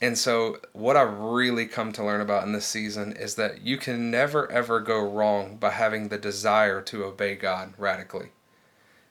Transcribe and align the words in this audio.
and 0.00 0.16
so 0.16 0.58
what 0.72 0.96
I've 0.96 1.18
really 1.18 1.66
come 1.66 1.92
to 1.92 2.04
learn 2.04 2.20
about 2.20 2.44
in 2.44 2.52
this 2.52 2.66
season 2.66 3.12
is 3.12 3.34
that 3.36 3.62
you 3.62 3.76
can 3.76 4.10
never 4.10 4.50
ever 4.50 4.80
go 4.80 5.00
wrong 5.00 5.56
by 5.56 5.70
having 5.70 6.08
the 6.08 6.18
desire 6.18 6.80
to 6.82 7.04
obey 7.04 7.34
God 7.36 7.74
radically. 7.78 8.30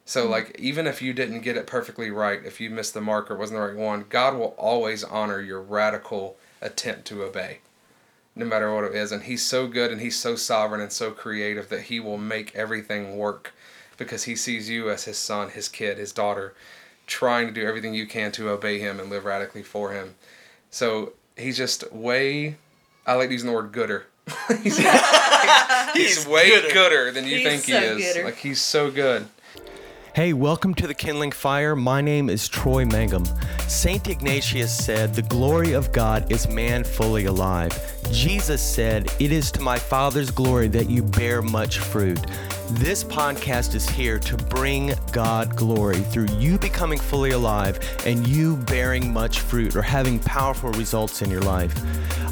So 0.06 0.28
Mm-hmm. 0.28 0.32
like 0.32 0.56
even 0.60 0.88
if 0.88 1.02
you 1.02 1.14
didn't 1.14 1.42
get 1.42 1.58
it 1.58 1.68
perfectly 1.68 2.10
right, 2.12 2.44
if 2.46 2.60
you 2.60 2.70
missed 2.70 2.94
the 2.96 3.02
mark 3.02 3.30
or 3.30 3.36
wasn't 3.36 3.60
the 3.60 3.66
right 3.68 3.76
one, 3.76 4.06
God 4.10 4.36
will 4.36 4.56
always 4.58 5.04
honor 5.04 5.40
your 5.42 5.62
radical 5.62 6.38
attempt 6.62 7.06
to 7.08 7.24
obey. 7.24 7.60
No 8.36 8.46
matter 8.46 8.74
what 8.74 8.86
it 8.86 8.96
is. 8.96 9.12
And 9.12 9.24
he's 9.24 9.46
so 9.46 9.68
good 9.68 9.92
and 9.92 10.02
he's 10.02 10.18
so 10.18 10.36
sovereign 10.36 10.82
and 10.82 10.92
so 10.92 11.12
creative 11.12 11.70
that 11.70 11.84
he 11.84 12.00
will 12.00 12.18
make 12.18 12.56
everything 12.56 13.18
work 13.18 13.54
because 13.98 14.24
he 14.24 14.36
sees 14.36 14.70
you 14.70 14.90
as 14.90 15.04
his 15.06 15.18
son, 15.18 15.50
his 15.50 15.68
kid, 15.68 15.98
his 15.98 16.14
daughter, 16.14 16.54
trying 17.06 17.48
to 17.48 17.54
do 17.54 17.68
everything 17.68 17.94
you 17.94 18.08
can 18.08 18.32
to 18.32 18.50
obey 18.50 18.80
him 18.80 19.00
and 19.00 19.10
live 19.10 19.26
radically 19.26 19.64
for 19.64 19.92
him. 19.92 20.16
So 20.72 21.14
he's 21.36 21.58
just 21.58 21.92
way 21.92 22.56
I 23.06 23.14
like 23.16 23.32
using 23.32 23.48
the 23.48 23.54
word 23.54 23.72
gooder. 23.72 24.06
he's, 24.62 24.78
he's, 24.78 24.88
he's 25.94 26.28
way 26.28 26.50
gooder. 26.50 26.74
gooder. 26.74 27.12
than 27.12 27.26
you 27.26 27.38
He's 27.38 27.48
think 27.48 27.64
he 27.64 27.74
is. 27.74 28.14
gooder. 28.14 28.26
Like 28.26 28.38
he's 28.38 28.62
so 28.62 28.92
good. 28.92 29.28
Hey, 30.16 30.34
welcome 30.34 30.74
to 30.76 30.86
the 30.88 30.94
Kindling 30.94 31.32
Fire. 31.32 31.76
My 31.76 32.02
name 32.02 32.30
is 32.30 32.48
Troy 32.48 32.84
Mangum. 32.86 33.26
St. 33.68 34.08
Ignatius 34.10 34.76
said, 34.76 35.14
The 35.16 35.22
glory 35.22 35.74
of 35.74 35.92
God 35.92 36.32
is 36.32 36.48
man 36.48 36.84
fully 36.84 37.26
alive. 37.26 37.72
Jesus 38.12 38.62
said, 38.62 39.10
It 39.20 39.32
is 39.32 39.52
to 39.54 39.62
my 39.62 39.78
Father's 39.80 40.30
glory 40.32 40.68
that 40.70 40.90
you 40.90 41.04
bear 41.04 41.42
much 41.42 41.80
fruit. 41.80 42.20
This 42.74 43.04
podcast 43.04 43.74
is 43.74 43.90
here 43.90 44.20
to 44.20 44.38
bring 44.38 44.94
God 45.12 45.56
glory 45.56 46.02
through 46.02 46.28
you 46.38 46.60
becoming 46.60 47.00
fully 47.00 47.32
alive 47.32 47.80
and 48.06 48.28
you 48.28 48.58
bearing 48.58 49.12
much 49.12 49.40
fruit 49.40 49.76
or 49.76 49.82
having 49.82 50.20
powerful 50.20 50.70
results 50.74 51.24
in 51.24 51.32
your 51.32 51.42
life. 51.42 51.74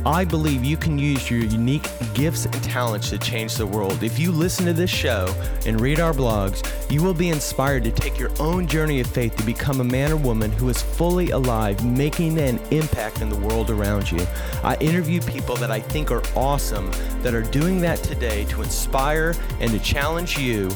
I 0.05 0.25
believe 0.25 0.63
you 0.63 0.77
can 0.77 0.99
use 0.99 1.31
your 1.31 1.39
unique 1.39 1.89
gifts 2.13 2.45
and 2.45 2.53
talents 2.63 3.09
to 3.09 3.17
change 3.17 3.55
the 3.55 3.65
world. 3.65 4.03
If 4.03 4.19
you 4.19 4.31
listen 4.31 4.67
to 4.67 4.73
this 4.73 4.91
show 4.91 5.33
and 5.65 5.81
read 5.81 5.99
our 5.99 6.13
blogs, 6.13 6.63
you 6.89 7.03
will 7.03 7.13
be 7.13 7.29
inspired 7.29 7.83
to 7.83 7.91
take 7.91 8.17
your 8.17 8.31
own 8.39 8.65
journey 8.65 9.01
of 9.01 9.07
faith 9.07 9.35
to 9.35 9.43
become 9.43 9.81
a 9.81 9.83
man 9.83 10.11
or 10.11 10.15
woman 10.15 10.51
who 10.51 10.69
is 10.69 10.81
fully 10.81 11.31
alive, 11.31 11.83
making 11.85 12.37
an 12.39 12.59
impact 12.71 13.21
in 13.21 13.29
the 13.29 13.35
world 13.35 13.69
around 13.69 14.09
you. 14.09 14.25
I 14.63 14.77
interview 14.79 15.19
people 15.21 15.55
that 15.57 15.69
I 15.69 15.81
think 15.81 16.11
are 16.11 16.23
awesome 16.35 16.89
that 17.23 17.33
are 17.33 17.41
doing 17.41 17.81
that 17.81 17.99
today 17.99 18.45
to 18.45 18.61
inspire 18.61 19.35
and 19.59 19.71
to 19.71 19.79
challenge 19.79 20.37
you. 20.37 20.69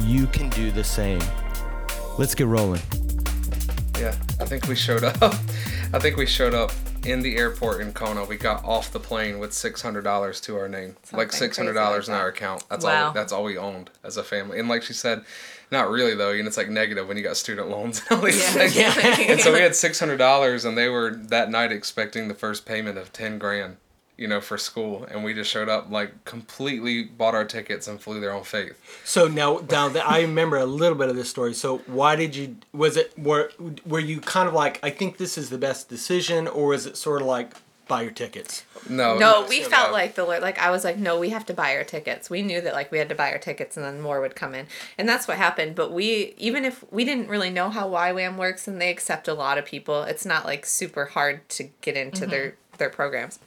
You 0.00 0.26
can 0.28 0.50
do 0.50 0.70
the 0.70 0.84
same. 0.84 1.20
Let's 2.16 2.34
get 2.34 2.46
rolling. 2.46 2.82
Yeah, 3.98 4.14
I 4.38 4.44
think 4.44 4.68
we 4.68 4.76
showed 4.76 5.02
up. 5.02 5.16
I 5.92 5.98
think 5.98 6.16
we 6.16 6.26
showed 6.26 6.54
up 6.54 6.70
in 7.06 7.22
the 7.22 7.36
airport 7.36 7.80
in 7.80 7.92
Kona. 7.92 8.24
We 8.24 8.36
got 8.36 8.64
off 8.64 8.92
the 8.92 9.00
plane 9.00 9.38
with 9.38 9.52
six 9.52 9.80
hundred 9.82 10.02
dollars 10.02 10.40
to 10.42 10.56
our 10.58 10.68
name, 10.68 10.96
like 11.12 11.32
six 11.32 11.56
hundred 11.56 11.74
dollars 11.74 12.08
like 12.08 12.16
in 12.16 12.20
our 12.20 12.28
account. 12.28 12.64
That's 12.68 12.84
Wow. 12.84 13.06
all. 13.06 13.12
That's 13.12 13.32
all 13.32 13.44
we 13.44 13.56
owned 13.56 13.90
as 14.04 14.16
a 14.16 14.24
family. 14.24 14.58
And 14.58 14.68
like 14.68 14.82
she 14.82 14.92
said, 14.92 15.24
not 15.70 15.90
really 15.90 16.14
though. 16.14 16.30
You 16.30 16.42
know, 16.42 16.48
it's 16.48 16.56
like 16.56 16.68
negative 16.68 17.08
when 17.08 17.16
you 17.16 17.22
got 17.22 17.36
student 17.36 17.68
loans 17.70 18.02
and 18.10 18.18
all 18.18 18.24
these 18.24 18.38
Yeah. 18.38 18.92
things. 18.92 19.28
And 19.30 19.40
so 19.40 19.52
we 19.52 19.60
had 19.60 19.74
six 19.74 19.98
hundred 20.00 20.16
dollars, 20.18 20.64
and 20.64 20.76
they 20.76 20.88
were 20.88 21.10
that 21.10 21.50
night 21.50 21.72
expecting 21.72 22.28
the 22.28 22.34
first 22.34 22.66
payment 22.66 22.98
of 22.98 23.12
ten 23.12 23.38
grand. 23.38 23.76
You 24.16 24.28
know, 24.28 24.40
for 24.40 24.56
school, 24.56 25.06
and 25.10 25.22
we 25.24 25.34
just 25.34 25.50
showed 25.50 25.68
up 25.68 25.90
like 25.90 26.24
completely 26.24 27.04
bought 27.04 27.34
our 27.34 27.44
tickets 27.44 27.86
and 27.86 28.00
flew 28.00 28.18
there 28.18 28.32
on 28.32 28.44
faith. 28.44 28.78
So 29.04 29.28
now, 29.28 29.62
now 29.70 29.90
that 29.90 30.08
I 30.08 30.22
remember 30.22 30.56
a 30.56 30.64
little 30.64 30.96
bit 30.96 31.10
of 31.10 31.16
this 31.16 31.28
story. 31.28 31.52
So 31.52 31.78
why 31.86 32.16
did 32.16 32.34
you? 32.34 32.56
Was 32.72 32.96
it 32.96 33.12
were 33.18 33.50
were 33.84 34.00
you 34.00 34.20
kind 34.20 34.48
of 34.48 34.54
like 34.54 34.80
I 34.82 34.88
think 34.88 35.18
this 35.18 35.36
is 35.36 35.50
the 35.50 35.58
best 35.58 35.90
decision, 35.90 36.48
or 36.48 36.72
is 36.72 36.86
it 36.86 36.96
sort 36.96 37.20
of 37.20 37.28
like 37.28 37.52
buy 37.88 38.02
your 38.02 38.10
tickets? 38.10 38.64
No, 38.88 39.18
No, 39.18 39.46
we 39.48 39.62
so 39.62 39.70
felt 39.70 39.90
no. 39.90 39.92
like 39.92 40.14
the 40.14 40.24
Lord. 40.24 40.42
Like 40.42 40.58
I 40.58 40.70
was 40.70 40.84
like, 40.84 40.96
no, 40.96 41.18
we 41.18 41.30
have 41.30 41.46
to 41.46 41.54
buy 41.54 41.76
our 41.76 41.84
tickets. 41.84 42.30
We 42.30 42.42
knew 42.42 42.60
that 42.60 42.72
like 42.72 42.90
we 42.90 42.98
had 42.98 43.08
to 43.08 43.14
buy 43.14 43.32
our 43.32 43.38
tickets, 43.38 43.76
and 43.76 43.84
then 43.84 44.00
more 44.00 44.20
would 44.20 44.36
come 44.36 44.54
in, 44.54 44.66
and 44.98 45.08
that's 45.08 45.28
what 45.28 45.36
happened. 45.36 45.74
But 45.74 45.92
we, 45.92 46.34
even 46.38 46.64
if 46.64 46.84
we 46.92 47.04
didn't 47.04 47.28
really 47.28 47.50
know 47.50 47.70
how 47.70 47.88
YWAM 47.88 48.36
works, 48.36 48.68
and 48.68 48.80
they 48.80 48.90
accept 48.90 49.28
a 49.28 49.34
lot 49.34 49.58
of 49.58 49.64
people, 49.64 50.02
it's 50.02 50.24
not 50.24 50.44
like 50.44 50.66
super 50.66 51.06
hard 51.06 51.48
to 51.50 51.68
get 51.80 51.96
into 51.96 52.22
mm-hmm. 52.22 52.30
their 52.30 52.54
their 52.78 52.90
programs. 52.90 53.38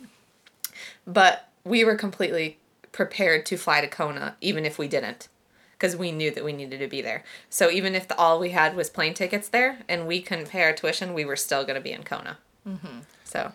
But 1.10 1.50
we 1.64 1.84
were 1.84 1.96
completely 1.96 2.60
prepared 2.92 3.46
to 3.48 3.58
fly 3.58 3.82
to 3.82 3.88
Kona, 3.88 4.36
even 4.42 4.64
if 4.64 4.78
we 4.78 4.88
didn't, 4.88 5.28
because 5.74 5.96
we 5.96 6.12
knew 6.12 6.30
that 6.32 6.44
we 6.46 6.54
needed 6.54 6.80
to 6.80 6.88
be 6.88 7.02
there. 7.02 7.24
So 7.50 7.72
even 7.72 7.96
if 7.96 8.08
the, 8.08 8.16
all 8.16 8.40
we 8.40 8.52
had 8.52 8.76
was 8.76 8.90
plane 8.90 9.16
tickets 9.16 9.50
there, 9.50 9.80
and 9.90 10.08
we 10.08 10.22
couldn't 10.22 10.50
pay 10.50 10.64
our 10.64 10.74
tuition, 10.74 11.14
we 11.14 11.26
were 11.26 11.36
still 11.36 11.64
going 11.64 11.76
to 11.76 11.82
be 11.82 11.92
in 11.92 12.04
Kona. 12.04 12.38
Mm-hmm. 12.68 13.00
So 13.24 13.54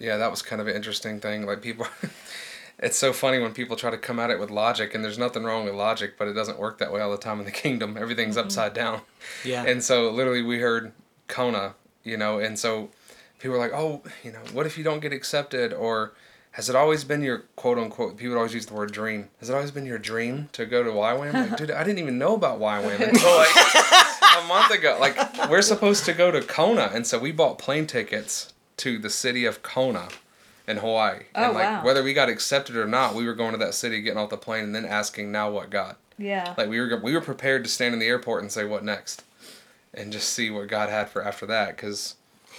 yeah, 0.00 0.16
that 0.16 0.30
was 0.30 0.42
kind 0.42 0.60
of 0.60 0.68
an 0.68 0.74
interesting 0.74 1.20
thing. 1.20 1.46
Like 1.46 1.60
people, 1.60 1.86
it's 2.78 2.98
so 2.98 3.12
funny 3.12 3.38
when 3.38 3.52
people 3.52 3.76
try 3.76 3.90
to 3.90 3.98
come 3.98 4.18
at 4.18 4.30
it 4.30 4.40
with 4.40 4.50
logic, 4.50 4.94
and 4.94 5.04
there's 5.04 5.18
nothing 5.18 5.44
wrong 5.44 5.64
with 5.64 5.74
logic, 5.74 6.14
but 6.18 6.26
it 6.26 6.32
doesn't 6.32 6.58
work 6.58 6.78
that 6.78 6.90
way 6.90 7.00
all 7.00 7.10
the 7.10 7.18
time 7.18 7.38
in 7.38 7.44
the 7.44 7.50
kingdom. 7.64 7.96
Everything's 7.98 8.36
upside 8.36 8.72
down. 8.74 9.02
Yeah. 9.44 9.64
And 9.64 9.82
so 9.82 10.10
literally, 10.10 10.42
we 10.42 10.58
heard 10.58 10.92
Kona, 11.28 11.74
you 12.02 12.16
know, 12.16 12.38
and 12.38 12.58
so 12.58 12.88
people 13.38 13.58
were 13.58 13.62
like, 13.62 13.74
oh, 13.74 14.02
you 14.22 14.32
know, 14.32 14.40
what 14.52 14.66
if 14.66 14.78
you 14.78 14.84
don't 14.84 15.00
get 15.00 15.12
accepted, 15.12 15.72
or 15.72 16.12
has 16.54 16.68
it 16.68 16.76
always 16.76 17.02
been 17.02 17.20
your 17.22 17.38
quote 17.56 17.78
unquote? 17.78 18.16
People 18.16 18.36
always 18.36 18.54
use 18.54 18.66
the 18.66 18.74
word 18.74 18.92
dream. 18.92 19.28
Has 19.40 19.50
it 19.50 19.54
always 19.54 19.70
been 19.72 19.86
your 19.86 19.98
dream 19.98 20.48
to 20.52 20.64
go 20.66 20.82
to 20.84 20.90
YWAM? 20.90 21.32
Like, 21.32 21.56
dude, 21.58 21.70
I 21.72 21.82
didn't 21.82 21.98
even 21.98 22.16
know 22.16 22.34
about 22.34 22.60
YWAM 22.60 23.00
until 23.00 23.36
like 23.36 23.48
a 24.36 24.46
month 24.46 24.70
ago. 24.70 24.96
Like, 25.00 25.16
we're 25.50 25.62
supposed 25.62 26.04
to 26.04 26.12
go 26.12 26.30
to 26.30 26.40
Kona, 26.40 26.90
and 26.94 27.06
so 27.06 27.18
we 27.18 27.32
bought 27.32 27.58
plane 27.58 27.86
tickets 27.86 28.52
to 28.78 28.98
the 28.98 29.10
city 29.10 29.44
of 29.44 29.62
Kona 29.62 30.08
in 30.68 30.76
Hawaii. 30.76 31.22
Oh, 31.34 31.44
and 31.46 31.54
like 31.54 31.64
wow. 31.64 31.84
whether 31.84 32.02
we 32.04 32.14
got 32.14 32.28
accepted 32.28 32.76
or 32.76 32.86
not, 32.86 33.14
we 33.16 33.26
were 33.26 33.34
going 33.34 33.52
to 33.52 33.58
that 33.58 33.74
city, 33.74 34.00
getting 34.00 34.18
off 34.18 34.30
the 34.30 34.36
plane, 34.36 34.62
and 34.64 34.74
then 34.74 34.84
asking, 34.84 35.32
"Now 35.32 35.50
what, 35.50 35.70
God?" 35.70 35.96
yeah. 36.18 36.54
Like 36.56 36.68
we 36.68 36.78
were 36.80 37.00
we 37.02 37.14
were 37.14 37.20
prepared 37.20 37.64
to 37.64 37.70
stand 37.70 37.94
in 37.94 38.00
the 38.00 38.06
airport 38.06 38.42
and 38.42 38.52
say, 38.52 38.64
"What 38.64 38.84
next?" 38.84 39.24
and 39.92 40.12
just 40.12 40.30
see 40.30 40.50
what 40.50 40.66
God 40.68 40.88
had 40.88 41.08
for 41.08 41.22
after 41.24 41.46
that, 41.46 41.76
because 41.76 42.14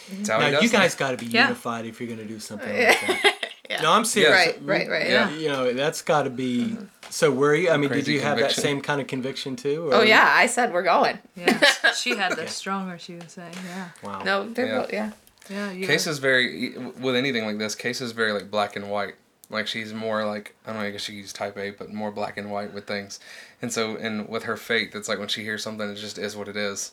it's 0.10 0.30
He 0.30 0.38
Now 0.38 0.50
does 0.52 0.64
you 0.64 0.70
guys 0.70 0.96
got 0.96 1.12
to 1.12 1.18
be 1.18 1.26
Yeah. 1.26 1.44
unified 1.48 1.86
if 1.86 2.00
you're 2.00 2.08
going 2.08 2.20
to 2.20 2.26
do 2.26 2.40
something 2.40 2.70
like 2.74 3.00
that. 3.08 3.35
Yeah. 3.70 3.82
No, 3.82 3.92
I'm 3.92 4.06
serious. 4.06 4.32
Right, 4.32 4.60
right, 4.64 4.90
right, 4.90 5.10
yeah. 5.10 5.30
You 5.32 5.50
know, 5.50 5.74
that's 5.74 6.02
got 6.02 6.24
to 6.24 6.30
be. 6.30 6.78
So 7.10 7.32
were 7.32 7.56
you? 7.56 7.70
I 7.70 7.74
mean, 7.78 7.84
did 7.90 7.90
Crazy 7.96 8.14
you 8.14 8.22
have 8.22 8.38
that 8.40 8.52
same 8.52 8.82
kind 8.82 9.00
of 9.02 9.08
conviction 9.08 9.56
too? 9.56 9.90
or- 9.90 9.96
Oh 9.96 10.02
yeah, 10.02 10.32
I 10.34 10.48
said 10.48 10.74
we're 10.74 10.84
going. 10.84 11.18
Yeah, 11.36 11.60
she 11.96 12.16
had 12.16 12.36
the 12.36 12.48
stronger. 12.48 12.98
She 12.98 13.16
was 13.16 13.32
saying, 13.32 13.54
yeah, 13.68 13.90
Wow. 14.04 14.24
No, 14.24 14.50
they're 14.50 14.68
Yeah. 14.68 14.80
both 14.80 14.94
yeah. 14.94 15.12
yeah. 15.50 15.72
You 15.72 15.88
Case 15.88 16.08
is 16.08 16.20
very 16.20 16.78
with 17.00 17.16
anything 17.16 17.46
like 17.46 17.58
this. 17.58 17.76
Case 17.76 18.02
is 18.02 18.12
very 18.12 18.32
like 18.32 18.50
black 18.52 18.76
and 18.76 18.90
white. 18.90 19.16
Like 19.50 19.68
she's 19.68 19.94
more 19.94 20.26
like 20.26 20.56
I 20.66 20.72
don't 20.72 20.82
know. 20.82 20.88
I 20.88 20.92
guess 20.92 21.02
she's 21.02 21.32
type 21.32 21.58
A, 21.58 21.70
but 21.72 21.94
more 21.94 22.12
black 22.12 22.38
and 22.38 22.50
white 22.52 22.74
with 22.74 22.88
things. 22.88 23.20
And 23.62 23.72
so, 23.72 23.96
and 23.96 24.28
with 24.28 24.44
her 24.44 24.58
faith, 24.58 24.96
it's 24.96 25.08
like 25.08 25.20
when 25.20 25.28
she 25.28 25.44
hears 25.44 25.62
something, 25.64 25.88
it 25.90 25.96
just 25.96 26.18
is 26.18 26.36
what 26.36 26.48
it 26.48 26.58
is. 26.58 26.92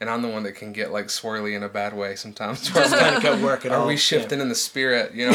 And 0.00 0.10
I'm 0.10 0.22
the 0.22 0.28
one 0.28 0.42
that 0.42 0.52
can 0.52 0.72
get 0.72 0.92
like 0.92 1.06
swirly 1.06 1.54
in 1.56 1.62
a 1.62 1.68
bad 1.68 1.94
way 1.94 2.14
sometimes. 2.16 2.68
where 2.74 2.84
I'm 2.84 2.90
Just 2.90 3.00
kind 3.00 3.14
like, 3.16 3.24
of 3.24 3.40
got 3.40 3.42
work 3.42 3.64
at 3.64 3.72
all. 3.72 3.84
Are 3.84 3.86
we 3.86 3.94
oh, 3.94 3.96
shifting 3.96 4.40
in 4.40 4.48
the 4.48 4.54
spirit? 4.54 5.14
You 5.14 5.30
know? 5.30 5.32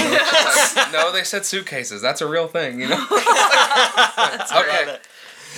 Like, 0.75 0.91
no, 0.93 1.11
they 1.11 1.23
said 1.23 1.45
suitcases. 1.45 2.01
That's 2.01 2.21
a 2.21 2.27
real 2.27 2.47
thing. 2.47 2.79
You 2.81 2.89
know? 2.89 3.07
okay. 4.55 4.97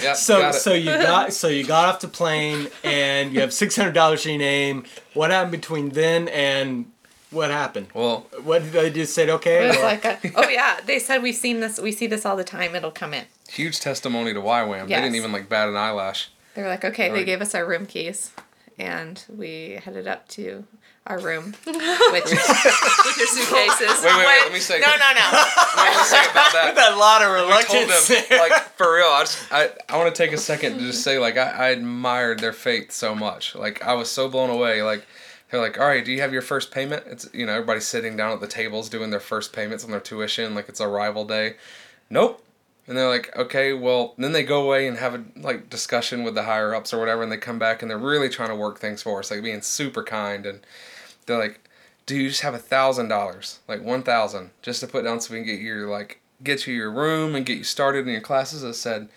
Yeah. 0.02 0.14
So 0.14 0.40
got 0.40 0.56
it. 0.56 0.58
so 0.60 0.74
you 0.74 0.86
got 0.86 1.34
so 1.34 1.48
you 1.48 1.66
got 1.66 1.86
off 1.90 2.00
the 2.02 2.08
plane 2.08 2.68
and 2.84 3.34
you 3.34 3.42
have 3.42 3.54
six 3.54 3.76
hundred 3.76 3.94
dollars 3.94 4.26
in 4.26 4.34
your 4.34 4.40
name. 4.40 4.86
What 5.14 5.32
happened 5.32 5.52
between 5.52 5.90
then 5.90 6.28
and 6.30 6.86
what 7.30 7.50
happened? 7.52 7.88
well, 7.94 8.28
What 8.44 8.64
did 8.64 8.72
they 8.74 8.90
just 8.90 9.14
said? 9.14 9.30
Okay. 9.30 9.66
It 9.66 9.68
was 9.70 9.78
or- 9.78 9.84
like 9.84 10.06
a, 10.06 10.20
oh 10.36 10.48
yeah, 10.50 10.80
they 10.86 11.00
said 11.00 11.22
we've 11.22 11.36
seen 11.36 11.60
this. 11.60 11.80
We 11.80 11.92
see 11.92 12.08
this 12.08 12.26
all 12.26 12.36
the 12.36 12.44
time. 12.44 12.76
It'll 12.76 12.92
come 12.92 13.14
in. 13.14 13.26
huge 13.50 13.80
testimony 13.80 14.34
to 14.34 14.40
YWAM. 14.42 14.88
They 14.88 14.96
didn't 14.96 15.16
even 15.16 15.32
like 15.32 15.50
bat 15.50 15.68
an 15.70 15.76
eyelash. 15.78 16.30
They 16.56 16.62
were 16.62 16.68
like, 16.68 16.84
okay. 16.84 17.08
They 17.10 17.16
Right. 17.16 17.26
gave 17.26 17.42
us 17.42 17.54
our 17.56 17.66
room 17.66 17.86
keys, 17.86 18.32
and 18.82 19.24
we 19.38 19.80
headed 19.84 20.08
up 20.08 20.28
to 20.30 20.64
our 21.08 21.20
room 21.20 21.54
with, 21.66 21.76
with 21.76 22.32
your 22.32 22.40
suitcases. 23.28 24.04
Wait, 24.04 24.18
wait, 24.18 24.26
wait, 24.26 24.42
let 24.44 24.52
me 24.54 24.60
say- 24.60 24.80
No, 24.80 24.88
no, 24.88 24.96
no. 25.14 25.22
What 25.32 25.96
was 25.96 26.14
I 26.14 26.24
say 26.24 26.32
about 26.32 26.54
that? 26.54 26.92
a 26.94 26.96
lot 26.96 27.22
of 27.22 27.30
I 27.30 27.62
told 27.64 27.82
reluctance. 27.90 28.08
them, 28.08 28.40
like 28.40 28.54
for 28.78 28.96
real. 28.96 29.06
I 29.08 29.22
just 29.22 29.52
I, 29.54 29.70
I 29.90 29.98
want 29.98 30.14
to 30.14 30.24
take 30.24 30.32
a 30.34 30.38
second 30.38 30.74
to 30.80 30.80
just 30.80 31.04
say 31.04 31.18
like 31.20 31.38
I, 31.38 31.50
I 31.50 31.70
admired 31.70 32.40
their 32.40 32.54
faith 32.54 32.92
so 32.92 33.14
much. 33.16 33.56
Like 33.56 33.84
I 33.84 33.94
was 33.94 34.10
so 34.12 34.28
blown 34.30 34.50
away. 34.50 34.82
Like 34.84 35.06
they're 35.50 35.60
like, 35.62 35.80
all 35.80 35.88
right, 35.88 36.04
do 36.04 36.12
you 36.12 36.22
have 36.22 36.34
your 36.34 36.42
first 36.42 36.72
payment? 36.72 37.04
It's 37.08 37.28
you 37.34 37.46
know 37.46 37.54
everybody's 37.54 37.88
sitting 37.88 38.16
down 38.18 38.32
at 38.34 38.40
the 38.42 38.48
tables 38.48 38.90
doing 38.90 39.10
their 39.12 39.20
first 39.20 39.54
payments 39.54 39.84
on 39.84 39.92
their 39.92 40.00
tuition. 40.00 40.54
Like 40.56 40.70
it's 40.70 40.82
arrival 40.82 41.26
day. 41.26 41.56
Nope. 42.10 42.44
And 42.92 42.98
they're 42.98 43.08
like, 43.08 43.34
okay, 43.38 43.72
well, 43.72 44.16
then 44.18 44.34
they 44.34 44.44
go 44.44 44.62
away 44.62 44.86
and 44.86 44.98
have 44.98 45.16
a 45.16 45.24
like 45.38 45.70
discussion 45.70 46.26
with 46.26 46.36
the 46.36 46.44
higher 46.44 46.76
ups 46.76 46.94
or 46.94 47.00
whatever, 47.00 47.24
and 47.24 47.32
they 47.32 47.38
come 47.38 47.58
back 47.58 47.82
and 47.82 47.90
they're 47.90 47.98
really 47.98 48.28
trying 48.28 48.50
to 48.50 48.56
work 48.56 48.80
things 48.80 49.02
for 49.02 49.20
us, 49.20 49.32
like 49.32 49.42
being 49.42 49.62
super 49.62 50.04
kind, 50.04 50.46
and 50.46 50.60
they're 51.26 51.40
like, 51.40 51.62
do 52.06 52.18
you 52.18 52.28
just 52.28 52.42
have 52.42 52.54
a 52.54 52.58
thousand 52.60 53.08
dollars, 53.08 53.60
like 53.66 53.82
one 53.82 54.04
thousand, 54.04 54.50
just 54.62 54.82
to 54.82 54.88
put 54.88 55.06
down 55.06 55.22
so 55.22 55.34
we 55.34 55.40
can 55.40 55.48
get 55.48 55.62
your 55.62 55.88
like 55.88 56.20
get 56.44 56.68
you 56.68 56.74
your 56.74 56.92
room 56.92 57.34
and 57.34 57.46
get 57.46 57.58
you 57.58 57.64
started 57.64 58.06
in 58.06 58.12
your 58.12 58.20
classes? 58.20 58.62
I 58.62 58.72
said, 58.72 59.08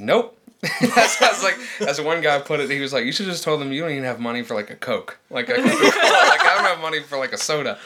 nope. 0.00 0.36
that's, 0.80 1.16
that's 1.20 1.44
like 1.44 1.56
as 1.88 2.00
one 2.00 2.22
guy 2.22 2.40
put 2.40 2.58
it. 2.58 2.68
He 2.70 2.80
was 2.80 2.92
like, 2.92 3.04
you 3.04 3.12
should 3.12 3.26
just 3.26 3.44
told 3.44 3.60
them 3.60 3.70
you 3.70 3.82
don't 3.82 3.92
even 3.92 4.02
have 4.02 4.18
money 4.18 4.42
for 4.42 4.56
like 4.56 4.70
a 4.70 4.74
coke, 4.74 5.16
like 5.30 5.48
a 5.48 5.52
like 5.52 5.62
I 5.62 6.54
don't 6.56 6.64
have 6.64 6.80
money 6.80 6.98
for 6.98 7.18
like 7.18 7.32
a 7.32 7.38
soda. 7.38 7.78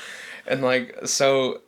and 0.46 0.62
like 0.62 0.96
so 1.04 1.60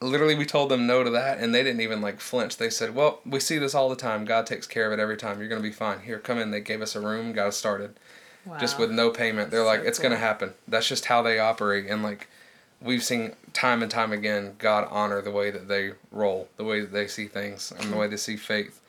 literally 0.00 0.34
we 0.34 0.44
told 0.44 0.70
them 0.70 0.86
no 0.86 1.02
to 1.02 1.10
that 1.10 1.38
and 1.38 1.54
they 1.54 1.62
didn't 1.62 1.80
even 1.80 2.00
like 2.00 2.20
flinch. 2.20 2.56
They 2.56 2.70
said 2.70 2.94
well 2.94 3.20
we 3.24 3.40
see 3.40 3.58
this 3.58 3.74
all 3.74 3.88
the 3.88 3.96
time. 3.96 4.24
God 4.24 4.46
takes 4.46 4.66
care 4.66 4.86
of 4.86 4.98
it 4.98 5.02
every 5.02 5.16
time. 5.16 5.40
You're 5.40 5.48
gonna 5.48 5.60
be 5.60 5.72
fine. 5.72 6.00
Here 6.00 6.18
come 6.18 6.38
in. 6.38 6.50
They 6.50 6.60
gave 6.60 6.82
us 6.82 6.94
a 6.94 7.00
room 7.00 7.32
got 7.32 7.48
us 7.48 7.56
started. 7.56 7.98
Just 8.60 8.78
with 8.78 8.90
no 8.90 9.08
payment. 9.08 9.50
They're 9.50 9.64
like 9.64 9.80
So 9.80 9.86
it's 9.86 9.98
gonna 9.98 10.16
happen. 10.16 10.52
That's 10.68 10.88
just 10.88 11.06
how 11.06 11.22
they 11.22 11.38
operate 11.38 11.86
and 11.88 12.02
like 12.02 12.28
we've 12.80 13.04
seen 13.04 13.32
time 13.54 13.82
and 13.82 13.90
time 13.90 14.12
again 14.12 14.56
god 14.58 14.86
honor 14.90 15.22
the 15.22 15.30
way 15.30 15.50
that 15.50 15.68
they 15.68 15.92
roll 16.10 16.48
the 16.56 16.64
way 16.64 16.80
that 16.80 16.92
they 16.92 17.06
see 17.06 17.26
things 17.26 17.72
and 17.78 17.90
the 17.90 17.96
way 17.96 18.06
they 18.06 18.16
see 18.16 18.36
faith. 18.36 18.80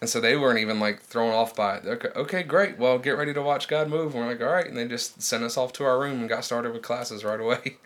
And 0.00 0.08
so 0.08 0.18
they 0.18 0.36
weren't 0.36 0.58
even 0.58 0.80
like 0.80 1.00
thrown 1.00 1.34
off 1.34 1.54
by 1.54 1.76
it. 1.76 1.86
Okay, 1.86 2.08
okay, 2.16 2.42
great. 2.42 2.78
Well, 2.78 2.98
get 2.98 3.18
ready 3.18 3.34
to 3.34 3.42
watch 3.42 3.68
God 3.68 3.90
move. 3.90 4.14
And 4.14 4.24
we're 4.24 4.30
like, 4.30 4.40
all 4.40 4.48
right. 4.48 4.66
And 4.66 4.76
they 4.76 4.88
just 4.88 5.20
sent 5.20 5.44
us 5.44 5.58
off 5.58 5.74
to 5.74 5.84
our 5.84 6.00
room 6.00 6.20
and 6.20 6.28
got 6.28 6.44
started 6.44 6.72
with 6.72 6.82
classes 6.82 7.22
right 7.22 7.40
away. 7.40 7.76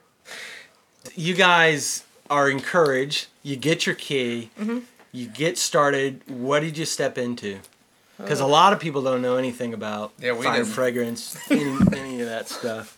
you 1.14 1.34
guys 1.34 2.04
are 2.30 2.48
encouraged. 2.50 3.26
You 3.42 3.56
get 3.56 3.86
your 3.86 3.94
key. 3.94 4.50
Mm-hmm. 4.58 4.80
You 5.12 5.26
get 5.28 5.58
started. 5.58 6.22
What 6.28 6.60
did 6.60 6.76
you 6.78 6.84
step 6.84 7.18
into? 7.18 7.58
Because 8.18 8.40
a 8.40 8.46
lot 8.46 8.72
of 8.72 8.80
people 8.80 9.02
don't 9.02 9.22
know 9.22 9.36
anything 9.36 9.74
about 9.74 10.12
Yeah, 10.18 10.32
we 10.32 10.44
fine 10.44 10.58
didn't. 10.58 10.68
fragrance, 10.72 11.36
any, 11.50 11.62
any 11.96 12.20
of 12.20 12.28
that 12.28 12.48
stuff. 12.48 12.96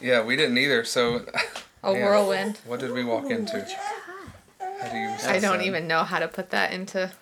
Yeah, 0.00 0.22
we 0.22 0.36
didn't 0.36 0.58
either. 0.58 0.84
So, 0.84 1.24
A 1.82 1.92
Yeah. 1.92 2.04
whirlwind. 2.04 2.58
what 2.66 2.78
did 2.80 2.92
we 2.92 3.04
walk 3.04 3.30
into? 3.30 3.66
How 4.80 4.88
do 4.90 4.96
you? 4.96 5.08
I 5.26 5.38
don't 5.38 5.60
say- 5.60 5.66
even 5.66 5.86
know 5.86 6.04
how 6.04 6.18
to 6.18 6.28
put 6.28 6.50
that 6.50 6.72
into 6.72 7.12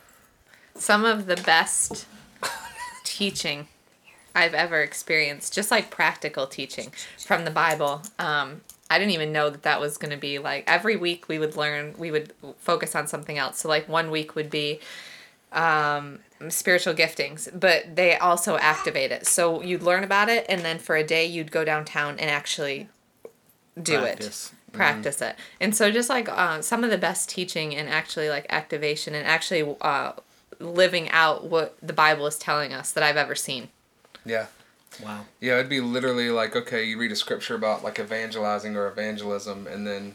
some 0.75 1.05
of 1.05 1.27
the 1.27 1.37
best 1.37 2.07
teaching 3.05 3.69
I've 4.35 4.55
ever 4.55 4.83
experienced, 4.83 5.53
just 5.55 5.71
like 5.71 5.91
practical 5.91 6.47
teaching 6.47 6.93
from 7.25 7.45
the 7.45 7.51
Bible. 7.51 8.03
Um, 8.19 8.63
I 8.91 8.99
didn't 8.99 9.13
even 9.13 9.33
know 9.33 9.49
that 9.49 9.63
that 9.63 9.81
was 9.81 9.97
going 9.97 10.11
to 10.11 10.17
be 10.17 10.39
like 10.41 10.65
every 10.67 10.97
week 10.97 11.29
we 11.29 11.39
would 11.39 11.57
learn, 11.57 11.95
we 11.97 12.11
would 12.11 12.35
focus 12.59 12.95
on 12.97 13.07
something 13.07 13.39
else. 13.39 13.59
So, 13.61 13.69
like, 13.69 13.89
one 13.89 14.11
week 14.11 14.35
would 14.35 14.51
be 14.51 14.81
um, 15.53 16.19
spiritual 16.49 16.95
giftings, 16.95 17.49
but 17.59 17.95
they 17.97 18.17
also 18.17 18.57
activate 18.57 19.13
it. 19.13 19.27
So, 19.27 19.63
you'd 19.63 19.83
learn 19.83 20.03
about 20.03 20.29
it, 20.29 20.45
and 20.49 20.63
then 20.63 20.79
for 20.79 20.97
a 20.97 21.05
day, 21.05 21.25
you'd 21.25 21.53
go 21.53 21.65
downtown 21.65 22.19
and 22.19 22.29
actually 22.31 22.89
do 23.81 23.95
it 24.01 24.19
Practice. 24.19 24.53
practice 24.73 25.23
it 25.23 25.37
and 25.61 25.75
so 25.75 25.91
just 25.91 26.11
like 26.11 26.29
uh, 26.29 26.61
some 26.61 26.85
of 26.85 26.91
the 26.91 26.99
best 26.99 27.31
teaching 27.31 27.75
and 27.75 27.89
actually 27.89 28.29
like 28.29 28.45
activation 28.51 29.15
and 29.15 29.27
actually 29.27 29.77
uh, 29.81 30.13
living 30.59 31.09
out 31.11 31.45
what 31.45 31.77
the 31.81 31.93
bible 31.93 32.27
is 32.27 32.37
telling 32.37 32.73
us 32.73 32.93
that 32.93 33.03
i've 33.03 33.17
ever 33.17 33.35
seen 33.35 33.69
Yeah. 34.25 34.47
Wow. 35.03 35.25
Yeah, 35.41 35.55
it'd 35.55 35.69
be 35.69 35.81
literally 35.81 36.31
like, 36.31 36.57
okay, 36.57 36.85
you 36.85 36.99
read 36.99 37.13
a 37.13 37.17
scripture 37.17 37.55
about 37.55 37.83
like 37.85 37.99
evangelizing 37.99 38.77
or 38.77 38.89
evangelism, 38.89 39.67
and 39.67 39.87
then 39.87 40.15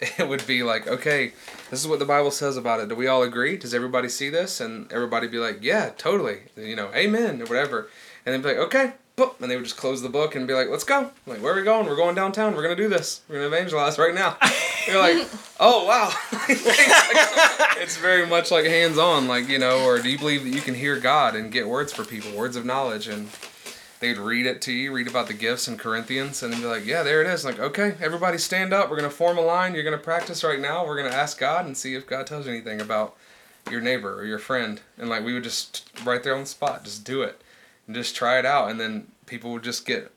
it 0.18 0.28
would 0.28 0.46
be 0.46 0.62
like, 0.62 0.86
okay, 0.86 1.32
this 1.70 1.80
is 1.80 1.86
what 1.86 1.98
the 1.98 2.04
Bible 2.04 2.30
says 2.30 2.56
about 2.56 2.80
it. 2.80 2.88
Do 2.88 2.94
we 2.94 3.06
all 3.06 3.22
agree? 3.22 3.56
Does 3.56 3.74
everybody 3.74 4.08
see 4.08 4.30
this? 4.30 4.60
And 4.60 4.90
everybody 4.92 5.28
be 5.28 5.38
like, 5.38 5.58
yeah, 5.62 5.90
totally. 5.96 6.40
You 6.56 6.76
know, 6.76 6.90
amen 6.94 7.42
or 7.42 7.46
whatever. 7.46 7.88
And 8.24 8.32
then 8.32 8.42
be 8.42 8.48
like, 8.48 8.66
okay, 8.66 8.92
boop. 9.16 9.40
And 9.40 9.50
they 9.50 9.56
would 9.56 9.64
just 9.64 9.76
close 9.76 10.00
the 10.00 10.08
book 10.08 10.34
and 10.34 10.46
be 10.46 10.54
like, 10.54 10.68
let's 10.68 10.84
go. 10.84 11.00
I'm 11.00 11.10
like, 11.26 11.42
where 11.42 11.52
are 11.52 11.56
we 11.56 11.62
going? 11.62 11.86
We're 11.86 11.96
going 11.96 12.14
downtown. 12.14 12.54
We're 12.54 12.62
going 12.62 12.76
to 12.76 12.82
do 12.82 12.88
this. 12.88 13.20
We're 13.28 13.40
going 13.40 13.50
to 13.50 13.56
evangelize 13.56 13.98
right 13.98 14.14
now. 14.14 14.36
You're 14.86 14.98
like, 14.98 15.28
oh, 15.58 15.84
wow. 15.84 16.12
it's 16.48 17.98
very 17.98 18.26
much 18.26 18.50
like 18.50 18.64
hands 18.64 18.96
on, 18.96 19.28
like, 19.28 19.48
you 19.48 19.58
know, 19.58 19.84
or 19.84 20.00
do 20.00 20.08
you 20.08 20.18
believe 20.18 20.44
that 20.44 20.50
you 20.50 20.62
can 20.62 20.74
hear 20.74 20.98
God 20.98 21.36
and 21.36 21.52
get 21.52 21.68
words 21.68 21.92
for 21.92 22.04
people, 22.04 22.32
words 22.32 22.56
of 22.56 22.64
knowledge? 22.64 23.08
And 23.08 23.28
they'd 24.00 24.18
read 24.18 24.46
it 24.46 24.60
to 24.62 24.72
you, 24.72 24.92
read 24.92 25.06
about 25.06 25.28
the 25.28 25.34
gifts 25.34 25.68
in 25.68 25.76
Corinthians, 25.78 26.42
and 26.42 26.52
then 26.52 26.60
be 26.60 26.66
like, 26.66 26.84
yeah, 26.86 27.02
there 27.02 27.20
it 27.22 27.26
is. 27.28 27.44
Like, 27.44 27.58
okay, 27.58 27.94
everybody 28.00 28.38
stand 28.38 28.72
up. 28.72 28.90
We're 28.90 28.96
going 28.96 29.08
to 29.10 29.14
form 29.14 29.38
a 29.38 29.42
line. 29.42 29.74
You're 29.74 29.84
going 29.84 29.96
to 29.96 30.02
practice 30.02 30.42
right 30.42 30.58
now. 30.60 30.84
We're 30.86 30.96
going 30.98 31.10
to 31.10 31.16
ask 31.16 31.38
God 31.38 31.66
and 31.66 31.76
see 31.76 31.94
if 31.94 32.06
God 32.06 32.26
tells 32.26 32.46
you 32.46 32.52
anything 32.52 32.80
about 32.80 33.14
your 33.70 33.80
neighbor 33.80 34.18
or 34.18 34.24
your 34.24 34.38
friend. 34.38 34.80
And 34.98 35.08
like, 35.08 35.24
we 35.24 35.34
would 35.34 35.44
just, 35.44 35.88
right 36.04 36.22
there 36.22 36.34
on 36.34 36.40
the 36.40 36.46
spot, 36.46 36.84
just 36.84 37.04
do 37.04 37.22
it 37.22 37.40
and 37.86 37.94
just 37.94 38.16
try 38.16 38.38
it 38.38 38.46
out. 38.46 38.70
And 38.70 38.80
then 38.80 39.06
people 39.26 39.52
would 39.52 39.62
just 39.62 39.86
get, 39.86 40.10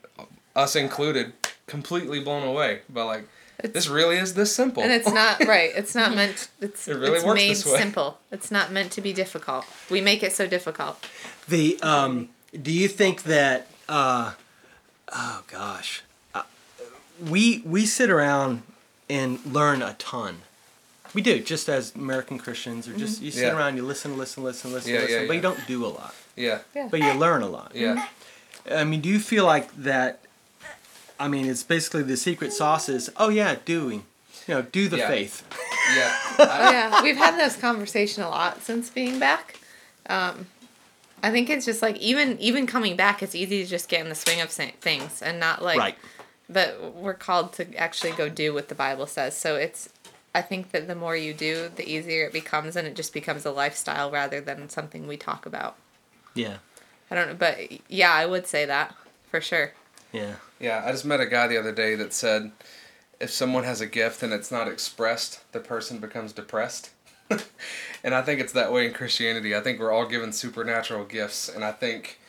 us 0.56 0.75
included, 0.75 1.33
completely 1.68 2.19
blown 2.21 2.47
away 2.47 2.81
by 2.89 3.03
like, 3.03 3.27
this 3.63 3.88
really 3.88 4.18
is 4.18 4.33
this 4.33 4.53
simple. 4.53 4.83
and 4.83 4.91
it's 4.91 5.07
not 5.12 5.39
right 5.47 5.71
it's 5.75 5.95
not 5.95 6.13
meant 6.13 6.50
it's, 6.59 6.85
It 6.88 6.95
really 6.97 7.18
it's 7.18 7.24
works 7.24 7.38
made 7.38 7.51
this 7.51 7.65
way. 7.65 7.77
simple 7.77 8.18
it's 8.30 8.51
not 8.51 8.71
meant 8.74 8.91
to 8.91 9.00
be 9.00 9.13
difficult 9.13 9.63
we 9.89 10.01
make 10.01 10.21
it 10.21 10.33
so 10.33 10.45
difficult 10.47 10.97
The 11.47 11.80
um, 11.81 12.30
do 12.62 12.71
you 12.74 12.89
think 12.89 13.24
that 13.24 13.68
uh, 13.89 14.33
oh 15.12 15.44
gosh, 15.47 16.03
uh, 16.33 16.44
we 17.30 17.62
we 17.65 17.85
sit 17.85 18.09
around 18.09 18.63
and 19.09 19.39
learn 19.45 19.81
a 19.81 19.94
ton. 19.94 20.39
We 21.13 21.21
do 21.21 21.39
just 21.39 21.69
as 21.69 21.94
American 21.95 22.39
Christians, 22.39 22.88
or 22.88 22.94
just 22.97 23.21
you 23.21 23.30
sit 23.31 23.44
Yeah. 23.44 23.56
around, 23.56 23.75
you 23.77 23.83
listen, 23.83 24.18
listen, 24.18 24.44
listen, 24.44 24.74
listen, 24.74 24.94
Yeah, 24.94 25.01
listen, 25.01 25.21
yeah, 25.21 25.27
but 25.27 25.35
you 25.35 25.41
don't 25.41 25.68
do 25.68 25.85
a 25.85 25.88
lot. 25.88 26.15
yeah. 26.35 26.59
yeah 26.74 26.88
But 26.89 27.01
you 27.01 27.13
learn 27.13 27.44
a 27.44 27.47
lot. 27.47 27.71
Yeah. 27.75 28.07
I 28.71 28.83
mean, 28.83 29.01
do 29.01 29.09
you 29.09 29.19
feel 29.19 29.45
like 29.45 29.69
that? 29.83 30.21
I 31.19 31.27
mean, 31.27 31.45
it's 31.45 31.62
basically 31.62 32.01
the 32.03 32.18
secret 32.18 32.51
sauce 32.53 32.89
is 32.89 33.12
oh 33.18 33.30
yeah, 33.30 33.57
doing, 33.65 34.06
you 34.47 34.56
know, 34.56 34.62
do 34.63 34.88
the 34.89 34.97
Yeah. 34.97 35.07
faith. 35.07 35.44
Yeah. 35.95 36.18
yeah 36.71 37.01
we've 37.03 37.18
had 37.18 37.38
this 37.38 37.56
conversation 37.57 38.24
a 38.24 38.30
lot 38.30 38.63
since 38.63 38.89
being 38.89 39.19
back 39.19 39.59
um, 40.07 40.47
i 41.23 41.31
think 41.31 41.49
it's 41.49 41.65
just 41.65 41.81
like 41.81 41.97
even 41.97 42.37
even 42.39 42.67
coming 42.67 42.95
back 42.95 43.23
it's 43.23 43.33
easy 43.33 43.63
to 43.63 43.69
just 43.69 43.89
get 43.89 44.01
in 44.01 44.09
the 44.09 44.15
swing 44.15 44.39
of 44.41 44.49
things 44.49 45.21
and 45.21 45.39
not 45.39 45.63
like 45.63 45.79
right. 45.79 45.97
but 46.49 46.93
we're 46.93 47.13
called 47.15 47.51
to 47.53 47.73
actually 47.75 48.11
go 48.11 48.29
do 48.29 48.53
what 48.53 48.69
the 48.69 48.75
bible 48.75 49.07
says 49.07 49.35
so 49.35 49.55
it's 49.55 49.89
i 50.35 50.41
think 50.41 50.71
that 50.71 50.87
the 50.87 50.95
more 50.95 51.15
you 51.15 51.33
do 51.33 51.69
the 51.75 51.89
easier 51.89 52.25
it 52.25 52.33
becomes 52.33 52.75
and 52.75 52.87
it 52.87 52.95
just 52.95 53.13
becomes 53.13 53.45
a 53.45 53.51
lifestyle 53.51 54.11
rather 54.11 54.39
than 54.39 54.69
something 54.69 55.07
we 55.07 55.17
talk 55.17 55.45
about 55.47 55.75
Yeah. 56.35 56.57
i 57.09 57.15
don't 57.15 57.27
know 57.29 57.35
but 57.35 57.57
yeah 57.89 58.11
i 58.13 58.25
would 58.25 58.45
say 58.45 58.65
that 58.65 58.93
for 59.29 59.41
sure 59.41 59.73
Yeah. 60.11 60.35
Yeah, 60.59 60.83
I 60.85 60.91
just 60.91 61.03
met 61.05 61.19
a 61.19 61.25
guy 61.25 61.47
the 61.47 61.57
other 61.57 61.73
day 61.73 61.95
that 61.95 62.13
said 62.13 62.51
if 63.19 63.29
someone 63.31 63.63
has 63.65 63.81
a 63.81 63.85
gift 63.85 64.23
and 64.23 64.31
it's 64.31 64.51
not 64.51 64.67
expressed, 64.69 65.41
the 65.51 65.59
person 65.59 65.97
becomes 65.97 66.31
depressed. 66.33 66.91
and 68.03 68.13
I 68.15 68.21
think 68.21 68.39
it's 68.41 68.53
that 68.53 68.71
way 68.71 68.85
in 68.88 68.94
Christianity. 68.94 69.56
I 69.56 69.62
think 69.62 69.80
we're 69.80 69.91
all 69.91 70.07
given 70.07 70.31
supernatural 70.31 71.06
gifts, 71.06 71.50
and 71.50 71.63
I 71.63 71.71
think 71.71 72.19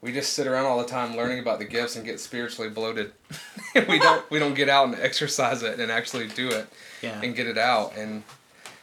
we 0.00 0.12
just 0.12 0.34
sit 0.34 0.46
around 0.46 0.66
all 0.66 0.78
the 0.78 0.84
time 0.88 1.16
learning 1.16 1.38
about 1.38 1.58
the 1.58 1.64
gifts 1.64 1.96
and 1.96 2.04
get 2.04 2.20
spiritually 2.20 2.70
bloated. 2.70 3.12
we 3.88 3.98
don't 3.98 4.28
we 4.30 4.38
don't 4.38 4.54
get 4.54 4.68
out 4.68 4.86
and 4.88 4.96
exercise 5.00 5.62
it 5.62 5.80
and 5.80 5.90
actually 5.90 6.28
do 6.28 6.48
it 6.48 6.66
Yeah. 7.02 7.20
and 7.22 7.34
get 7.34 7.46
it 7.46 7.58
out 7.58 7.96
and 7.96 8.22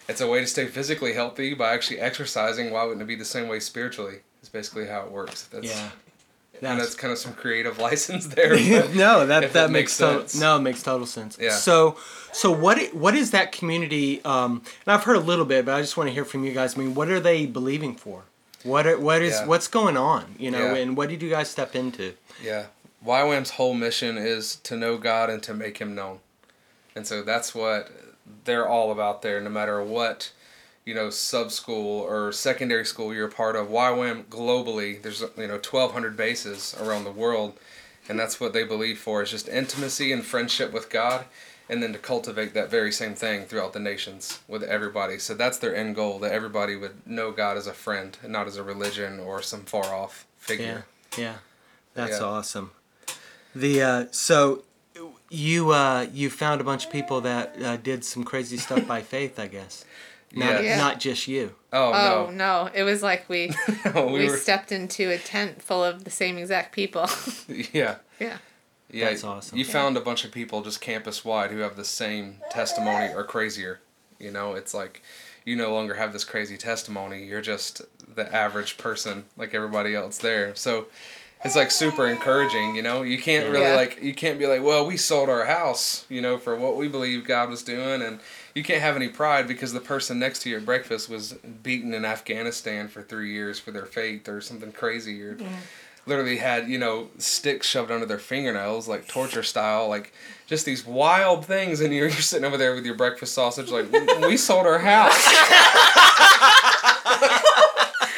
it's 0.09 0.19
a 0.21 0.27
way 0.27 0.41
to 0.41 0.47
stay 0.47 0.65
physically 0.65 1.13
healthy 1.13 1.53
by 1.53 1.73
actually 1.73 1.99
exercising. 1.99 2.71
Why 2.71 2.83
wouldn't 2.83 3.01
it 3.01 3.05
be 3.05 3.15
the 3.15 3.23
same 3.23 3.47
way 3.47 3.59
spiritually? 3.61 4.17
It's 4.41 4.49
basically 4.49 4.85
how 4.87 5.03
it 5.05 5.11
works. 5.11 5.43
That's, 5.43 5.65
Yeah. 5.67 5.89
And 6.71 6.79
that's 6.81 6.95
kind 6.95 7.11
of 7.11 7.17
some 7.19 7.33
creative 7.33 7.77
license 7.87 8.27
there. 8.35 8.55
no, 8.93 9.25
that 9.25 9.53
that 9.53 9.69
makes 9.69 9.71
makes 9.71 9.93
sense. 9.93 10.39
no, 10.39 10.57
it 10.57 10.61
makes 10.61 10.81
total 10.83 11.05
sense. 11.07 11.37
Yeah. 11.39 11.51
So 11.51 11.97
so 12.31 12.51
what 12.51 12.93
what 12.93 13.15
is 13.15 13.31
that 13.31 13.51
community? 13.51 14.23
Um, 14.25 14.61
and 14.85 14.93
I've 14.93 15.03
heard 15.03 15.17
a 15.17 15.21
little 15.21 15.45
bit, 15.45 15.65
but 15.65 15.75
I 15.75 15.81
just 15.81 15.97
want 15.97 16.07
to 16.09 16.13
hear 16.13 16.25
from 16.25 16.43
you 16.43 16.53
guys. 16.53 16.75
I 16.75 16.79
mean, 16.79 16.93
what 16.95 17.09
are 17.09 17.19
they 17.19 17.45
believing 17.45 17.95
for? 17.95 18.23
What 18.63 18.87
are, 18.87 18.97
what 18.97 19.21
is 19.21 19.33
Yeah. 19.33 19.45
what's 19.45 19.67
going 19.67 19.97
on? 19.97 20.35
You 20.39 20.51
know, 20.51 20.73
Yeah. 20.73 20.81
and 20.81 20.95
what 20.95 21.09
did 21.09 21.21
you 21.21 21.29
guys 21.29 21.49
step 21.49 21.75
into? 21.75 22.13
Yeah. 22.41 22.67
YWAM's 23.05 23.51
whole 23.51 23.73
mission 23.73 24.17
is 24.17 24.55
to 24.63 24.77
know 24.77 24.97
God 24.97 25.29
and 25.29 25.43
to 25.43 25.53
make 25.53 25.79
him 25.79 25.93
known. 25.93 26.19
And 26.95 27.05
so 27.05 27.21
that's 27.23 27.53
what 27.53 27.91
they're 28.45 28.65
all 28.67 28.91
about 28.91 29.21
there, 29.21 29.41
no 29.41 29.49
matter 29.49 29.83
what, 29.83 30.31
you 30.85 30.93
know, 30.93 31.09
sub 31.09 31.51
school 31.51 32.01
or 32.01 32.31
secondary 32.31 32.85
school 32.85 33.13
you're 33.13 33.27
a 33.27 33.31
part 33.31 33.55
of. 33.55 33.67
YWAM 33.67 34.25
globally, 34.25 35.01
there's, 35.01 35.21
you 35.21 35.47
know, 35.47 35.53
1,200 35.53 36.17
bases 36.17 36.75
around 36.79 37.03
the 37.03 37.11
world. 37.11 37.53
And 38.09 38.19
that's 38.19 38.39
what 38.39 38.51
they 38.51 38.65
believe 38.65 38.99
for 38.99 39.21
is 39.23 39.31
just 39.31 39.47
intimacy 39.47 40.11
and 40.11 40.25
friendship 40.25 40.73
with 40.73 40.89
God 40.89 41.25
and 41.69 41.81
then 41.81 41.93
to 41.93 41.99
cultivate 41.99 42.53
that 42.53 42.69
very 42.69 42.91
same 42.91 43.15
thing 43.15 43.45
throughout 43.45 43.71
the 43.71 43.79
nations 43.79 44.39
with 44.47 44.61
everybody. 44.63 45.17
So 45.17 45.33
that's 45.33 45.57
their 45.57 45.73
end 45.73 45.95
goal 45.95 46.19
that 46.19 46.33
everybody 46.33 46.75
would 46.75 47.07
know 47.07 47.31
God 47.31 47.55
as 47.55 47.65
a 47.65 47.73
friend 47.73 48.17
and 48.21 48.33
not 48.33 48.47
as 48.47 48.57
a 48.57 48.63
religion 48.63 49.19
or 49.21 49.41
some 49.41 49.61
far 49.63 49.95
off 49.95 50.25
Yeah, 50.41 50.45
figure. 50.45 50.85
yeah, 51.17 51.35
that's 51.93 52.19
Yeah. 52.19 52.25
awesome. 52.27 52.71
The 53.55 53.81
uh, 53.81 54.05
so 54.11 54.63
you 55.29 55.71
uh, 55.71 56.07
you 56.11 56.29
found 56.29 56.59
a 56.59 56.63
bunch 56.65 56.85
of 56.85 56.91
people 56.91 57.21
that 57.21 57.55
uh, 57.63 57.77
did 57.77 58.03
some 58.03 58.23
crazy 58.23 58.57
stuff 58.57 58.85
by 58.85 59.01
faith, 59.01 59.39
I 59.39 59.47
guess. 59.47 59.85
Not, 60.33 60.63
Yeah. 60.63 60.77
not 60.77 60.99
just 60.99 61.27
you. 61.27 61.53
Oh, 61.71 61.91
oh 61.93 62.25
no. 62.31 62.65
no 62.65 62.69
it 62.73 62.83
was 62.83 63.01
like 63.03 63.27
we 63.29 63.51
we, 63.95 64.01
we 64.03 64.29
were, 64.29 64.37
stepped 64.37 64.71
into 64.71 65.09
a 65.11 65.17
tent 65.17 65.61
full 65.61 65.83
of 65.83 66.03
the 66.03 66.09
same 66.11 66.37
exact 66.37 66.73
people 66.73 67.07
yeah. 67.47 67.95
yeah 68.19 68.37
Yeah, 68.91 69.09
That's 69.09 69.23
awesome. 69.23 69.57
You 69.57 69.65
found 69.65 69.97
a 69.97 70.01
bunch 70.01 70.23
of 70.25 70.31
people 70.31 70.61
just 70.61 70.81
campus 70.81 71.23
wide 71.25 71.51
who 71.51 71.59
have 71.59 71.75
the 71.75 71.85
same 71.85 72.37
testimony 72.51 73.13
or 73.13 73.23
crazier. 73.23 73.79
You 74.19 74.31
know, 74.31 74.53
it's 74.53 74.73
like 74.73 75.01
you 75.45 75.55
no 75.55 75.73
longer 75.73 75.95
have 75.95 76.13
this 76.13 76.23
crazy 76.23 76.57
testimony. 76.57 77.25
You're 77.25 77.41
just 77.41 77.81
the 78.15 78.33
average 78.33 78.77
person 78.77 79.25
like 79.37 79.53
everybody 79.53 79.95
else 79.95 80.17
there. 80.19 80.55
So 80.55 80.85
it's 81.43 81.55
like 81.55 81.71
super 81.71 82.07
encouraging. 82.07 82.75
You 82.75 82.81
know, 82.83 83.01
you 83.01 83.17
can't 83.17 83.49
really 83.49 83.65
Yeah. 83.65 83.75
like 83.75 84.01
you 84.01 84.13
can't 84.13 84.39
be 84.39 84.47
like, 84.47 84.63
well, 84.63 84.85
we 84.87 84.95
sold 84.97 85.27
our 85.29 85.45
house, 85.45 86.05
you 86.09 86.21
know, 86.21 86.37
for 86.37 86.55
what 86.55 86.77
we 86.77 86.87
believe 86.87 87.25
God 87.25 87.49
was 87.49 87.63
doing, 87.63 88.01
and 88.01 88.19
you 88.53 88.63
can't 88.63 88.81
have 88.81 88.95
any 88.95 89.07
pride 89.09 89.47
because 89.47 89.73
the 89.73 89.79
person 89.79 90.19
next 90.19 90.39
to 90.43 90.49
you 90.49 90.57
at 90.57 90.65
breakfast 90.65 91.09
was 91.09 91.33
beaten 91.63 91.93
in 91.93 92.05
Afghanistan 92.05 92.87
for 92.87 93.01
three 93.01 93.31
years 93.33 93.59
for 93.59 93.71
their 93.71 93.85
faith 93.85 94.27
or 94.29 94.41
something 94.41 94.71
crazy 94.71 95.21
or. 95.23 95.37
Literally 96.05 96.35
had 96.35 96.67
you 96.67 96.77
know 96.77 97.07
sticks 97.17 97.65
shoved 97.65 97.89
under 97.89 98.05
their 98.05 98.19
fingernails 98.19 98.89
like 98.89 99.07
torture 99.07 99.41
style 99.41 99.87
like 99.87 100.11
just 100.47 100.65
these 100.65 100.85
wild 100.85 101.45
things 101.45 101.79
and 101.79 101.93
you're, 101.93 102.07
you're 102.09 102.19
sitting 102.19 102.43
over 102.43 102.57
there 102.57 102.75
with 102.75 102.85
your 102.85 102.95
breakfast 102.95 103.33
sausage 103.33 103.69
like 103.69 103.89
we 104.21 104.35
sold 104.35 104.65
our 104.67 104.79
house 104.79 105.15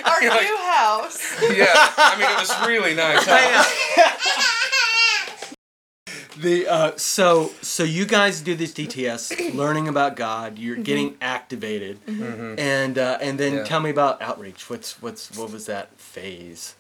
Our 0.03 0.29
like- 0.29 0.41
new 0.49 0.57
house. 0.57 1.39
yeah 1.55 1.69
I 1.97 2.15
mean 2.19 2.27
it 2.27 2.39
was 2.39 2.67
really 2.67 2.95
nice. 2.95 3.23
The 6.45 6.67
uh, 6.67 6.91
so 6.95 7.51
so 7.63 7.81
you 7.83 8.05
guys 8.05 8.39
do 8.41 8.53
this 8.53 8.71
DTS, 8.71 9.53
learning 9.55 9.87
about 9.87 10.15
God. 10.15 10.59
You're 10.59 10.75
getting 10.75 11.17
activated, 11.19 11.97
and 12.07 12.99
uh, 12.99 13.17
and 13.19 13.39
then 13.39 13.53
Yeah. 13.55 13.63
tell 13.63 13.79
me 13.79 13.89
about 13.89 14.21
outreach. 14.21 14.69
What's 14.69 15.01
what's 15.01 15.35
what 15.35 15.51
was 15.51 15.65
that 15.65 15.99
phase? 15.99 16.75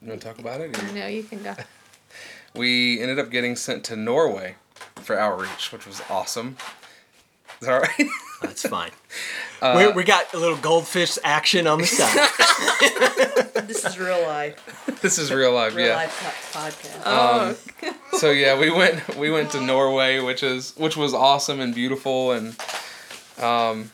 You 0.00 0.10
want 0.10 0.20
to 0.20 0.26
talk 0.28 0.38
about 0.38 0.60
it? 0.60 0.78
or- 0.80 0.92
No, 0.94 1.08
you 1.08 1.24
can 1.24 1.42
go. 1.42 1.54
We 2.54 3.00
ended 3.00 3.18
up 3.20 3.30
getting 3.30 3.54
sent 3.56 3.84
to 3.84 3.96
Norway 3.96 4.56
for 4.96 5.16
outreach, 5.18 5.70
which 5.72 5.86
was 5.86 6.00
awesome. 6.10 6.56
Is 7.60 7.66
that 7.66 7.74
all 7.74 7.80
right? 7.80 8.10
That's 8.42 8.66
fine. 8.68 8.90
Uh, 9.62 9.74
we, 9.76 9.92
we 9.92 10.04
got 10.04 10.32
a 10.32 10.38
little 10.38 10.56
goldfish 10.56 11.18
action 11.22 11.66
on 11.66 11.80
the 11.80 11.86
side. 11.86 12.16
This 13.66 13.84
is 13.84 13.98
real 13.98 14.22
life. 14.22 14.56
this 15.02 15.18
is 15.18 15.30
real 15.30 15.52
life, 15.52 15.74
Real 15.74 15.88
yeah. 15.88 15.96
life 15.96 16.50
po- 16.50 16.58
podcast. 16.60 17.06
Um, 17.06 17.56
oh, 17.82 17.94
So 18.18 18.30
yeah, 18.30 18.58
we 18.58 18.70
went 18.70 19.16
we 19.18 19.30
went 19.30 19.50
to 19.50 19.60
Norway, 19.60 20.18
which 20.20 20.42
is 20.42 20.72
which 20.78 20.96
was 20.96 21.12
awesome 21.12 21.60
and 21.60 21.74
beautiful, 21.74 22.32
and 22.32 22.56
um, 23.38 23.90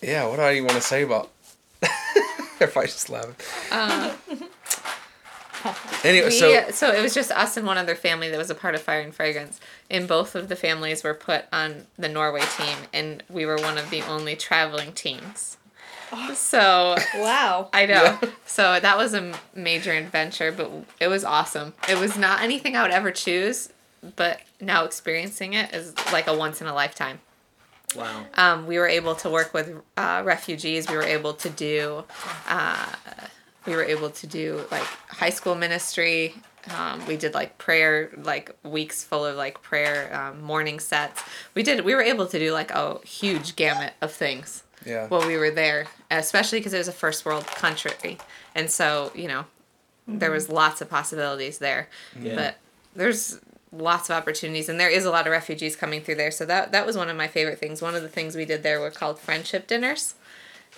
yeah. 0.00 0.24
What 0.28 0.36
do 0.36 0.42
I 0.42 0.52
even 0.52 0.66
want 0.66 0.76
to 0.80 0.86
say 0.86 1.02
about? 1.02 1.30
Everybody's 2.60 2.92
just 2.92 3.10
laughing. 3.10 3.34
Uh, 3.72 4.14
anyway, 6.04 6.26
we, 6.26 6.30
so 6.30 6.70
so 6.70 6.92
it 6.92 7.02
was 7.02 7.14
just 7.14 7.30
us 7.30 7.56
and 7.56 7.66
one 7.66 7.78
other 7.78 7.94
family 7.94 8.30
that 8.30 8.38
was 8.38 8.50
a 8.50 8.54
part 8.54 8.74
of 8.74 8.82
Fire 8.82 9.00
and 9.00 9.14
Fragrance, 9.14 9.60
and 9.90 10.06
both 10.08 10.34
of 10.34 10.48
the 10.48 10.56
families 10.56 11.02
were 11.04 11.14
put 11.14 11.44
on 11.52 11.86
the 11.96 12.08
Norway 12.08 12.42
team, 12.56 12.76
and 12.92 13.22
we 13.28 13.46
were 13.46 13.56
one 13.56 13.78
of 13.78 13.90
the 13.90 14.02
only 14.02 14.36
traveling 14.36 14.92
teams. 14.92 15.56
So 16.34 16.96
wow. 17.16 17.68
I 17.72 17.86
know. 17.86 18.18
So 18.44 18.78
that 18.78 18.98
was 18.98 19.14
a 19.14 19.32
major 19.54 19.92
adventure, 19.92 20.52
but 20.52 20.70
it 21.00 21.08
was 21.08 21.24
awesome. 21.24 21.72
It 21.88 21.98
was 21.98 22.18
not 22.18 22.42
anything 22.42 22.76
I 22.76 22.82
would 22.82 22.90
ever 22.90 23.10
choose, 23.10 23.70
but 24.14 24.42
now 24.60 24.84
experiencing 24.84 25.54
it 25.54 25.72
is 25.72 25.94
like 26.12 26.26
a 26.26 26.36
once 26.36 26.60
in 26.60 26.66
a 26.66 26.74
lifetime. 26.74 27.20
Wow. 27.96 28.26
Um, 28.34 28.66
we 28.66 28.78
were 28.78 28.88
able 28.88 29.14
to 29.16 29.30
work 29.30 29.54
with 29.54 29.74
uh, 29.96 30.20
refugees. 30.22 30.86
We 30.86 30.96
were 30.96 31.02
able 31.02 31.32
to 31.32 31.48
do, 31.48 32.04
uh, 32.46 32.92
we 33.66 33.74
were 33.74 33.84
able 33.84 34.10
to 34.10 34.26
do 34.26 34.64
like 34.70 34.86
high 35.08 35.30
school 35.30 35.54
ministry. 35.54 36.34
Um, 36.76 37.04
we 37.06 37.16
did 37.16 37.34
like 37.34 37.58
prayer, 37.58 38.10
like 38.16 38.54
weeks 38.62 39.02
full 39.02 39.24
of 39.24 39.36
like 39.36 39.62
prayer 39.62 40.14
um, 40.14 40.42
morning 40.42 40.78
sets. 40.78 41.22
We 41.54 41.62
did. 41.62 41.84
We 41.84 41.94
were 41.94 42.02
able 42.02 42.26
to 42.26 42.38
do 42.38 42.52
like 42.52 42.70
a 42.70 42.98
huge 43.04 43.56
gamut 43.56 43.94
of 44.00 44.12
things 44.12 44.62
yeah, 44.86 45.08
while 45.08 45.26
we 45.26 45.36
were 45.36 45.50
there, 45.50 45.86
especially 46.10 46.60
because 46.60 46.74
it 46.74 46.78
was 46.78 46.88
a 46.88 46.92
first 46.92 47.24
world 47.24 47.46
country, 47.46 48.18
and 48.54 48.70
so 48.70 49.10
you 49.14 49.28
know, 49.28 49.44
there 50.06 50.30
was 50.30 50.48
lots 50.48 50.80
of 50.80 50.88
possibilities 50.88 51.58
there. 51.58 51.88
Yeah. 52.20 52.36
But 52.36 52.58
there's 52.94 53.40
lots 53.72 54.10
of 54.10 54.16
opportunities, 54.16 54.68
and 54.68 54.78
there 54.78 54.90
is 54.90 55.04
a 55.04 55.10
lot 55.10 55.26
of 55.26 55.32
refugees 55.32 55.76
coming 55.76 56.02
through 56.02 56.16
there. 56.16 56.30
So 56.30 56.44
that 56.46 56.72
that 56.72 56.86
was 56.86 56.96
one 56.96 57.08
of 57.08 57.16
my 57.16 57.28
favorite 57.28 57.58
things. 57.58 57.82
One 57.82 57.94
of 57.94 58.02
the 58.02 58.08
things 58.08 58.36
we 58.36 58.44
did 58.44 58.62
there 58.62 58.80
were 58.80 58.90
called 58.90 59.18
friendship 59.18 59.66
dinners, 59.66 60.14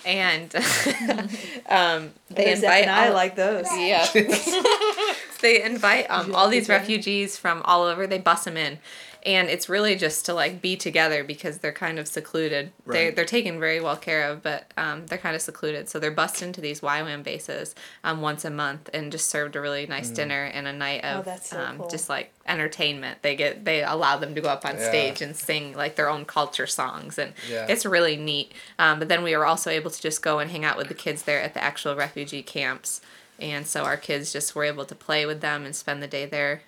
and 0.05 0.53
um, 1.69 2.11
they 2.29 2.45
There's 2.45 2.63
invite 2.63 2.83
and 2.83 2.91
I 2.91 3.09
like 3.09 3.35
those. 3.35 3.65
yeah. 3.77 4.07
they 5.41 5.63
invite 5.63 6.07
um, 6.09 6.35
all 6.35 6.49
these 6.49 6.69
refugees 6.69 7.37
from 7.37 7.61
all 7.63 7.83
over. 7.83 8.07
They 8.07 8.19
bus 8.19 8.43
them 8.43 8.57
in, 8.57 8.79
and 9.25 9.49
it's 9.49 9.67
really 9.67 9.95
just 9.95 10.25
to 10.27 10.33
like 10.33 10.61
be 10.61 10.75
together 10.77 11.23
because 11.23 11.57
they're 11.57 11.71
kind 11.71 11.97
of 11.97 12.07
secluded. 12.07 12.71
They 12.85 12.91
Right. 13.05 13.09
They 13.09 13.15
they're 13.15 13.25
taken 13.25 13.59
very 13.59 13.79
well 13.81 13.97
care 13.97 14.29
of, 14.29 14.43
but 14.43 14.71
um, 14.77 15.07
they're 15.07 15.17
kind 15.17 15.35
of 15.35 15.41
secluded. 15.41 15.89
So 15.89 15.99
they're 15.99 16.11
bussed 16.11 16.41
into 16.41 16.61
these 16.61 16.81
YWAM 16.81 17.23
bases 17.23 17.73
um, 18.03 18.21
once 18.21 18.45
a 18.45 18.49
month 18.51 18.89
and 18.93 19.11
just 19.11 19.29
served 19.29 19.55
a 19.55 19.61
really 19.61 19.87
nice 19.87 20.09
dinner 20.11 20.43
and 20.45 20.67
a 20.67 20.73
night 20.73 21.01
Oh, 21.03 21.19
of 21.19 21.25
that's 21.25 21.49
so 21.49 21.59
um, 21.59 21.77
cool. 21.79 21.89
just 21.89 22.07
like 22.07 22.31
entertainment. 22.47 23.21
They 23.23 23.35
get 23.35 23.65
they 23.65 23.83
allow 23.83 24.17
them 24.17 24.35
to 24.35 24.41
go 24.41 24.49
up 24.49 24.65
on 24.65 24.75
Yeah. 24.77 24.87
stage 24.89 25.21
and 25.21 25.35
sing 25.35 25.73
like 25.75 25.95
their 25.95 26.09
own 26.09 26.25
culture 26.25 26.67
songs, 26.67 27.17
and 27.17 27.33
Yeah. 27.49 27.65
it's 27.67 27.85
really 27.85 28.17
neat. 28.17 28.53
Um, 28.77 28.99
but 28.99 29.09
then 29.09 29.23
we 29.23 29.35
were 29.35 29.45
also 29.45 29.69
able 29.71 29.91
to 29.91 30.01
just 30.01 30.21
go 30.21 30.39
and 30.39 30.51
hang 30.51 30.63
out 30.63 30.77
with 30.77 30.87
the 30.87 30.93
kids 30.93 31.23
there 31.23 31.41
at 31.41 31.53
the 31.53 31.63
actual 31.63 31.95
refugee 31.95 32.43
camps. 32.43 33.01
And 33.39 33.67
so 33.67 33.83
our 33.83 33.97
kids 33.97 34.31
just 34.31 34.55
were 34.55 34.63
able 34.63 34.85
to 34.85 34.95
play 34.95 35.25
with 35.25 35.41
them 35.41 35.65
and 35.65 35.75
spend 35.75 36.01
the 36.01 36.07
day 36.07 36.25
there, 36.25 36.61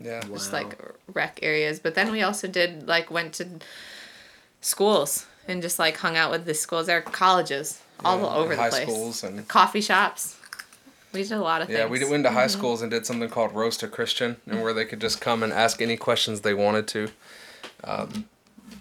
yeah. 0.00 0.20
just 0.28 0.52
Wow. 0.52 0.58
like 0.62 0.78
rec 1.12 1.38
areas. 1.42 1.78
But 1.80 1.94
then 1.94 2.10
we 2.12 2.22
also 2.22 2.46
did 2.48 2.86
like 2.88 3.10
went 3.10 3.34
to 3.34 3.46
schools 4.60 5.26
and 5.48 5.62
just 5.62 5.78
like 5.78 5.96
hung 5.98 6.16
out 6.16 6.30
with 6.30 6.44
the 6.44 6.54
schools. 6.54 6.86
There 6.86 6.98
are 6.98 7.02
colleges 7.02 7.80
all 8.04 8.20
Yeah, 8.20 8.34
over 8.34 8.54
the 8.56 8.62
high 8.62 8.70
place. 8.70 8.82
schools 8.88 9.24
and 9.24 9.46
Coffee 9.48 9.80
shops. 9.80 10.36
We 11.12 11.22
did 11.22 11.32
a 11.32 11.40
lot 11.40 11.60
of 11.60 11.68
yeah, 11.68 11.86
things. 11.88 12.00
we 12.00 12.10
went 12.10 12.24
to 12.24 12.30
high 12.30 12.46
schools 12.46 12.80
and 12.80 12.90
did 12.90 13.04
something 13.04 13.28
called 13.28 13.52
roast 13.54 13.82
a 13.82 13.88
Christian, 13.88 14.36
and 14.46 14.62
where 14.62 14.72
they 14.72 14.86
could 14.86 15.00
just 15.00 15.20
come 15.20 15.42
and 15.42 15.52
ask 15.52 15.82
any 15.82 15.96
questions 15.98 16.40
they 16.40 16.54
wanted 16.54 16.88
to. 16.88 17.08
Um, 17.84 18.24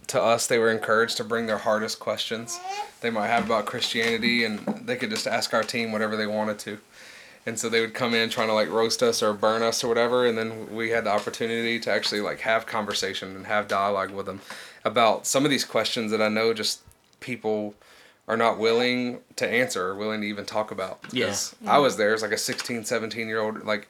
to 0.07 0.21
us, 0.21 0.47
they 0.47 0.57
were 0.57 0.71
encouraged 0.71 1.17
to 1.17 1.25
bring 1.25 1.47
their 1.47 1.57
hardest 1.57 2.00
questions 2.00 2.57
they 3.01 3.09
might 3.09 3.27
have 3.27 3.45
about 3.45 3.65
Christianity, 3.65 4.45
and 4.45 4.59
they 4.85 4.95
could 4.95 5.09
just 5.09 5.27
ask 5.27 5.53
our 5.53 5.63
team 5.63 5.91
whatever 5.91 6.15
they 6.15 6.27
wanted 6.27 6.57
to. 6.59 6.77
And 7.45 7.60
so 7.60 7.69
they 7.69 7.81
would 7.81 7.93
come 7.93 8.13
in 8.13 8.29
trying 8.29 8.50
to 8.50 8.53
like 8.53 8.69
roast 8.69 9.01
us 9.01 9.24
or 9.24 9.33
burn 9.33 9.63
us 9.63 9.83
or 9.83 9.88
whatever, 9.88 10.27
and 10.27 10.38
then 10.38 10.74
we 10.75 10.91
had 10.91 11.05
the 11.05 11.12
opportunity 11.12 11.79
to 11.79 11.91
actually 11.91 12.21
like 12.21 12.41
have 12.41 12.65
conversation 12.65 13.36
and 13.36 13.48
have 13.48 13.67
dialogue 13.67 14.12
with 14.12 14.27
them 14.27 14.41
about 14.83 15.25
some 15.25 15.43
of 15.43 15.51
these 15.51 15.65
questions 15.65 16.12
that 16.12 16.21
I 16.21 16.29
know 16.29 16.53
just 16.53 16.81
people 17.19 17.75
are 18.27 18.38
not 18.38 18.60
willing 18.60 19.19
to 19.36 19.48
answer 19.48 19.88
or 19.88 19.95
willing 19.95 20.21
to 20.21 20.27
even 20.27 20.45
talk 20.45 20.71
about. 20.71 21.00
Yeah. 21.12 21.25
Because 21.25 21.55
I 21.65 21.79
was 21.79 21.98
there 21.98 22.13
as 22.13 22.21
like 22.21 22.31
a 22.31 22.38
16, 22.38 22.86
17 22.86 23.27
year 23.27 23.41
old, 23.41 23.65
like 23.65 23.88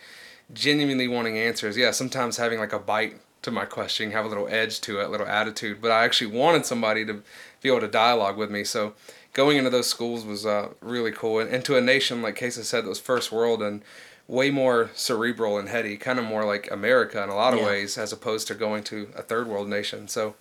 genuinely 0.54 1.08
wanting 1.08 1.38
answers. 1.38 1.78
Yeah, 1.78 1.92
sometimes 1.92 2.38
having 2.38 2.60
like 2.60 2.74
a 2.74 2.80
bite 2.80 3.20
to 3.42 3.52
my 3.52 3.66
question, 3.66 4.12
have 4.12 4.26
a 4.26 4.28
little 4.28 4.48
edge 4.50 4.82
to 4.82 5.00
it, 5.00 5.06
a 5.06 5.10
little 5.10 5.28
attitude. 5.28 5.82
But 5.82 5.92
I 5.92 6.06
actually 6.06 6.32
wanted 6.32 6.66
somebody 6.66 7.06
to 7.06 7.22
be 7.62 7.70
able 7.70 7.82
to 7.82 7.88
dialogue 7.88 8.38
with 8.38 8.50
me. 8.50 8.64
So 8.64 8.94
going 9.34 9.58
into 9.58 9.70
those 9.70 9.88
schools 9.88 10.26
was 10.26 10.46
uh, 10.46 10.70
really 10.82 11.12
cool. 11.12 11.40
And 11.40 11.50
into 11.54 11.78
a 11.78 11.82
nation, 11.82 12.22
like 12.22 12.36
Casey 12.36 12.64
said, 12.64 12.84
that 12.86 12.90
was 12.90 13.00
first 13.00 13.32
world 13.32 13.62
and 13.62 13.82
way 14.28 14.50
more 14.52 14.90
cerebral 14.94 15.58
and 15.58 15.68
heady, 15.70 15.98
kind 15.98 16.20
of 16.20 16.26
more 16.26 16.46
like 16.46 16.70
America 16.72 17.22
in 17.24 17.30
a 17.30 17.36
lot 17.36 17.54
of 17.54 17.60
Yeah. 17.60 17.66
ways, 17.68 17.98
as 17.98 18.12
opposed 18.14 18.48
to 18.48 18.56
going 18.56 18.84
to 18.86 19.10
a 19.16 19.22
third 19.22 19.48
world 19.48 19.68
nation. 19.68 20.08
So 20.08 20.36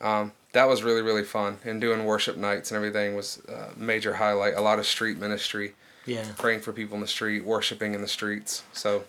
um, 0.00 0.32
that 0.52 0.68
was 0.68 0.82
really, 0.82 1.02
really 1.02 1.24
fun. 1.24 1.58
And 1.64 1.80
doing 1.80 2.04
worship 2.04 2.36
nights 2.36 2.70
and 2.70 2.76
everything 2.76 3.14
was 3.16 3.40
a 3.48 3.70
major 3.78 4.14
highlight. 4.14 4.54
A 4.54 4.60
lot 4.60 4.78
of 4.78 4.86
street 4.86 5.18
ministry, 5.18 5.74
Yeah. 6.06 6.24
praying 6.36 6.60
for 6.60 6.72
people 6.72 6.94
in 6.96 7.00
the 7.00 7.06
street, 7.06 7.44
worshiping 7.44 7.94
in 7.94 8.00
the 8.02 8.08
streets. 8.08 8.62
So 8.72 9.04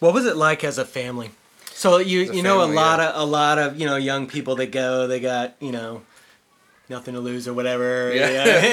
What 0.00 0.14
was 0.14 0.26
it 0.26 0.36
like 0.36 0.64
as 0.64 0.78
a 0.78 0.84
family? 0.84 1.30
So 1.74 1.98
you 1.98 2.20
you 2.32 2.42
know 2.42 2.60
family, 2.60 2.76
a 2.76 2.80
lot 2.80 2.98
yeah. 3.00 3.10
of 3.10 3.22
a 3.22 3.24
lot 3.24 3.58
of 3.58 3.78
you 3.80 3.86
know 3.86 3.96
young 3.96 4.26
people 4.28 4.54
that 4.56 4.70
go 4.70 5.06
they 5.06 5.18
got 5.20 5.54
you 5.58 5.72
know 5.72 6.02
nothing 6.88 7.14
to 7.14 7.20
lose 7.20 7.46
or 7.48 7.54
whatever. 7.54 8.12
Yeah. 8.14 8.26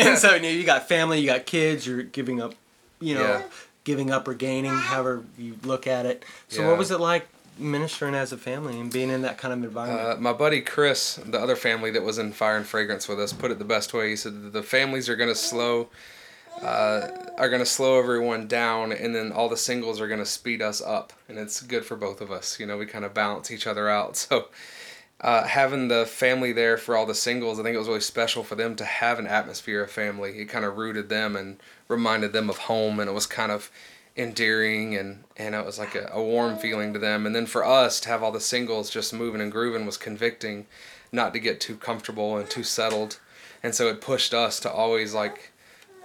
and 0.09 0.17
so 0.23 0.35
you, 0.35 0.41
know, 0.41 0.49
you 0.49 0.63
got 0.63 0.87
family, 0.87 1.19
you 1.19 1.25
got 1.27 1.45
kids, 1.45 1.85
you're 1.87 2.03
giving 2.03 2.41
up, 2.41 2.53
you 2.99 3.15
know, 3.15 3.21
Yeah. 3.21 3.41
giving 3.83 4.11
up 4.11 4.27
or 4.27 4.33
gaining, 4.33 4.71
however 4.73 5.23
you 5.37 5.55
look 5.63 5.87
at 5.87 6.05
it. 6.05 6.23
So 6.49 6.61
Yeah. 6.61 6.67
what 6.69 6.77
was 6.77 6.91
it 6.91 6.99
like 6.99 7.27
ministering 7.57 8.15
as 8.15 8.31
a 8.31 8.37
family 8.37 8.79
and 8.79 8.91
being 8.91 9.09
in 9.09 9.21
that 9.23 9.37
kind 9.37 9.53
of 9.53 9.63
environment? 9.63 10.07
Uh, 10.17 10.21
my 10.21 10.33
buddy 10.33 10.61
Chris, 10.61 11.15
the 11.25 11.39
other 11.39 11.55
family 11.55 11.91
that 11.91 12.03
was 12.03 12.17
in 12.17 12.31
Fire 12.31 12.55
and 12.57 12.65
Fragrance 12.65 13.07
with 13.07 13.19
us, 13.19 13.33
put 13.33 13.51
it 13.51 13.59
the 13.59 13.65
best 13.65 13.93
way. 13.93 14.09
He 14.09 14.15
said 14.15 14.53
the 14.53 14.63
families 14.63 15.09
are 15.09 15.15
gonna 15.17 15.35
slow, 15.35 15.89
uh, 16.61 17.07
are 17.37 17.49
gonna 17.49 17.65
slow 17.65 17.99
everyone 17.99 18.47
down, 18.47 18.91
and 18.91 19.13
then 19.15 19.31
all 19.31 19.49
the 19.49 19.57
singles 19.57 19.99
are 20.01 20.07
gonna 20.07 20.25
speed 20.25 20.61
us 20.61 20.81
up, 20.81 21.13
and 21.27 21.37
it's 21.37 21.61
good 21.61 21.85
for 21.85 21.95
both 21.95 22.21
of 22.21 22.31
us. 22.31 22.59
You 22.59 22.65
know, 22.65 22.77
we 22.77 22.85
kind 22.85 23.05
of 23.05 23.13
balance 23.13 23.51
each 23.51 23.67
other 23.67 23.89
out. 23.89 24.15
So. 24.29 24.47
Uh, 25.21 25.43
having 25.43 25.89
the 25.89 26.05
family 26.05 26.53
there 26.53 26.77
for 26.77 26.95
all 26.95 27.05
the 27.05 27.15
singles, 27.15 27.59
I 27.59 27.63
think 27.63 27.75
it 27.75 27.79
was 27.79 27.89
really 27.89 27.99
special 27.99 28.43
for 28.43 28.55
them 28.55 28.75
to 28.77 28.85
have 28.85 29.19
an 29.19 29.27
atmosphere 29.27 29.83
of 29.83 29.91
family. 29.91 30.39
It 30.39 30.45
kind 30.45 30.63
of 30.63 30.77
rooted 30.77 31.09
them 31.09 31.35
and 31.35 31.59
reminded 31.89 32.31
them 32.31 32.49
of 32.49 32.57
home, 32.57 32.99
and 32.99 33.09
it 33.09 33.13
was 33.13 33.25
kind 33.25 33.51
of 33.51 33.69
endearing 34.17 34.95
and 34.95 35.23
and 35.37 35.55
it 35.55 35.65
was 35.65 35.79
like 35.79 35.95
a, 35.95 36.09
a 36.11 36.21
warm 36.21 36.57
feeling 36.57 36.91
to 36.91 36.99
them 36.99 37.25
and 37.25 37.33
then 37.33 37.45
for 37.45 37.63
us 37.63 38.01
to 38.01 38.09
have 38.09 38.21
all 38.21 38.33
the 38.33 38.39
singles 38.39 38.89
just 38.89 39.13
moving 39.13 39.39
and 39.39 39.51
grooving 39.51 39.85
was 39.85 39.97
convicting 39.97 40.65
not 41.11 41.31
to 41.31 41.39
get 41.39 41.61
too 41.61 41.77
comfortable 41.77 42.35
and 42.35 42.49
too 42.49 42.63
settled 42.63 43.19
and 43.63 43.73
so 43.73 43.87
it 43.87 44.01
pushed 44.01 44.33
us 44.33 44.59
to 44.59 44.69
always 44.69 45.13
like 45.13 45.53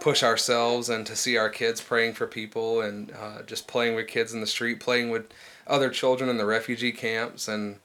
push 0.01 0.23
ourselves 0.23 0.89
and 0.89 1.07
to 1.07 1.17
see 1.17 1.37
our 1.37 1.49
kids 1.49 1.81
praying 1.81 2.13
for 2.13 2.27
people 2.27 2.81
and 2.81 3.13
uh, 3.13 3.43
just 3.43 3.67
playing 3.67 3.95
with 3.95 4.07
kids 4.07 4.35
in 4.35 4.41
the 4.41 4.47
street, 4.47 4.81
playing 4.81 5.11
with 5.11 5.33
other 5.67 5.89
children 5.89 6.29
in 6.29 6.37
the 6.37 6.45
refugee 6.45 6.93
camps. 6.93 7.49
And 7.49 7.77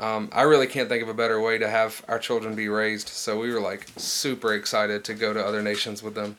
um, 0.00 0.30
I 0.32 0.42
really 0.42 0.66
can't 0.66 0.88
think 0.88 1.02
of 1.02 1.08
a 1.08 1.14
better 1.14 1.40
way 1.40 1.58
to 1.58 1.68
have 1.68 2.02
our 2.08 2.18
children 2.18 2.54
be 2.56 2.68
raised. 2.68 3.08
So 3.08 3.38
we 3.38 3.52
were 3.52 3.60
like 3.60 3.86
super 3.96 4.54
excited 4.54 5.04
to 5.04 5.14
go 5.14 5.32
to 5.32 5.44
other 5.44 5.62
nations 5.62 6.02
with 6.02 6.14
them 6.14 6.36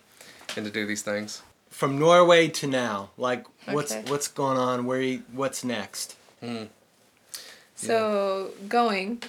and 0.58 0.66
to 0.66 0.72
do 0.72 0.86
these 0.86 1.02
things. 1.04 1.44
From 1.70 1.98
Norway 1.98 2.48
to 2.50 2.68
now, 2.68 3.12
like 3.18 3.46
what's 3.70 3.92
Okay. 3.94 4.04
what's 4.10 4.28
going 4.28 4.58
on? 4.58 4.86
Where 4.86 5.02
you, 5.02 5.24
what's 5.32 5.64
next? 5.64 6.16
So 7.76 8.52
going, 8.68 9.24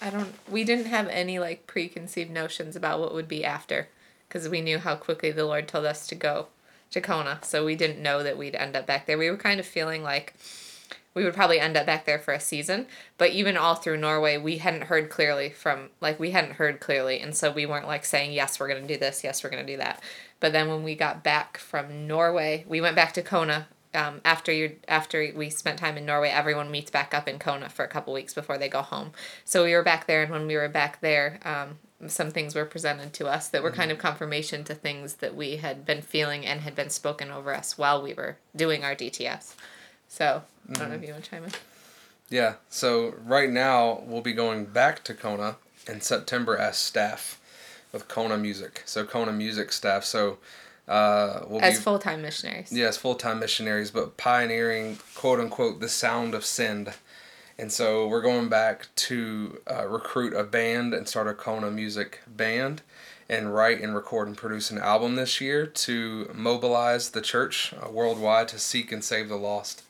I 0.00 0.10
don't. 0.10 0.32
We 0.48 0.64
didn't 0.64 0.86
have 0.86 1.08
any 1.08 1.38
like 1.38 1.66
preconceived 1.66 2.30
notions 2.30 2.76
about 2.76 3.00
what 3.00 3.14
would 3.14 3.26
be 3.28 3.44
after, 3.44 3.88
because 4.28 4.48
we 4.48 4.60
knew 4.60 4.78
how 4.78 4.94
quickly 4.96 5.32
the 5.32 5.44
Lord 5.44 5.66
told 5.66 5.84
us 5.86 6.06
to 6.08 6.14
go 6.14 6.46
to 6.90 7.00
Kona. 7.00 7.40
So 7.42 7.64
we 7.64 7.74
didn't 7.74 8.02
know 8.02 8.22
that 8.22 8.38
we'd 8.38 8.54
end 8.54 8.76
up 8.76 8.86
back 8.86 9.06
there. 9.06 9.18
We 9.18 9.30
were 9.30 9.36
kind 9.36 9.58
of 9.58 9.66
feeling 9.66 10.02
like 10.02 10.34
we 11.14 11.24
would 11.24 11.34
probably 11.34 11.58
end 11.58 11.76
up 11.76 11.86
back 11.86 12.04
there 12.04 12.18
for 12.18 12.32
a 12.32 12.40
season. 12.40 12.86
But 13.16 13.30
even 13.30 13.56
all 13.56 13.74
through 13.74 13.96
Norway, 13.96 14.38
we 14.38 14.58
hadn't 14.58 14.84
heard 14.84 15.10
clearly 15.10 15.50
from 15.50 15.90
like 16.00 16.20
we 16.20 16.30
hadn't 16.30 16.54
heard 16.54 16.80
clearly, 16.80 17.20
and 17.20 17.34
so 17.34 17.50
we 17.50 17.66
weren't 17.66 17.86
like 17.86 18.04
saying 18.04 18.32
yes, 18.32 18.60
we're 18.60 18.68
gonna 18.68 18.86
do 18.86 18.96
this, 18.96 19.24
yes, 19.24 19.42
we're 19.42 19.50
gonna 19.50 19.66
do 19.66 19.76
that. 19.78 20.02
But 20.40 20.52
then 20.52 20.68
when 20.68 20.84
we 20.84 20.94
got 20.94 21.24
back 21.24 21.58
from 21.58 22.06
Norway, 22.06 22.64
we 22.68 22.80
went 22.80 22.96
back 22.96 23.12
to 23.14 23.22
Kona. 23.22 23.68
Um, 23.94 24.20
after 24.24 24.52
you 24.52 24.76
after 24.86 25.32
we 25.34 25.50
spent 25.50 25.78
time 25.78 25.96
in 25.96 26.04
Norway, 26.04 26.28
everyone 26.28 26.70
meets 26.70 26.90
back 26.90 27.14
up 27.14 27.26
in 27.26 27.38
Kona 27.38 27.68
for 27.68 27.84
a 27.84 27.88
couple 27.88 28.12
weeks 28.12 28.34
before 28.34 28.58
they 28.58 28.68
go 28.68 28.82
home. 28.82 29.12
So 29.44 29.64
we 29.64 29.74
were 29.74 29.82
back 29.82 30.06
there, 30.06 30.22
and 30.22 30.30
when 30.30 30.46
we 30.46 30.56
were 30.56 30.68
back 30.68 31.00
there, 31.00 31.40
um, 31.44 31.78
some 32.06 32.30
things 32.30 32.54
were 32.54 32.64
presented 32.64 33.12
to 33.14 33.26
us 33.26 33.48
that 33.48 33.62
were 33.62 33.72
kind 33.72 33.90
of 33.90 33.98
confirmation 33.98 34.62
to 34.64 34.74
things 34.74 35.14
that 35.16 35.34
we 35.34 35.56
had 35.56 35.84
been 35.84 36.02
feeling 36.02 36.46
and 36.46 36.60
had 36.60 36.76
been 36.76 36.90
spoken 36.90 37.30
over 37.30 37.52
us 37.54 37.76
while 37.76 38.00
we 38.00 38.14
were 38.14 38.36
doing 38.54 38.84
our 38.84 38.94
DTS. 38.94 39.54
So 40.08 40.42
I 40.70 40.72
don't 40.74 40.88
know 40.88 40.94
if 40.96 41.02
you 41.02 41.12
want 41.12 41.24
to 41.24 41.30
chime 41.30 41.44
in. 41.44 41.50
Yeah, 42.30 42.54
so 42.68 43.14
right 43.24 43.50
now 43.50 44.02
we'll 44.04 44.20
be 44.20 44.32
going 44.32 44.66
back 44.66 45.02
to 45.04 45.14
Kona 45.14 45.56
in 45.88 46.00
September 46.00 46.56
as 46.56 46.76
staff 46.76 47.40
with 47.92 48.08
Kona 48.08 48.36
Music. 48.36 48.82
So 48.84 49.04
Kona 49.04 49.32
Music 49.32 49.72
staff. 49.72 50.04
So 50.04 50.38
uh, 50.86 51.40
we'll 51.46 51.62
As 51.62 51.78
be 51.78 51.82
full 51.82 51.98
time 51.98 52.22
missionaries. 52.22 52.72
yes 52.72 52.96
full 52.96 53.14
time 53.14 53.38
missionaries, 53.38 53.90
but 53.90 54.16
pioneering 54.16 54.98
quote 55.14 55.40
unquote 55.40 55.80
the 55.80 55.88
sound 55.88 56.34
of 56.34 56.44
send. 56.44 56.92
And 57.58 57.72
so 57.72 58.06
we're 58.06 58.22
going 58.22 58.48
back 58.48 58.86
to 58.96 59.60
uh, 59.68 59.86
recruit 59.88 60.32
a 60.32 60.44
band 60.44 60.94
and 60.94 61.08
start 61.08 61.26
a 61.26 61.34
Kona 61.34 61.70
Music 61.70 62.20
band, 62.26 62.82
and 63.28 63.52
write 63.54 63.80
and 63.80 63.94
record 63.94 64.28
and 64.28 64.36
produce 64.36 64.70
an 64.70 64.78
album 64.78 65.16
this 65.16 65.40
year 65.40 65.66
to 65.66 66.30
mobilize 66.34 67.10
the 67.10 67.20
church 67.20 67.74
uh, 67.82 67.90
worldwide 67.90 68.48
to 68.48 68.58
seek 68.58 68.92
and 68.92 69.02
save 69.02 69.28
the 69.28 69.36
lost. 69.36 69.82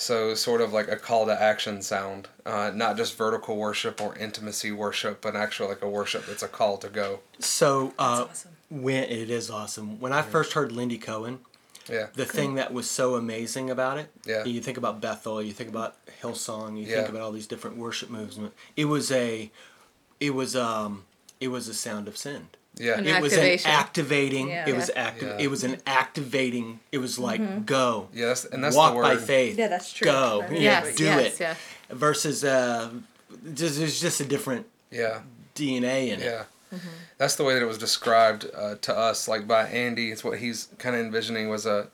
So 0.00 0.34
sort 0.36 0.60
of 0.60 0.72
like 0.72 0.86
a 0.86 0.94
call 0.96 1.26
to 1.26 1.42
action 1.42 1.82
sound, 1.82 2.28
uh, 2.46 2.70
not 2.72 2.96
just 2.96 3.16
vertical 3.16 3.56
worship 3.56 4.00
or 4.00 4.16
intimacy 4.16 4.70
worship, 4.70 5.20
but 5.20 5.34
actually 5.34 5.70
like 5.70 5.82
a 5.82 5.88
worship 5.88 6.24
that's 6.24 6.44
a 6.44 6.46
call 6.46 6.78
to 6.78 6.88
go. 6.88 7.18
So 7.40 7.94
uh, 7.98 8.26
awesome. 8.30 8.52
when 8.70 9.02
it 9.02 9.28
is 9.28 9.50
awesome. 9.50 9.98
When 9.98 10.12
I 10.12 10.22
first 10.22 10.52
heard 10.52 10.70
Lindy 10.70 10.98
Cohen, 10.98 11.40
Yeah. 11.90 12.06
the 12.14 12.24
thing 12.24 12.54
that 12.54 12.72
was 12.72 12.88
so 12.88 13.16
amazing 13.16 13.70
about 13.70 13.98
it. 13.98 14.08
Yeah. 14.24 14.44
You 14.44 14.60
think 14.60 14.78
about 14.78 15.00
Bethel, 15.00 15.42
you 15.42 15.52
think 15.52 15.68
about 15.68 15.96
Hillsong, 16.22 16.78
you 16.78 16.86
Yeah. 16.86 16.98
think 16.98 17.08
about 17.08 17.22
all 17.22 17.32
these 17.32 17.48
different 17.48 17.76
worship 17.76 18.08
movements. 18.08 18.54
It 18.76 18.84
was 18.84 19.10
a, 19.10 19.50
it 20.20 20.30
was 20.30 20.54
um, 20.54 21.06
it 21.40 21.48
was 21.48 21.66
a 21.66 21.74
sound 21.74 22.06
of 22.06 22.16
send. 22.16 22.56
Yeah. 22.80 22.98
An 22.98 23.06
it 23.06 23.20
was 23.22 23.32
an 23.32 23.38
activation. 23.40 23.70
activating. 23.70 24.48
Yeah. 24.48 24.68
It 24.68 24.76
was 24.76 24.90
Yeah. 24.94 25.02
active. 25.06 25.28
Yeah. 25.28 25.44
It 25.44 25.50
was 25.50 25.64
an 25.64 25.80
activating. 25.86 26.80
It 26.92 26.98
was 26.98 27.18
like 27.18 27.66
go. 27.66 28.08
Yes, 28.12 28.44
and 28.44 28.62
that's 28.62 28.76
walk 28.76 28.92
the 28.92 28.96
word. 28.96 29.02
by 29.02 29.16
faith. 29.16 29.58
Yeah, 29.58 29.68
that's 29.68 29.92
true. 29.92 30.06
Go. 30.06 30.44
I 30.48 30.52
Yes, 30.54 30.94
do 30.96 31.04
yes, 31.04 31.34
it. 31.34 31.40
yeah. 31.40 31.54
Versus 31.90 32.44
uh, 32.44 32.90
just, 33.54 33.78
there's 33.78 34.00
just 34.00 34.20
a 34.20 34.24
different 34.24 34.66
Yeah. 34.90 35.20
DNA 35.54 36.10
in 36.10 36.20
it. 36.20 36.24
Yeah. 36.24 36.44
That's 37.16 37.34
the 37.36 37.44
way 37.44 37.54
that 37.54 37.62
it 37.62 37.66
was 37.66 37.78
described 37.78 38.46
uh, 38.54 38.74
to 38.82 38.94
us, 38.96 39.26
like 39.26 39.48
by 39.48 39.64
Andy. 39.68 40.10
It's 40.12 40.22
what 40.22 40.38
he's 40.38 40.68
kind 40.78 40.94
of 40.94 41.00
envisioning 41.00 41.48
was 41.48 41.64
a, 41.66 41.88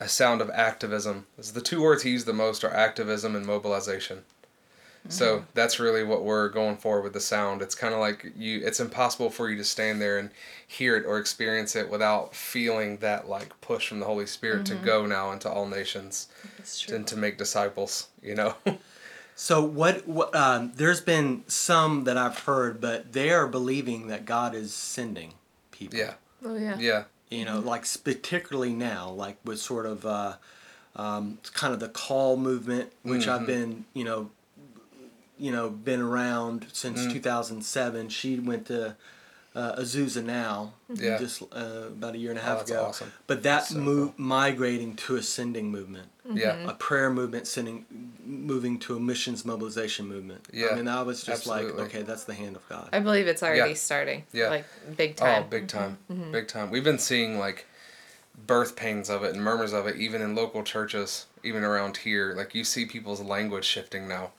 a 0.00 0.08
sound 0.08 0.40
of 0.40 0.50
activism. 0.50 1.26
It's 1.36 1.50
the 1.50 1.60
two 1.60 1.82
words 1.82 2.04
he 2.04 2.10
used 2.10 2.24
the 2.26 2.32
most 2.32 2.62
are 2.64 2.72
activism 2.72 3.34
and 3.34 3.44
mobilization. 3.44 4.22
So 5.08 5.44
that's 5.52 5.78
really 5.78 6.02
what 6.02 6.24
we're 6.24 6.48
going 6.48 6.78
for 6.78 7.02
with 7.02 7.12
the 7.12 7.20
sound. 7.20 7.60
It's 7.60 7.74
kind 7.74 7.92
of 7.92 8.00
like 8.00 8.32
you. 8.36 8.62
It's 8.64 8.80
impossible 8.80 9.28
for 9.28 9.50
you 9.50 9.56
to 9.58 9.64
stand 9.64 10.00
there 10.00 10.18
and 10.18 10.30
hear 10.66 10.96
it 10.96 11.04
or 11.04 11.18
experience 11.18 11.76
it 11.76 11.90
without 11.90 12.34
feeling 12.34 12.96
that 12.98 13.28
like 13.28 13.60
push 13.60 13.86
from 13.88 14.00
the 14.00 14.06
Holy 14.06 14.26
Spirit 14.26 14.64
to 14.66 14.74
go 14.76 15.04
now 15.04 15.30
into 15.32 15.50
all 15.50 15.66
nations 15.66 16.28
and 16.90 17.06
to 17.06 17.16
make 17.16 17.36
disciples. 17.36 18.08
You 18.22 18.34
know. 18.34 18.54
So 19.36 19.64
what? 19.64 20.06
what 20.06 20.34
um, 20.34 20.72
there's 20.76 21.00
been 21.00 21.42
some 21.48 22.04
that 22.04 22.16
I've 22.16 22.38
heard, 22.38 22.80
but 22.80 23.12
they 23.12 23.30
are 23.30 23.48
believing 23.48 24.06
that 24.06 24.24
God 24.26 24.54
is 24.54 24.72
sending 24.72 25.34
people. 25.72 25.98
yeah. 25.98 26.14
Oh 26.44 26.56
yeah. 26.56 26.78
Yeah. 26.78 27.04
You 27.30 27.44
know, 27.44 27.58
like 27.58 27.84
particularly 28.04 28.72
now, 28.72 29.10
like 29.10 29.38
with 29.44 29.58
sort 29.58 29.86
of 29.86 30.06
uh, 30.06 30.36
um, 30.94 31.38
kind 31.52 31.74
of 31.74 31.80
the 31.80 31.88
call 31.88 32.36
movement, 32.36 32.92
which 33.02 33.26
I've 33.26 33.44
been, 33.44 33.86
you 33.92 34.04
know, 34.04 34.30
you 35.38 35.50
know, 35.52 35.70
been 35.70 36.00
around 36.00 36.66
since 36.72 37.00
mm. 37.00 37.12
2007. 37.12 38.08
She 38.08 38.38
went 38.38 38.66
to 38.66 38.96
uh, 39.54 39.76
Azusa 39.76 40.24
now, 40.24 40.74
mm-hmm. 40.90 41.04
Yeah. 41.04 41.18
just 41.18 41.42
uh, 41.52 41.88
about 41.88 42.14
a 42.14 42.18
year 42.18 42.30
and 42.30 42.38
a 42.38 42.42
Oh, 42.42 42.44
half 42.44 42.58
that's 42.58 42.70
ago. 42.70 42.84
awesome. 42.86 43.12
But 43.26 43.42
that 43.44 43.66
So 43.66 43.78
move 43.78 44.18
migrating 44.18 44.96
to 44.96 45.16
a 45.16 45.22
sending 45.22 45.70
movement 45.70 46.08
mm-hmm. 46.26 46.38
Yeah. 46.38 46.68
a 46.68 46.74
prayer 46.74 47.10
movement 47.10 47.46
sending 47.46 47.84
moving 48.24 48.78
to 48.80 48.96
a 48.96 49.00
missions 49.00 49.44
mobilization 49.44 50.06
movement. 50.06 50.46
Yeah, 50.52 50.68
I 50.72 50.74
mean 50.76 50.88
I 50.88 51.02
was 51.02 51.22
just 51.22 51.46
absolutely. 51.46 51.72
like, 51.72 51.86
okay, 51.88 52.02
that's 52.02 52.24
the 52.24 52.34
hand 52.34 52.56
of 52.56 52.68
God. 52.68 52.88
I 52.92 53.00
believe 53.00 53.26
it's 53.26 53.42
already 53.42 53.70
Yeah. 53.70 53.76
starting. 53.76 54.24
Yeah. 54.32 54.48
Like 54.48 54.64
big 54.96 55.16
oh, 55.20 55.24
time. 55.24 55.42
Oh, 55.46 55.50
big 55.50 55.68
time, 55.68 55.98
mm-hmm. 56.10 56.32
big 56.32 56.48
time. 56.48 56.70
We've 56.70 56.84
been 56.84 56.98
seeing 56.98 57.38
like 57.38 57.66
birth 58.46 58.76
pains 58.76 59.08
of 59.08 59.22
it 59.22 59.34
and 59.34 59.42
murmurs 59.42 59.72
of 59.72 59.86
it, 59.86 59.96
even 59.96 60.20
in 60.20 60.34
local 60.34 60.62
churches, 60.62 61.26
even 61.42 61.62
around 61.62 61.98
here. 61.98 62.34
Like 62.36 62.54
you 62.54 62.64
see 62.64 62.86
people's 62.86 63.20
language 63.20 63.64
shifting 63.64 64.08
now. 64.08 64.32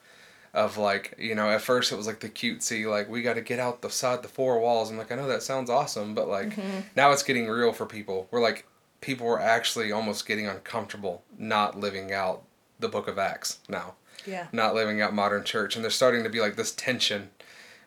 Of 0.55 0.77
like, 0.77 1.13
you 1.17 1.35
know, 1.35 1.49
at 1.49 1.61
first 1.61 1.91
it 1.91 1.97
was 1.97 2.07
like 2.07 2.21
the 2.21 2.29
cutesy, 2.29 2.89
like 2.89 3.09
we 3.09 3.21
got 3.21 3.33
to 3.33 3.41
get 3.41 3.59
out 3.59 3.81
the 3.81 3.89
side 3.89 4.23
the 4.23 4.29
four 4.29 4.59
walls. 4.59 4.89
I'm 4.89 4.97
like, 4.97 5.11
I 5.11 5.15
know 5.15 5.27
that 5.27 5.43
sounds 5.43 5.69
awesome, 5.69 6.15
but 6.15 6.27
like 6.27 6.55
mm-hmm. 6.55 6.79
now 6.95 7.11
it's 7.11 7.23
getting 7.23 7.47
real 7.47 7.73
for 7.73 7.85
people. 7.85 8.27
We're 8.31 8.41
like, 8.41 8.65
people 9.01 9.27
are 9.27 9.39
actually 9.39 9.91
almost 9.91 10.27
getting 10.27 10.47
uncomfortable 10.47 11.23
not 11.37 11.79
living 11.79 12.11
out 12.11 12.41
the 12.79 12.87
Book 12.89 13.07
of 13.07 13.19
Acts 13.19 13.59
now 13.69 13.93
Yeah. 14.25 14.47
not 14.51 14.73
living 14.73 14.99
out 15.01 15.13
modern 15.13 15.43
church 15.43 15.75
and 15.75 15.83
there's 15.83 15.95
starting 15.95 16.23
to 16.23 16.29
be 16.29 16.41
like 16.41 16.55
this 16.55 16.73
tension 16.73 17.29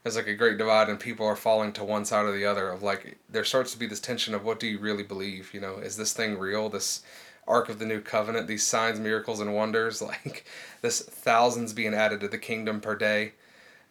there's 0.02 0.14
like 0.14 0.28
a 0.28 0.34
great 0.34 0.58
divide 0.58 0.88
and 0.88 1.00
people 1.00 1.26
are 1.26 1.36
falling 1.36 1.72
to 1.72 1.84
one 1.84 2.04
side 2.04 2.24
or 2.24 2.32
the 2.32 2.44
other 2.46 2.68
of 2.68 2.82
like 2.84 3.18
there 3.28 3.44
starts 3.44 3.72
to 3.72 3.78
be 3.78 3.86
this 3.86 4.00
tension 4.00 4.32
of 4.32 4.44
what 4.44 4.60
do 4.60 4.66
you 4.66 4.78
really 4.78 5.02
believe 5.02 5.52
you 5.52 5.60
know 5.60 5.78
is 5.78 5.96
this 5.96 6.12
thing 6.12 6.38
real 6.38 6.68
this 6.68 7.02
ark 7.48 7.68
of 7.68 7.78
the 7.78 7.86
new 7.86 8.00
covenant 8.00 8.46
these 8.46 8.64
signs 8.64 9.00
miracles 9.00 9.40
and 9.40 9.54
wonders 9.54 10.00
like 10.12 10.44
this 10.82 11.00
thousands 11.00 11.72
being 11.72 11.94
added 11.94 12.20
to 12.20 12.28
the 12.28 12.38
kingdom 12.38 12.80
per 12.80 12.94
day. 12.94 13.32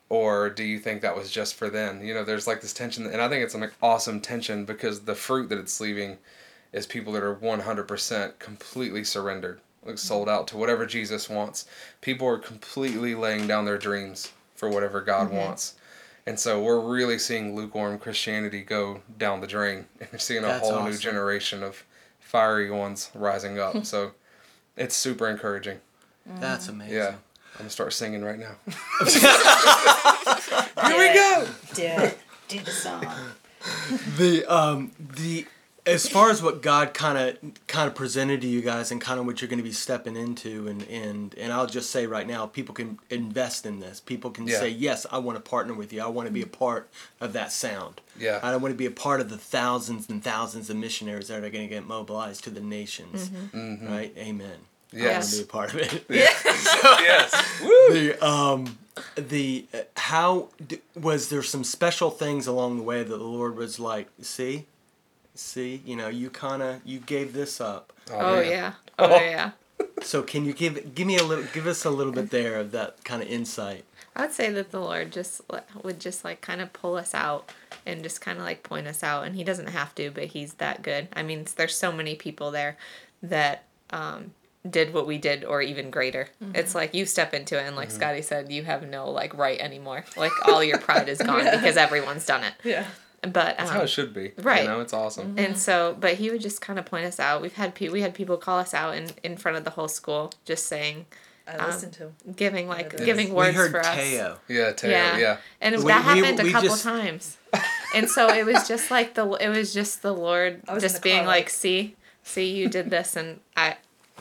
Or 0.10 0.50
do 0.50 0.64
you 0.64 0.80
think 0.80 1.02
that 1.02 1.18
was 1.18 1.30
just 1.30 1.56
for 1.56 1.70
then 1.70 2.02
you 2.06 2.14
know 2.14 2.24
there's 2.24 2.48
like 2.48 2.62
this 2.62 2.72
tension 2.72 3.06
and 3.06 3.22
i 3.22 3.28
think 3.28 3.44
it's 3.44 3.56
an 3.56 3.70
awesome 3.82 4.22
tension 4.22 4.64
because 4.64 5.02
the 5.02 5.16
fruit 5.16 5.50
that 5.50 5.58
it's 5.60 5.82
leaving 5.82 6.18
is 6.72 6.86
people 6.86 7.12
that 7.14 7.24
are 7.24 7.36
100% 7.36 8.40
completely 8.40 9.04
surrendered 9.04 9.60
like 9.86 9.98
sold 9.98 10.30
out 10.30 10.48
to 10.48 10.58
whatever 10.58 10.86
jesus 10.86 11.30
wants. 11.30 11.66
People 12.02 12.28
are 12.28 12.38
completely 12.38 13.16
laying 13.16 13.48
down 13.48 13.66
their 13.66 13.78
dreams 13.78 14.32
for 14.56 14.70
whatever 14.70 15.02
god 15.02 15.28
mm-hmm. 15.28 15.38
wants. 15.38 15.76
And 16.26 16.38
so 16.40 16.62
we're 16.62 16.80
really 16.80 17.20
seeing 17.20 17.56
lukewarm 17.56 18.00
christianity 18.00 18.62
go 18.62 19.02
down 19.18 19.42
the 19.42 19.48
drain 19.48 19.88
and 20.00 20.10
we're 20.12 20.20
seeing 20.20 20.44
a 20.44 20.48
That's 20.48 20.70
whole 20.70 20.84
new 20.84 20.98
generation 20.98 21.64
of 21.64 21.84
fiery 22.28 22.70
ones 22.70 23.10
rising 23.16 23.58
up 23.60 23.86
so 23.92 24.12
it's 24.76 24.96
super 24.96 25.28
encouraging 25.30 25.80
That's 26.40 26.68
amazing. 26.68 26.96
yeah 26.96 27.08
i'm 27.56 27.60
gonna 27.60 27.70
start 27.70 27.94
singing 27.94 28.24
right 28.24 28.38
now 28.40 28.56
Here 30.88 30.98
we 30.98 31.14
go. 31.14 31.48
Do 31.74 31.82
it. 31.84 32.18
Do 32.48 32.60
the 32.60 32.72
song. 32.72 33.06
The 34.18 34.46
um 34.46 34.92
the 35.00 35.46
as 35.88 36.08
far 36.08 36.30
as 36.30 36.44
what 36.44 36.62
God 36.62 36.94
kind 36.94 37.18
of 37.18 37.38
kind 37.68 37.88
of 37.88 37.96
presented 37.96 38.42
to 38.42 38.48
you 38.48 38.62
guys 38.62 38.92
and 38.92 39.00
kind 39.02 39.20
of 39.20 39.26
what 39.26 39.42
you're 39.42 39.48
going 39.50 39.58
to 39.60 39.64
be 39.64 39.72
stepping 39.72 40.16
into 40.16 40.68
and 40.68 40.84
and 40.90 41.34
and 41.36 41.52
I'll 41.54 41.66
just 41.66 41.90
say 41.90 42.06
right 42.06 42.28
now 42.28 42.46
people 42.46 42.76
can 42.76 43.00
invest 43.10 43.66
in 43.66 43.80
this. 43.80 44.00
People 44.00 44.30
can 44.32 44.48
Yeah. 44.48 44.60
say 44.60 44.70
yes, 44.70 45.06
I 45.12 45.18
want 45.20 45.38
to 45.44 45.50
partner 45.50 45.74
with 45.74 45.92
you. 45.94 46.02
I 46.02 46.08
want 46.08 46.28
to 46.28 46.34
be 46.34 46.42
a 46.44 46.48
part 46.48 46.90
of 47.22 47.34
that 47.34 47.52
sound. 47.52 48.02
Yeah. 48.20 48.40
I 48.44 48.56
want 48.58 48.74
to 48.74 48.78
be 48.78 48.86
a 48.86 48.92
part 48.92 49.22
of 49.22 49.30
the 49.30 49.38
thousands 49.38 50.10
and 50.10 50.24
thousands 50.24 50.70
of 50.70 50.76
missionaries 50.78 51.30
that 51.30 51.38
are 51.44 51.50
going 51.50 51.68
to 51.68 51.74
get 51.74 51.88
mobilized 51.88 52.44
to 52.44 52.50
the 52.50 52.62
nations. 52.62 53.32
Right? 53.54 54.14
Amen. 54.18 54.60
I 54.94 54.98
want 54.98 55.04
Yes. 55.04 55.32
to 55.32 55.38
be 55.38 55.44
a 55.44 55.48
part 55.48 55.74
of 55.74 55.80
it. 55.80 56.06
yes 56.10 57.32
the 57.92 58.18
um 58.26 58.78
the 59.16 59.66
uh, 59.74 59.78
how 59.96 60.50
d- 60.66 60.80
was 60.96 61.30
there 61.30 61.44
some 61.44 61.64
special 61.64 62.10
things 62.10 62.48
along 62.48 62.78
the 62.78 62.84
way 62.84 63.04
that 63.04 63.18
the 63.18 63.24
lord 63.24 63.56
was 63.56 63.80
like 63.80 64.08
see 64.22 64.66
see, 65.40 65.82
you 65.86 65.96
know, 65.96 66.08
you 66.08 66.30
kind 66.30 66.62
of 66.62 66.82
you 66.86 67.00
gave 67.00 67.34
this 67.34 67.60
up. 67.62 67.94
Oh 68.12 68.38
man. 68.38 68.50
yeah. 68.50 68.74
Oh 69.00 69.20
yeah. 69.20 69.52
So 70.02 70.24
can 70.24 70.44
you 70.44 70.54
give 70.54 70.96
give 70.96 71.06
me 71.06 71.18
a 71.18 71.24
little 71.24 71.46
give 71.54 71.68
us 71.68 71.86
a 71.86 71.92
little 71.92 72.12
bit 72.14 72.32
there 72.32 72.60
of 72.60 72.72
that 72.72 73.04
kind 73.04 73.22
of 73.22 73.28
insight? 73.30 73.86
I 74.16 74.22
would 74.22 74.34
say 74.34 74.50
that 74.52 74.72
the 74.72 74.80
Lord 74.80 75.12
just 75.12 75.42
would 75.84 76.00
just 76.00 76.24
like 76.26 76.42
kind 76.42 76.62
of 76.62 76.74
pull 76.74 76.96
us 76.96 77.14
out 77.14 77.52
and 77.86 78.02
just 78.02 78.20
kind 78.20 78.40
of 78.40 78.44
like 78.44 78.64
point 78.64 78.88
us 78.88 79.04
out, 79.04 79.26
and 79.28 79.36
He 79.36 79.44
doesn't 79.44 79.68
have 79.68 79.94
to, 79.96 80.10
but 80.10 80.26
He's 80.26 80.56
that 80.56 80.82
good. 80.82 81.08
I 81.14 81.22
mean, 81.22 81.46
there's 81.56 81.76
so 81.78 81.92
many 81.92 82.16
people 82.16 82.50
there 82.50 82.76
that 83.22 83.66
um, 83.92 84.32
did 84.68 84.94
what 84.94 85.06
we 85.06 85.20
did, 85.20 85.46
or 85.46 85.62
even 85.62 85.92
greater. 85.92 86.30
It's 86.56 86.74
like 86.74 86.96
you 86.96 87.06
step 87.06 87.36
into 87.36 87.60
it, 87.60 87.68
and 87.68 87.76
like 87.76 87.92
Scotty 87.92 88.24
said, 88.24 88.52
you 88.52 88.64
have 88.64 88.88
no 88.90 89.12
like 89.12 89.38
right 89.38 89.60
anymore. 89.60 90.04
Like 90.16 90.32
all 90.48 90.64
your 90.64 90.80
pride 90.80 91.08
is 91.08 91.20
gone 91.20 91.46
because 91.52 91.78
everyone's 91.78 92.26
done 92.26 92.44
it. 92.44 92.54
Yeah. 92.64 92.88
But 93.22 93.58
That's 93.58 93.72
um, 93.72 93.78
how 93.78 93.82
it 93.82 93.88
should 93.88 94.14
be. 94.14 94.32
right. 94.38 94.62
You 94.64 94.68
know, 94.70 94.80
it's 94.80 94.94
awesome. 94.94 95.36
and 95.38 95.58
so, 95.58 95.98
but 96.00 96.14
he 96.16 96.30
would 96.30 96.42
just 96.42 96.62
kind 96.62 96.78
of 96.78 96.86
point 96.86 97.06
us 97.06 97.20
out. 97.20 97.42
We've 97.42 97.54
had 97.54 97.74
pe- 97.74 97.90
we 97.90 98.02
had 98.02 98.14
people 98.14 98.38
call 98.38 98.60
us 98.60 98.74
out 98.76 98.96
in, 98.96 99.10
in 99.24 99.38
front 99.38 99.58
of 99.58 99.64
the 99.64 99.72
whole 99.72 99.88
school, 99.88 100.32
just 100.46 100.68
saying, 100.68 101.08
I 101.48 101.66
listened 101.66 101.94
to 101.94 102.04
him. 102.04 102.16
giving 102.36 102.68
like 102.68 102.94
Yeah. 103.00 103.06
giving 103.06 103.30
we 103.30 103.36
words 103.36 103.56
heard 103.56 103.72
for 103.72 103.80
us. 103.80 103.96
Teo. 103.98 104.38
Yeah, 104.48 104.72
Teo. 104.74 104.92
Yeah. 104.92 105.38
And 105.62 105.78
We- 105.78 105.84
that 105.88 106.04
happened 106.04 106.40
we 106.44 106.50
a 106.50 106.52
couple 106.52 106.70
just- 106.70 106.84
times. 106.84 107.38
And 107.96 108.10
so 108.10 108.28
it 108.28 108.46
was 108.46 108.68
just 108.68 108.92
like 108.92 109.14
the 109.14 109.26
it 109.36 109.48
was 109.48 109.74
just 109.74 110.02
the 110.02 110.14
Lord 110.14 110.62
I 110.68 110.74
was 110.74 110.84
in 110.84 110.90
just 110.90 110.96
the 111.02 111.02
being 111.02 111.20
car, 111.20 111.28
like, 111.28 111.46
like- 111.46 111.50
"See, 111.50 111.96
see, 112.22 112.54
you 112.54 112.68
did 112.68 112.90
this," 112.90 113.16
and 113.16 113.40
I, 113.56 113.78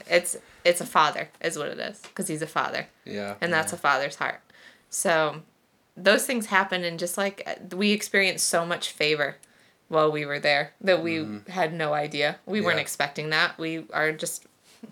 it's 0.09 0.37
it's 0.65 0.81
a 0.81 0.87
father 0.87 1.29
is 1.41 1.59
what 1.59 1.67
it 1.69 1.79
is 1.81 1.99
because 2.01 2.29
he's 2.29 2.43
a 2.43 2.47
father, 2.47 2.87
Yeah. 3.05 3.35
and 3.41 3.53
that's 3.53 3.73
a 3.73 3.77
father's 3.77 4.15
heart. 4.17 4.41
So, 4.89 5.43
those 5.97 6.27
things 6.27 6.47
happen, 6.47 6.85
and 6.85 6.99
just 6.99 7.17
like 7.17 7.43
uh, 7.47 7.77
we 7.77 7.93
experienced 7.93 8.49
so 8.49 8.67
much 8.67 8.91
favor 8.91 9.37
while 9.89 10.11
we 10.11 10.27
were 10.27 10.39
there 10.41 10.73
that 10.81 11.03
we 11.03 11.25
had 11.49 11.73
no 11.73 11.95
idea. 11.95 12.37
We 12.47 12.61
weren't 12.61 12.77
Mm-hmm. 12.77 12.81
Expecting 12.81 13.31
that. 13.31 13.59
We 13.59 13.85
are 13.93 14.13
just 14.13 14.45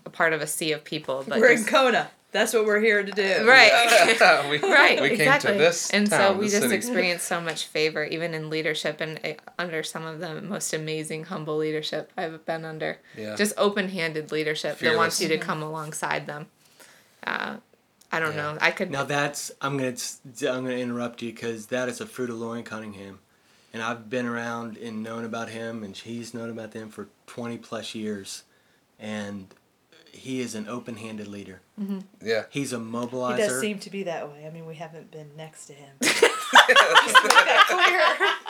a 0.05 0.09
part 0.09 0.33
of 0.33 0.41
a 0.41 0.47
sea 0.47 0.71
of 0.71 0.83
people. 0.83 1.23
But 1.27 1.39
We're 1.39 1.51
in 1.51 1.65
Kona. 1.65 2.09
That's 2.31 2.53
what 2.53 2.65
we're 2.65 2.81
here 2.81 3.01
to 3.03 3.11
do. 3.11 3.21
right. 3.47 4.49
we, 4.49 4.57
right 4.59 4.99
we 5.01 5.11
exactly 5.11 5.49
came 5.51 5.57
to 5.57 5.63
this 5.63 5.89
and 5.91 6.09
so 6.09 6.33
we 6.33 6.49
just 6.49 6.63
city. 6.63 6.75
experienced 6.75 7.25
so 7.27 7.39
much 7.39 7.65
favor 7.67 8.03
even 8.03 8.33
in 8.33 8.49
leadership 8.49 8.99
and 8.99 9.19
uh, 9.23 9.33
under 9.57 9.83
some 9.83 10.05
of 10.05 10.19
the 10.19 10.41
most 10.41 10.73
amazing 10.73 11.23
humble 11.25 11.55
leadership 11.57 12.11
i've 12.17 12.45
been 12.45 12.65
under 12.65 12.97
Yeah. 13.17 13.35
just 13.35 13.53
open-handed 13.57 14.31
leadership 14.33 14.79
that 14.79 14.97
wants 14.97 15.21
you 15.21 15.29
to 15.29 15.37
come 15.37 15.61
alongside 15.63 16.27
them 16.27 16.47
uh, 17.25 17.57
i 18.15 18.19
don't 18.19 18.35
Yeah. 18.35 18.53
know 18.53 18.57
i 18.61 18.71
could 18.71 18.91
Now 18.91 19.03
that's 19.03 19.51
I'm 19.61 19.77
gonna 19.77 19.95
I'm 20.49 20.63
gonna 20.65 20.77
interrupt 20.87 21.21
you 21.21 21.31
because 21.33 21.67
that 21.67 21.89
is 21.89 21.99
a 22.01 22.05
fruit 22.05 22.29
of 22.29 22.37
Loren 22.37 22.63
Cunningham, 22.63 23.19
and 23.73 23.83
I've 23.83 24.09
been 24.09 24.25
around 24.25 24.77
and 24.77 25.03
known 25.03 25.25
about 25.25 25.49
him, 25.49 25.83
and 25.83 25.95
he's 25.95 26.33
known 26.33 26.49
about 26.49 26.71
them 26.71 26.89
for 26.89 27.09
20 27.27 27.57
plus 27.57 27.93
years, 27.93 28.43
and 28.99 29.47
he 30.11 30.39
is 30.39 30.55
an 30.55 30.69
open-handed 30.69 31.27
leader. 31.27 31.59
Mm-hmm. 31.79 31.99
yeah. 32.23 32.43
He's 32.49 32.71
a 32.71 32.77
mobilizer. 32.77 33.35
He 33.35 33.41
mobilizer. 33.43 33.47
does 33.49 33.59
seem 33.61 33.79
to 33.79 33.89
be 33.89 34.03
that 34.03 34.29
way. 34.31 34.47
I 34.47 34.49
mean, 34.49 34.65
we 34.65 34.75
haven't 34.75 35.11
been 35.11 35.29
next 35.35 35.65
to 35.67 35.73
him. 35.73 35.91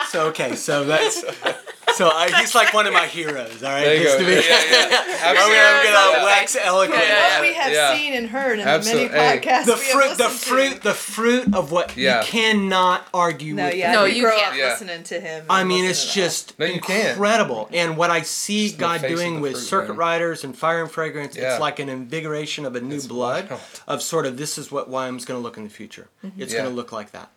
So 0.10 0.28
okay, 0.28 0.56
so 0.56 0.86
that's 0.86 1.24
so 1.96 2.10
I, 2.14 2.30
he's 2.40 2.54
like 2.56 2.74
one 2.74 2.88
of 2.88 2.94
my 2.94 3.06
heroes. 3.08 3.64
All 3.64 3.70
right, 3.72 3.84
There 3.84 3.96
you 3.98 4.04
go. 4.06 4.20
to 4.20 4.26
be- 4.26 4.32
Yeah, 4.34 4.42
yeah. 4.42 5.22
I'm 5.26 5.36
gonna, 5.36 5.56
I'm 5.56 6.14
gonna 6.14 6.26
wax 6.26 6.56
eloquent. 6.56 7.00
what 7.00 7.42
we 7.42 7.54
have 7.54 7.72
Yeah. 7.74 7.96
seen 7.98 8.14
and 8.14 8.28
heard 8.28 8.60
in 8.60 8.68
Absolute- 8.68 9.12
the 9.12 9.18
many 9.18 9.38
hey. 9.38 9.40
podcasts 9.42 9.66
The 9.66 9.74
we 9.74 9.80
have 9.80 9.92
fruit, 9.92 10.18
the 10.18 10.24
listened 10.26 10.40
to. 10.40 10.46
fruit, 10.48 10.82
the 10.84 10.94
fruit 10.94 11.56
of 11.56 11.72
what 11.72 11.96
Yeah. 11.98 12.22
you 12.22 12.28
cannot 12.28 13.08
argue 13.14 13.54
No, 13.54 13.66
with. 13.66 13.76
yeah, 13.76 13.92
No, 13.94 14.06
you 14.06 14.24
grow 14.24 14.36
can't. 14.36 14.48
up 14.54 14.58
Yeah. 14.58 14.70
listening 14.72 15.04
to 15.04 15.20
him. 15.20 15.46
I 15.50 15.64
mean, 15.64 15.86
it's 15.86 16.14
just 16.14 16.58
No, 16.60 16.66
you 16.66 16.82
can't. 16.82 17.10
incredible. 17.10 17.70
And 17.74 17.98
what 17.98 18.12
I 18.12 18.22
see 18.22 18.68
Just 18.68 18.78
God 18.80 19.02
doing 19.02 19.42
with 19.42 19.54
fruit, 19.54 19.62
circuit 19.62 19.90
man. 19.90 19.98
riders 19.98 20.44
and 20.44 20.58
fire 20.58 20.82
and 20.82 20.92
fragrance, 20.92 21.36
Yeah. 21.36 21.52
it's 21.54 21.60
like 21.62 21.80
an 21.80 21.90
invigoration 21.90 22.66
of 22.66 22.76
a 22.76 22.82
new 22.82 22.96
It's 22.96 23.08
blood 23.08 23.50
wild. 23.50 23.62
of 23.88 24.02
sort 24.02 24.26
of 24.26 24.38
this 24.38 24.58
is 24.58 24.72
what 24.72 24.90
YM's 24.90 25.26
going 25.26 25.40
to 25.40 25.44
look 25.44 25.58
in 25.58 25.64
the 25.64 25.70
future. 25.70 26.08
Mm-hmm. 26.26 26.42
It's 26.42 26.54
Yeah. 26.54 26.60
going 26.62 26.70
to 26.72 26.76
look 26.76 26.92
like 26.92 27.12
that. 27.12 27.30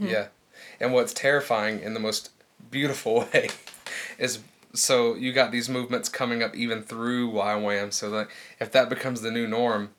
Yeah. 0.00 0.26
And 0.80 0.92
what's 0.92 1.12
terrifying 1.12 1.80
in 1.80 1.94
the 1.94 2.00
most 2.00 2.30
beautiful 2.70 3.20
way 3.32 3.48
is 4.18 4.40
so 4.74 5.14
you 5.14 5.32
got 5.32 5.52
these 5.52 5.68
movements 5.68 6.08
coming 6.08 6.42
up 6.42 6.54
even 6.54 6.82
through 6.82 7.32
YWAM. 7.32 7.92
So 7.92 8.10
that 8.10 8.28
if 8.60 8.70
that 8.72 8.88
becomes 8.88 9.22
the 9.22 9.30
new 9.30 9.46
norm, 9.46 9.90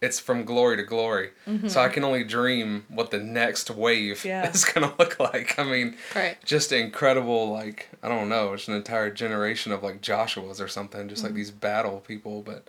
it's 0.00 0.20
from 0.20 0.44
glory 0.44 0.76
to 0.76 0.82
glory. 0.82 1.30
Mm-hmm. 1.46 1.68
So 1.68 1.80
I 1.80 1.88
can 1.88 2.04
only 2.04 2.22
dream 2.22 2.84
what 2.88 3.10
the 3.10 3.18
next 3.18 3.70
wave 3.70 4.24
Yeah. 4.24 4.48
is 4.54 4.64
going 4.64 4.88
to 4.88 4.94
look 4.98 5.18
like. 5.18 5.58
I 5.58 5.64
mean, 5.64 5.96
Right. 6.14 6.36
just 6.44 6.70
incredible, 6.70 7.50
like, 7.50 7.88
I 8.02 8.08
don't 8.08 8.28
know, 8.28 8.52
it's 8.52 8.68
an 8.68 8.74
entire 8.74 9.10
generation 9.10 9.72
of 9.72 9.82
like 9.82 10.02
Joshua's 10.02 10.60
or 10.60 10.68
something, 10.68 11.08
just 11.08 11.22
like 11.22 11.30
mm-hmm. 11.30 11.38
these 11.38 11.50
battle 11.50 12.00
people. 12.06 12.42
But 12.42 12.68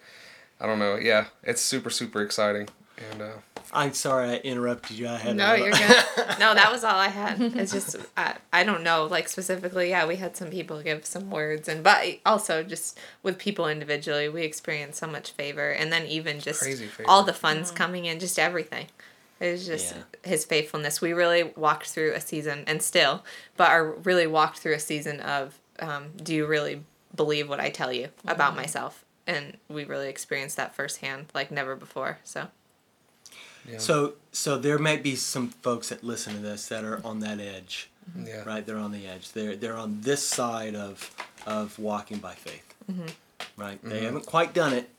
I 0.59 0.65
don't 0.65 0.79
know. 0.79 0.95
Yeah, 0.95 1.25
it's 1.43 1.61
super, 1.61 1.89
super 1.89 2.21
exciting. 2.21 2.69
And 3.11 3.21
uh, 3.21 3.31
I'm 3.73 3.93
sorry 3.93 4.29
I 4.31 4.35
interrupted 4.37 4.97
you. 4.97 5.07
I 5.07 5.17
had 5.17 5.35
no 5.35 5.53
you're 5.53 5.71
good. 5.71 6.05
No 6.39 6.53
that 6.53 6.71
was 6.71 6.83
all 6.83 6.95
i 6.97 7.07
had. 7.09 7.39
It's 7.41 7.71
just 7.71 7.95
I, 8.17 8.35
I 8.53 8.63
don't 8.63 8.83
know 8.83 9.05
like 9.05 9.27
specifically 9.27 9.89
yeah 9.89 10.05
we 10.07 10.15
had 10.15 10.35
some 10.37 10.49
people 10.49 10.81
give 10.81 11.05
some 11.05 11.29
words 11.29 11.67
and 11.67 11.83
but 11.83 12.05
also 12.25 12.63
just 12.63 12.97
with 13.23 13.37
people 13.37 13.67
individually 13.67 14.29
we 14.29 14.43
experienced 14.43 14.99
so 14.99 15.07
much 15.07 15.31
favor 15.31 15.69
and 15.69 15.91
then 15.91 16.05
even 16.07 16.39
just 16.39 16.61
Crazy 16.61 16.87
all 17.05 17.23
the 17.23 17.33
funds 17.33 17.71
coming 17.71 18.05
in 18.05 18.19
just 18.19 18.39
everything. 18.39 18.87
It 19.39 19.51
was 19.51 19.67
just 19.67 19.95
Yeah. 19.95 20.01
his 20.31 20.45
faithfulness. 20.45 20.99
We 20.99 21.13
really 21.13 21.43
walked 21.43 21.87
through 21.89 22.13
a 22.13 22.21
season 22.21 22.63
and 22.67 22.81
still 22.81 23.23
but 23.55 23.69
are 23.69 23.91
really 23.91 24.27
walked 24.27 24.59
through 24.59 24.73
a 24.73 24.79
season 24.79 25.19
of 25.19 25.59
um, 25.79 26.05
do 26.15 26.33
you 26.33 26.47
really 26.47 26.83
believe 27.15 27.47
what 27.47 27.59
i 27.59 27.69
tell 27.69 27.91
you 27.93 28.09
about 28.25 28.55
myself? 28.55 29.03
And 29.27 29.57
we 29.67 29.83
really 29.83 30.07
experienced 30.09 30.55
that 30.57 30.73
firsthand 30.73 31.27
like 31.35 31.51
never 31.51 31.75
before 31.75 32.19
so 32.23 32.47
yeah. 33.67 33.77
So, 33.77 34.13
so 34.31 34.57
there 34.57 34.79
may 34.79 34.97
be 34.97 35.15
some 35.15 35.49
folks 35.49 35.89
that 35.89 36.03
listen 36.03 36.33
to 36.33 36.39
this 36.39 36.67
that 36.67 36.83
are 36.83 37.01
on 37.05 37.19
that 37.19 37.39
edge, 37.39 37.89
mm-hmm. 38.09 38.27
yeah. 38.27 38.43
right? 38.45 38.65
They're 38.65 38.77
on 38.77 38.91
the 38.91 39.07
edge. 39.07 39.31
They're 39.31 39.55
they're 39.55 39.77
on 39.77 40.01
this 40.01 40.23
side 40.23 40.75
of 40.75 41.13
of 41.45 41.77
walking 41.77 42.17
by 42.17 42.33
faith, 42.33 42.73
mm-hmm. 42.91 43.07
right? 43.57 43.81
They 43.83 43.97
mm-hmm. 43.97 44.05
haven't 44.05 44.25
quite 44.25 44.53
done 44.53 44.73
it. 44.73 44.89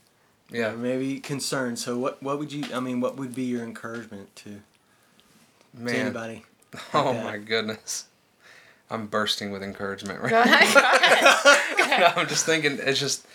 Yeah. 0.51 0.69
They're 0.69 0.79
maybe 0.79 1.21
concerned. 1.21 1.79
So, 1.79 1.99
what 1.99 2.23
what 2.23 2.39
would 2.39 2.53
you? 2.53 2.65
I 2.75 2.81
mean, 2.81 3.01
what 3.01 3.17
would 3.17 3.35
be 3.35 3.45
your 3.45 3.63
encouragement 3.63 4.35
to, 4.37 4.51
to 4.51 4.61
Man. 5.75 5.95
anybody? 5.95 6.45
Oh 6.93 7.15
that. 7.15 7.25
my 7.25 7.39
goodness. 7.39 8.09
I'm 8.91 9.07
bursting 9.07 9.51
with 9.51 9.63
encouragement 9.63 10.21
right 10.21 10.31
Go 10.31 10.41
ahead, 10.45 12.01
now. 12.01 12.13
I'm 12.17 12.29
just 12.29 12.47
thinking, 12.47 12.79
it's 12.81 13.01
just, 13.01 13.27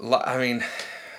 I 0.00 0.38
mean, 0.38 0.62
I'm 0.62 0.66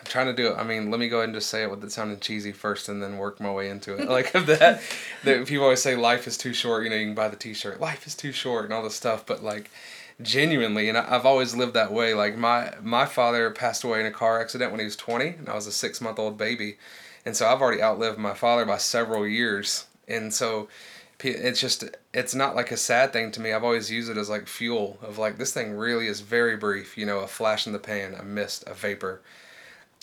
trying 0.10 0.28
to 0.28 0.34
do 0.34 0.48
it. 0.48 0.56
I 0.58 0.63
mean, 0.63 0.89
let 0.91 1.00
me 1.00 1.10
go 1.10 1.17
ahead 1.17 1.30
and 1.30 1.36
just 1.36 1.50
say 1.50 1.63
it 1.63 1.70
with 1.70 1.84
it 1.84 1.91
sounding 1.91 2.20
cheesy 2.20 2.52
first 2.52 2.89
and 2.89 3.02
then 3.02 3.17
work 3.17 3.39
my 3.39 3.52
way 3.52 3.70
into 3.70 3.96
it. 3.96 4.08
Like 4.17 4.32
that, 4.32 4.82
that 5.24 5.46
people 5.48 5.63
always 5.65 5.82
say 5.82 5.96
life 5.96 6.28
is 6.28 6.38
too 6.38 6.54
short, 6.54 6.84
you 6.84 6.89
know, 6.89 6.96
you 6.96 7.06
can 7.06 7.15
buy 7.15 7.28
the 7.28 7.36
t 7.36 7.54
shirt, 7.54 7.80
life 7.80 8.08
is 8.08 8.15
too 8.15 8.32
short 8.32 8.65
and 8.65 8.74
all 8.74 8.84
this 8.84 8.96
stuff. 8.96 9.26
But 9.26 9.43
like, 9.43 9.70
genuinely, 10.22 10.89
and 10.89 10.98
I- 10.98 11.15
I've 11.15 11.26
always 11.26 11.56
lived 11.56 11.74
that 11.76 11.91
way. 11.91 12.13
Like, 12.13 12.38
my, 12.38 12.74
my 12.82 13.06
father 13.06 13.50
passed 13.52 13.84
away 13.84 14.00
in 14.00 14.06
a 14.06 14.12
car 14.12 14.39
accident 14.41 14.72
when 14.72 14.80
he 14.80 14.86
was 14.86 14.96
20, 14.96 15.28
and 15.28 15.50
I 15.50 15.56
was 15.56 15.67
a 15.67 15.72
six 15.72 16.02
month 16.02 16.20
old 16.20 16.38
baby. 16.38 16.78
And 17.26 17.36
so 17.36 17.48
I've 17.48 17.62
already 17.62 17.82
outlived 17.84 18.17
my 18.17 18.34
father 18.34 18.65
by 18.65 18.78
several 18.78 19.28
years. 19.28 19.86
And 20.08 20.34
so 20.34 20.70
it's 21.20 21.60
just 21.60 21.84
it's 22.13 22.36
not 22.36 22.56
like 22.56 22.72
a 22.72 22.78
sad 22.78 23.12
thing 23.12 23.32
to 23.32 23.41
me 23.41 23.52
i've 23.52 23.63
always 23.63 23.89
used 23.91 24.10
it 24.10 24.17
as 24.17 24.30
like 24.30 24.48
fuel 24.48 24.98
of 25.02 25.17
like 25.17 25.38
this 25.38 25.52
thing 25.54 25.72
really 25.74 26.08
is 26.08 26.22
very 26.22 26.56
brief 26.56 26.98
you 26.98 27.06
know 27.06 27.20
a 27.20 27.28
flash 27.28 27.65
in 27.65 27.74
the 27.74 27.80
pan 27.80 28.13
a 28.13 28.24
mist 28.24 28.63
a 28.67 28.74
vapor 28.74 29.22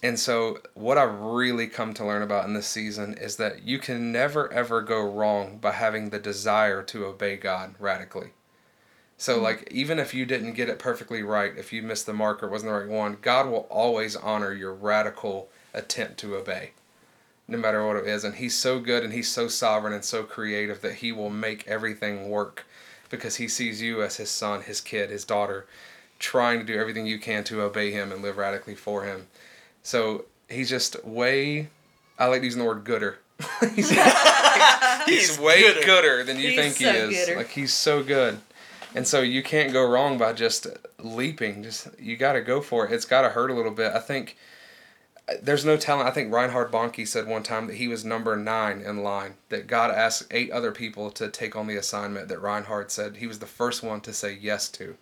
and 0.04 0.18
so 0.18 0.58
what 0.74 0.96
i've 0.96 1.18
really 1.18 1.66
come 1.66 1.92
to 1.92 2.04
learn 2.04 2.22
about 2.22 2.46
in 2.46 2.54
this 2.54 2.66
season 2.66 3.14
is 3.14 3.36
that 3.36 3.62
you 3.62 3.78
can 3.78 4.12
never 4.12 4.52
ever 4.52 4.80
go 4.80 5.00
wrong 5.00 5.58
by 5.58 5.72
having 5.72 6.10
the 6.10 6.18
desire 6.18 6.82
to 6.82 7.04
obey 7.04 7.36
god 7.36 7.74
radically 7.78 8.30
so 9.16 9.36
hmm. 9.36 9.42
like 9.42 9.68
even 9.70 9.98
if 9.98 10.14
you 10.14 10.24
didn't 10.24 10.54
get 10.54 10.68
it 10.68 10.78
perfectly 10.78 11.22
right 11.22 11.56
if 11.56 11.72
you 11.72 11.82
missed 11.82 12.06
the 12.06 12.12
mark 12.12 12.42
or 12.42 12.48
wasn't 12.48 12.70
the 12.70 12.78
right 12.78 12.88
one 12.88 13.16
god 13.20 13.48
will 13.48 13.66
always 13.70 14.14
honor 14.14 14.52
your 14.52 14.72
radical 14.72 15.48
attempt 15.72 16.18
to 16.18 16.36
obey 16.36 16.70
no 17.46 17.58
matter 17.58 17.86
what 17.86 17.96
it 17.96 18.06
is. 18.06 18.24
And 18.24 18.36
he's 18.36 18.56
so 18.56 18.80
good 18.80 19.04
and 19.04 19.12
he's 19.12 19.30
so 19.30 19.48
sovereign 19.48 19.92
and 19.92 20.04
so 20.04 20.22
creative 20.22 20.80
that 20.82 20.96
he 20.96 21.12
will 21.12 21.30
make 21.30 21.66
everything 21.66 22.28
work 22.28 22.66
because 23.10 23.36
he 23.36 23.48
sees 23.48 23.82
you 23.82 24.02
as 24.02 24.16
his 24.16 24.30
son, 24.30 24.62
his 24.62 24.80
kid, 24.80 25.10
his 25.10 25.24
daughter, 25.24 25.66
trying 26.18 26.58
to 26.58 26.64
do 26.64 26.78
everything 26.78 27.06
you 27.06 27.18
can 27.18 27.44
to 27.44 27.62
obey 27.62 27.90
him 27.90 28.10
and 28.12 28.22
live 28.22 28.36
radically 28.36 28.74
for 28.74 29.04
him. 29.04 29.26
So 29.84 30.24
he's 30.48 30.68
just 30.68 31.04
way, 31.04 31.68
I 32.18 32.26
like 32.26 32.42
using 32.42 32.58
the 32.58 32.66
word 32.66 32.82
gooder. 32.84 33.18
he's, 33.74 33.90
he's, 35.06 35.06
he's 35.06 35.38
way 35.38 35.62
gooder. 35.62 35.86
gooder. 35.86 36.24
than 36.24 36.38
you 36.38 36.50
He's 36.50 36.60
think 36.60 36.76
he 36.76 36.84
is. 36.86 37.26
gooder. 37.26 37.38
Like 37.38 37.50
he's 37.50 37.72
so 37.72 38.02
good. 38.02 38.40
And 38.96 39.06
so 39.06 39.20
you 39.22 39.42
can't 39.42 39.72
go 39.72 39.88
wrong 39.88 40.18
by 40.18 40.32
just 40.32 40.66
leaping. 40.98 41.62
Just 41.62 41.88
you 41.98 42.16
got 42.16 42.32
to 42.34 42.40
go 42.40 42.60
for 42.60 42.86
it. 42.86 42.92
It's 42.92 43.04
got 43.04 43.22
to 43.22 43.28
hurt 43.30 43.50
a 43.50 43.54
little 43.54 43.72
bit. 43.72 43.92
I 43.92 43.98
think 44.00 44.36
there's 45.42 45.64
no 45.64 45.76
telling. 45.76 46.06
I 46.06 46.10
think 46.12 46.32
Reinhard 46.32 46.70
Bonnke 46.70 47.06
said 47.08 47.26
one 47.26 47.42
time 47.42 47.66
that 47.66 47.76
he 47.76 47.88
was 47.88 48.04
number 48.04 48.36
nine 48.36 48.80
in 48.80 49.02
line. 49.02 49.34
That 49.48 49.66
God 49.66 49.90
asked 49.90 50.26
eight 50.30 50.50
other 50.52 50.70
people 50.70 51.10
to 51.12 51.28
take 51.28 51.56
on 51.56 51.66
the 51.66 51.76
assignment 51.76 52.28
that 52.28 52.40
Reinhard 52.40 52.90
said 52.92 53.16
he 53.16 53.26
was 53.26 53.40
the 53.40 53.46
first 53.46 53.82
one 53.82 54.00
to 54.02 54.12
say 54.12 54.32
yes 54.40 54.68
to. 54.70 54.96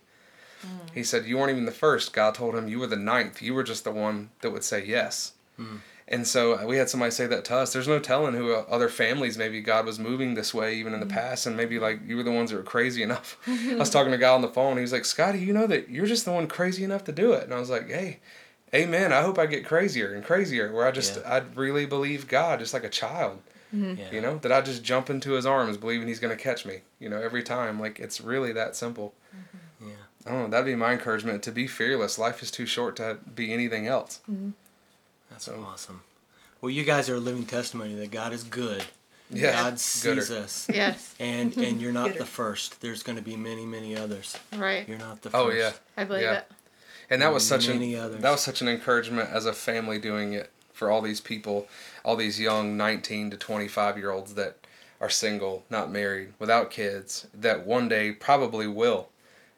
He 0.93 1.03
said, 1.03 1.25
You 1.25 1.37
weren't 1.37 1.51
even 1.51 1.65
the 1.65 1.71
first. 1.71 2.13
God 2.13 2.35
told 2.35 2.55
him 2.55 2.67
you 2.67 2.79
were 2.79 2.87
the 2.87 2.95
ninth. 2.95 3.41
You 3.41 3.53
were 3.53 3.63
just 3.63 3.83
the 3.83 3.91
one 3.91 4.29
that 4.41 4.51
would 4.51 4.63
say 4.63 4.85
yes. 4.85 5.33
And 6.07 6.27
so 6.27 6.59
uh, 6.59 6.65
we 6.65 6.77
had 6.77 6.89
somebody 6.89 7.11
say 7.11 7.27
that 7.27 7.45
to 7.45 7.55
us. 7.55 7.71
There's 7.71 7.87
no 7.87 7.97
telling 7.99 8.33
who 8.35 8.53
uh, 8.53 8.65
other 8.69 8.89
families 8.89 9.37
maybe 9.37 9.61
God 9.61 9.85
was 9.85 9.97
moving 9.99 10.33
this 10.33 10.53
way 10.53 10.75
even 10.75 10.93
in 10.93 10.99
the 10.99 11.05
past, 11.05 11.45
and 11.45 11.55
maybe 11.55 11.79
like 11.79 12.01
you 12.05 12.17
were 12.17 12.23
the 12.23 12.31
ones 12.31 12.51
that 12.51 12.57
were 12.57 12.63
crazy 12.63 13.01
enough. 13.01 13.37
I 13.47 13.75
was 13.75 13.89
talking 13.89 14.11
to 14.11 14.17
a 14.17 14.19
guy 14.19 14.33
on 14.33 14.41
the 14.41 14.49
phone. 14.49 14.75
He 14.75 14.81
was 14.81 14.91
like, 14.91 15.05
"Scotty, 15.05 15.39
you 15.39 15.53
know 15.53 15.65
that 15.67 15.89
you're 15.89 16.05
just 16.05 16.25
the 16.25 16.31
one 16.33 16.47
crazy 16.47 16.83
enough 16.83 17.05
to 17.05 17.11
do 17.13 17.31
it." 17.33 17.43
And 17.43 17.53
I 17.53 17.59
was 17.59 17.69
like, 17.69 17.87
"Hey, 17.87 18.19
Amen. 18.75 19.13
I 19.13 19.21
hope 19.21 19.37
I 19.39 19.45
get 19.45 19.65
crazier 19.65 20.13
and 20.13 20.25
crazier, 20.25 20.73
where 20.73 20.85
I 20.85 20.91
just 20.91 21.15
Yeah. 21.17 21.33
I 21.35 21.37
really 21.55 21.85
believe 21.85 22.27
God, 22.27 22.59
just 22.59 22.73
like 22.73 22.83
a 22.83 22.89
child." 22.89 23.39
Yeah. 23.71 24.11
You 24.11 24.21
know 24.21 24.37
that 24.39 24.51
I 24.51 24.61
just 24.61 24.83
jump 24.83 25.09
into 25.09 25.31
His 25.31 25.45
arms, 25.45 25.77
believing 25.77 26.07
He's 26.07 26.19
gonna 26.19 26.35
catch 26.35 26.65
me. 26.65 26.81
You 26.99 27.09
know, 27.09 27.21
every 27.21 27.43
time. 27.43 27.79
Like 27.79 27.99
it's 27.99 28.19
really 28.19 28.51
that 28.51 28.75
simple. 28.75 29.13
Yeah. 29.33 29.59
I. 30.25 30.47
That'd 30.47 30.65
be 30.65 30.75
my 30.75 30.93
encouragement 30.93 31.43
to 31.43 31.51
be 31.51 31.67
fearless. 31.67 32.17
Life 32.17 32.41
is 32.41 32.51
too 32.51 32.65
short 32.65 32.95
to 32.97 33.17
be 33.35 33.53
anything 33.53 33.87
else. 33.87 34.21
Mm-hmm. 34.29 34.51
That's 35.29 35.47
awesome. 35.47 36.01
Well, 36.61 36.69
you 36.69 36.83
guys 36.83 37.09
are 37.09 37.15
a 37.15 37.19
living 37.19 37.45
testimony 37.45 37.95
that 37.95 38.11
God 38.11 38.31
is 38.33 38.43
good. 38.43 38.83
Yeah, 39.29 39.51
God 39.51 39.79
sees 39.79 40.29
gooder. 40.29 40.43
us. 40.43 40.67
Yes. 40.73 41.15
And 41.19 41.51
mm-hmm. 41.51 41.63
and 41.63 41.81
you're 41.81 41.91
not 41.91 42.07
Gooder. 42.07 42.19
the 42.19 42.25
first. 42.25 42.81
There's 42.81 43.03
going 43.03 43.17
to 43.17 43.21
be 43.23 43.35
many, 43.35 43.65
many 43.65 43.97
others. 43.97 44.37
Right. 44.55 44.87
You're 44.87 44.99
not 44.99 45.21
the 45.21 45.29
oh, 45.29 45.47
first. 45.49 45.57
Oh 45.57 45.59
yeah. 45.59 45.71
I 45.97 46.03
believe 46.03 46.23
Yeah. 46.23 46.37
it. 46.39 46.51
And 47.09 47.21
that 47.21 47.33
was 47.33 47.45
such 47.45 47.67
Many 47.67 47.95
an 47.95 48.01
others. 48.01 48.21
that 48.21 48.31
was 48.31 48.41
such 48.41 48.61
an 48.61 48.67
encouragement 48.67 49.29
as 49.29 49.45
a 49.45 49.53
family 49.53 49.99
doing 49.99 50.33
it 50.33 50.51
for 50.71 50.89
all 50.89 51.01
these 51.01 51.21
people, 51.21 51.67
all 52.03 52.15
these 52.15 52.39
young 52.39 52.77
19 52.77 53.31
to 53.31 53.37
25 53.37 53.97
year 53.97 54.11
olds 54.11 54.33
that 54.35 54.57
are 55.01 55.09
single, 55.09 55.63
not 55.69 55.91
married, 55.91 56.33
without 56.39 56.71
kids, 56.71 57.27
that 57.33 57.65
one 57.65 57.87
day 57.89 58.11
probably 58.11 58.67
will. 58.67 59.09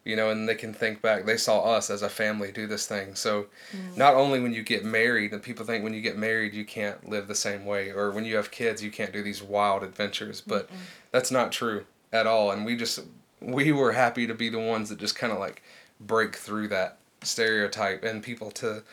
You 0.06 0.16
know, 0.16 0.30
and 0.30 0.48
they 0.48 0.56
can 0.56 0.74
think 0.74 1.02
back. 1.02 1.26
They 1.26 1.36
saw 1.36 1.62
us 1.62 1.90
as 1.90 2.02
a 2.02 2.10
family 2.10 2.52
do 2.52 2.68
this 2.68 2.86
thing. 2.86 3.16
So, 3.16 3.48
mm. 3.76 3.98
not 3.98 4.14
only 4.14 4.40
when 4.40 4.54
you 4.54 4.64
get 4.64 4.86
married, 4.86 5.34
and 5.34 5.42
people 5.42 5.66
think 5.66 5.84
when 5.84 5.94
you 5.94 6.02
get 6.02 6.18
married 6.18 6.54
you 6.54 6.64
can't 6.64 7.10
live 7.10 7.28
the 7.28 7.36
same 7.36 7.66
way, 7.66 7.90
or 7.90 8.12
when 8.12 8.24
you 8.24 8.36
have 8.36 8.52
kids 8.52 8.84
you 8.84 8.92
can't 8.92 9.12
do 9.12 9.24
these 9.24 9.42
wild 9.42 9.84
adventures, 9.84 10.42
but 10.42 10.70
that's 11.12 11.32
not 11.32 11.52
true 11.52 11.86
at 12.14 12.28
all. 12.28 12.52
And 12.52 12.66
we 12.66 12.78
just 12.78 13.00
we 13.42 13.72
were 13.72 13.92
happy 13.92 14.28
to 14.28 14.34
be 14.34 14.50
the 14.50 14.60
ones 14.60 14.90
that 14.90 15.00
just 15.00 15.16
kind 15.16 15.34
of 15.34 15.40
like 15.40 15.62
break 16.00 16.36
through 16.36 16.68
that 16.70 16.98
stereotype 17.22 18.04
and 18.04 18.24
people 18.24 18.52
to 18.52 18.84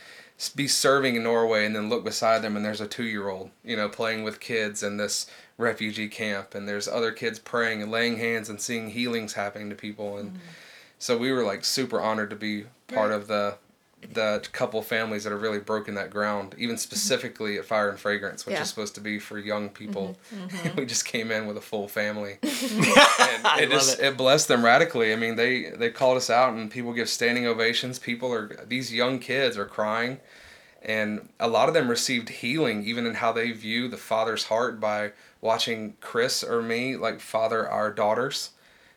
be 0.57 0.67
serving 0.67 1.15
in 1.15 1.23
Norway 1.23 1.65
and 1.65 1.77
then 1.77 1.89
look 1.89 2.05
beside 2.05 2.43
them 2.43 2.57
and 2.57 2.65
there's 2.65 2.81
a 2.81 2.87
two 2.87 3.05
year 3.05 3.29
old, 3.29 3.51
you 3.65 3.77
know, 3.77 3.89
playing 3.89 4.25
with 4.25 4.41
kids 4.41 4.83
in 4.83 4.97
this 4.97 5.27
refugee 5.59 6.09
camp 6.09 6.55
and 6.55 6.69
there's 6.69 6.89
other 6.89 7.13
kids 7.13 7.39
praying 7.39 7.83
and 7.83 7.91
laying 7.91 8.17
hands 8.17 8.49
and 8.49 8.61
seeing 8.61 8.91
healings 8.91 9.35
happening 9.35 9.71
to 9.71 9.77
people 9.77 10.17
and 10.17 10.33
mm. 10.33 10.39
So 11.03 11.19
we 11.19 11.33
were 11.33 11.43
like 11.43 11.65
super 11.65 12.01
honored 12.01 12.31
to 12.31 12.37
be 12.37 12.65
part 12.87 13.11
of 13.11 13.27
the 13.27 13.57
the 14.13 14.41
couple 14.53 14.81
families 14.83 15.25
that 15.25 15.31
have 15.31 15.43
really 15.43 15.59
broken 15.59 15.95
that 15.95 16.11
ground, 16.11 16.55
even 16.59 16.77
mm-hmm. 16.77 16.81
specifically 16.81 17.59
at 17.59 17.65
Fire 17.65 17.89
and 17.89 17.99
Fragrance, 17.99 18.47
which 18.47 18.55
Yeah. 18.55 18.63
is 18.63 18.69
supposed 18.69 18.95
to 18.95 19.01
be 19.01 19.19
for 19.19 19.37
young 19.37 19.67
mm-hmm. 19.67 19.75
people. 19.75 20.17
Mm-hmm. 20.33 20.77
we 20.79 20.87
just 20.87 21.05
came 21.05 21.33
in 21.33 21.49
with 21.49 21.57
a 21.57 21.61
full 21.61 21.89
family 21.89 22.39
and 22.43 23.61
it 23.61 23.71
just 23.71 23.99
it. 23.99 24.05
it. 24.05 24.17
blessed 24.17 24.47
them 24.47 24.65
radically. 24.65 25.13
I 25.13 25.17
mean, 25.17 25.35
they 25.35 25.71
they 25.71 25.91
called 25.91 26.17
us 26.17 26.31
out, 26.31 26.55
and 26.55 26.71
people 26.71 26.93
give 26.93 27.09
standing 27.09 27.49
ovations. 27.49 27.99
People 27.99 28.33
are 28.33 28.65
these 28.69 28.95
young 28.95 29.19
kids 29.19 29.59
are 29.59 29.67
crying, 29.67 30.21
and 30.83 31.29
a 31.41 31.49
lot 31.49 31.67
of 31.67 31.75
them 31.75 31.89
received 31.89 32.29
healing 32.29 32.85
even 32.85 33.07
in 33.07 33.15
how 33.15 33.33
they 33.33 33.51
view 33.51 33.89
the 33.89 33.97
father's 33.97 34.45
heart 34.45 34.79
by 34.79 35.11
watching 35.41 35.95
Chris 36.01 36.45
or 36.45 36.63
me 36.63 36.95
like 36.95 37.19
father 37.19 37.69
our 37.69 37.93
daughters. 37.93 38.51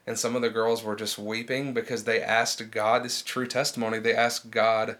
And 0.07 0.17
some 0.19 0.35
of 0.35 0.41
the 0.41 0.49
girls 0.49 0.83
were 0.83 0.95
just 0.95 1.17
weeping 1.17 1.73
because 1.73 2.03
they 2.03 2.21
asked 2.21 2.69
God. 2.71 3.03
This 3.03 3.17
is 3.17 3.21
true 3.23 3.47
testimony. 3.47 3.97
They 3.99 4.13
asked 4.13 4.51
God 4.51 4.97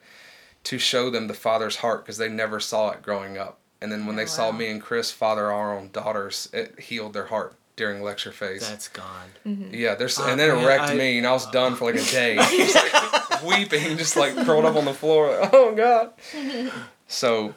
to 0.63 0.79
show 0.79 1.09
them 1.11 1.27
the 1.27 1.33
father's 1.35 1.77
heart 1.77 2.03
because 2.03 2.17
they 2.17 2.29
never 2.29 2.59
saw 2.59 2.89
it 2.91 3.01
growing 3.03 3.37
up. 3.37 3.59
And 3.81 3.91
then 3.91 4.07
when 4.07 4.15
they 4.15 4.25
saw 4.25 4.51
me 4.51 4.67
and 4.67 4.81
Chris 4.81 5.11
father 5.11 5.51
our 5.51 5.77
own 5.77 5.89
daughters, 5.91 6.49
it 6.53 6.79
healed 6.79 7.13
their 7.13 7.25
heart 7.27 7.55
during 7.75 8.01
lecture 8.01 8.31
phase. 8.31 8.67
That's 8.67 8.87
God. 8.87 9.27
Yeah, 9.45 9.93
there's 9.93 10.17
Uh, 10.17 10.23
and 10.29 10.39
then 10.39 10.57
it 10.57 10.65
wrecked 10.65 10.91
I- 10.91 10.95
me, 10.95 11.17
and 11.19 11.27
I 11.27 11.33
was 11.33 11.45
done 11.51 11.75
for 11.75 11.91
like 11.91 12.01
a 12.01 12.05
day, 12.05 12.35
just 12.57 12.75
like 12.93 13.43
weeping, 13.43 13.97
just 13.97 14.15
like 14.15 14.33
curled 14.45 14.65
up 14.65 14.75
on 14.75 14.85
the 14.85 14.93
floor. 14.93 15.37
Like, 15.39 15.49
oh 15.53 15.75
God. 15.75 16.13
So, 17.07 17.53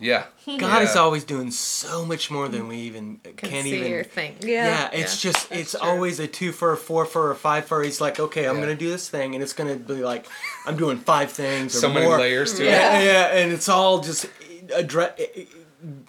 yeah, 0.00 0.24
God 0.58 0.82
is 0.82 0.96
always 0.96 1.24
doing 1.24 1.50
so 1.50 2.04
much 2.06 2.30
more 2.30 2.48
than 2.48 2.66
we 2.68 2.76
even 2.78 3.18
Can 3.22 3.34
can't 3.50 3.64
see 3.64 3.78
even. 3.80 3.92
or 3.92 4.02
think. 4.04 4.38
Yeah, 4.44 4.88
it's 4.92 5.22
Yeah, 5.24 5.30
just 5.30 5.48
that's 5.50 5.60
it's 5.60 5.70
true. 5.72 5.80
always 5.88 6.18
a 6.18 6.26
two 6.26 6.52
for 6.52 6.72
a 6.72 6.76
four 6.76 7.04
for 7.04 7.30
a 7.30 7.34
five 7.36 7.66
for. 7.66 7.82
He's 7.82 8.00
like, 8.00 8.18
okay, 8.18 8.46
I'm 8.46 8.56
Yeah. 8.56 8.62
gonna 8.62 8.74
do 8.76 8.88
this 8.90 9.08
thing, 9.08 9.34
and 9.34 9.42
it's 9.42 9.52
gonna 9.52 9.76
be 9.76 9.94
like 10.02 10.26
I'm 10.66 10.76
doing 10.76 10.98
five 10.98 11.30
things 11.32 11.74
or 11.76 11.80
so 11.80 11.88
many 11.92 12.06
more. 12.06 12.18
layers 12.18 12.54
to 12.54 12.64
it. 12.64 12.70
Yeah, 12.70 13.00
yeah, 13.02 13.26
and 13.38 13.52
it's 13.52 13.68
all 13.68 14.00
just 14.00 14.26
address, 14.74 15.12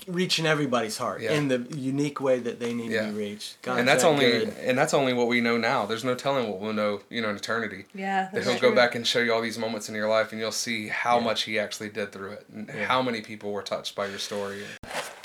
reaching 0.07 0.45
everybody's 0.45 0.97
heart 0.97 1.21
Yeah. 1.21 1.31
in 1.31 1.47
the 1.47 1.65
unique 1.75 2.19
way 2.19 2.39
that 2.39 2.59
they 2.59 2.73
need 2.73 2.91
Yeah. 2.91 3.05
to 3.07 3.11
be 3.13 3.17
reached. 3.19 3.61
God's 3.61 3.79
And 3.79 3.87
that's 3.87 4.03
that 4.03 4.09
only 4.09 4.25
good. 4.29 4.53
and 4.61 4.77
that's 4.77 4.93
only 4.93 5.13
what 5.13 5.27
we 5.27 5.39
know 5.41 5.57
now. 5.57 5.85
There's 5.85 6.03
no 6.03 6.15
telling 6.15 6.49
what 6.49 6.59
we'll 6.59 6.73
know, 6.73 7.01
you 7.09 7.21
know, 7.21 7.29
in 7.29 7.35
eternity. 7.35 7.85
Yeah. 7.93 8.29
That 8.33 8.43
he'll 8.43 8.57
true. 8.57 8.69
go 8.69 8.75
back 8.75 8.95
and 8.95 9.05
show 9.07 9.19
you 9.19 9.33
all 9.33 9.41
these 9.41 9.57
moments 9.57 9.87
in 9.89 9.95
your 9.95 10.09
life, 10.09 10.31
and 10.31 10.41
you'll 10.41 10.51
see 10.51 10.87
how 10.89 11.19
Yeah. 11.19 11.23
much 11.25 11.43
he 11.43 11.57
actually 11.59 11.89
did 11.89 12.11
through 12.11 12.31
it, 12.31 12.45
and 12.53 12.67
Yeah. 12.67 12.85
how 12.85 13.01
many 13.01 13.21
people 13.21 13.51
were 13.51 13.63
touched 13.63 13.95
by 13.95 14.07
your 14.07 14.19
story. 14.19 14.63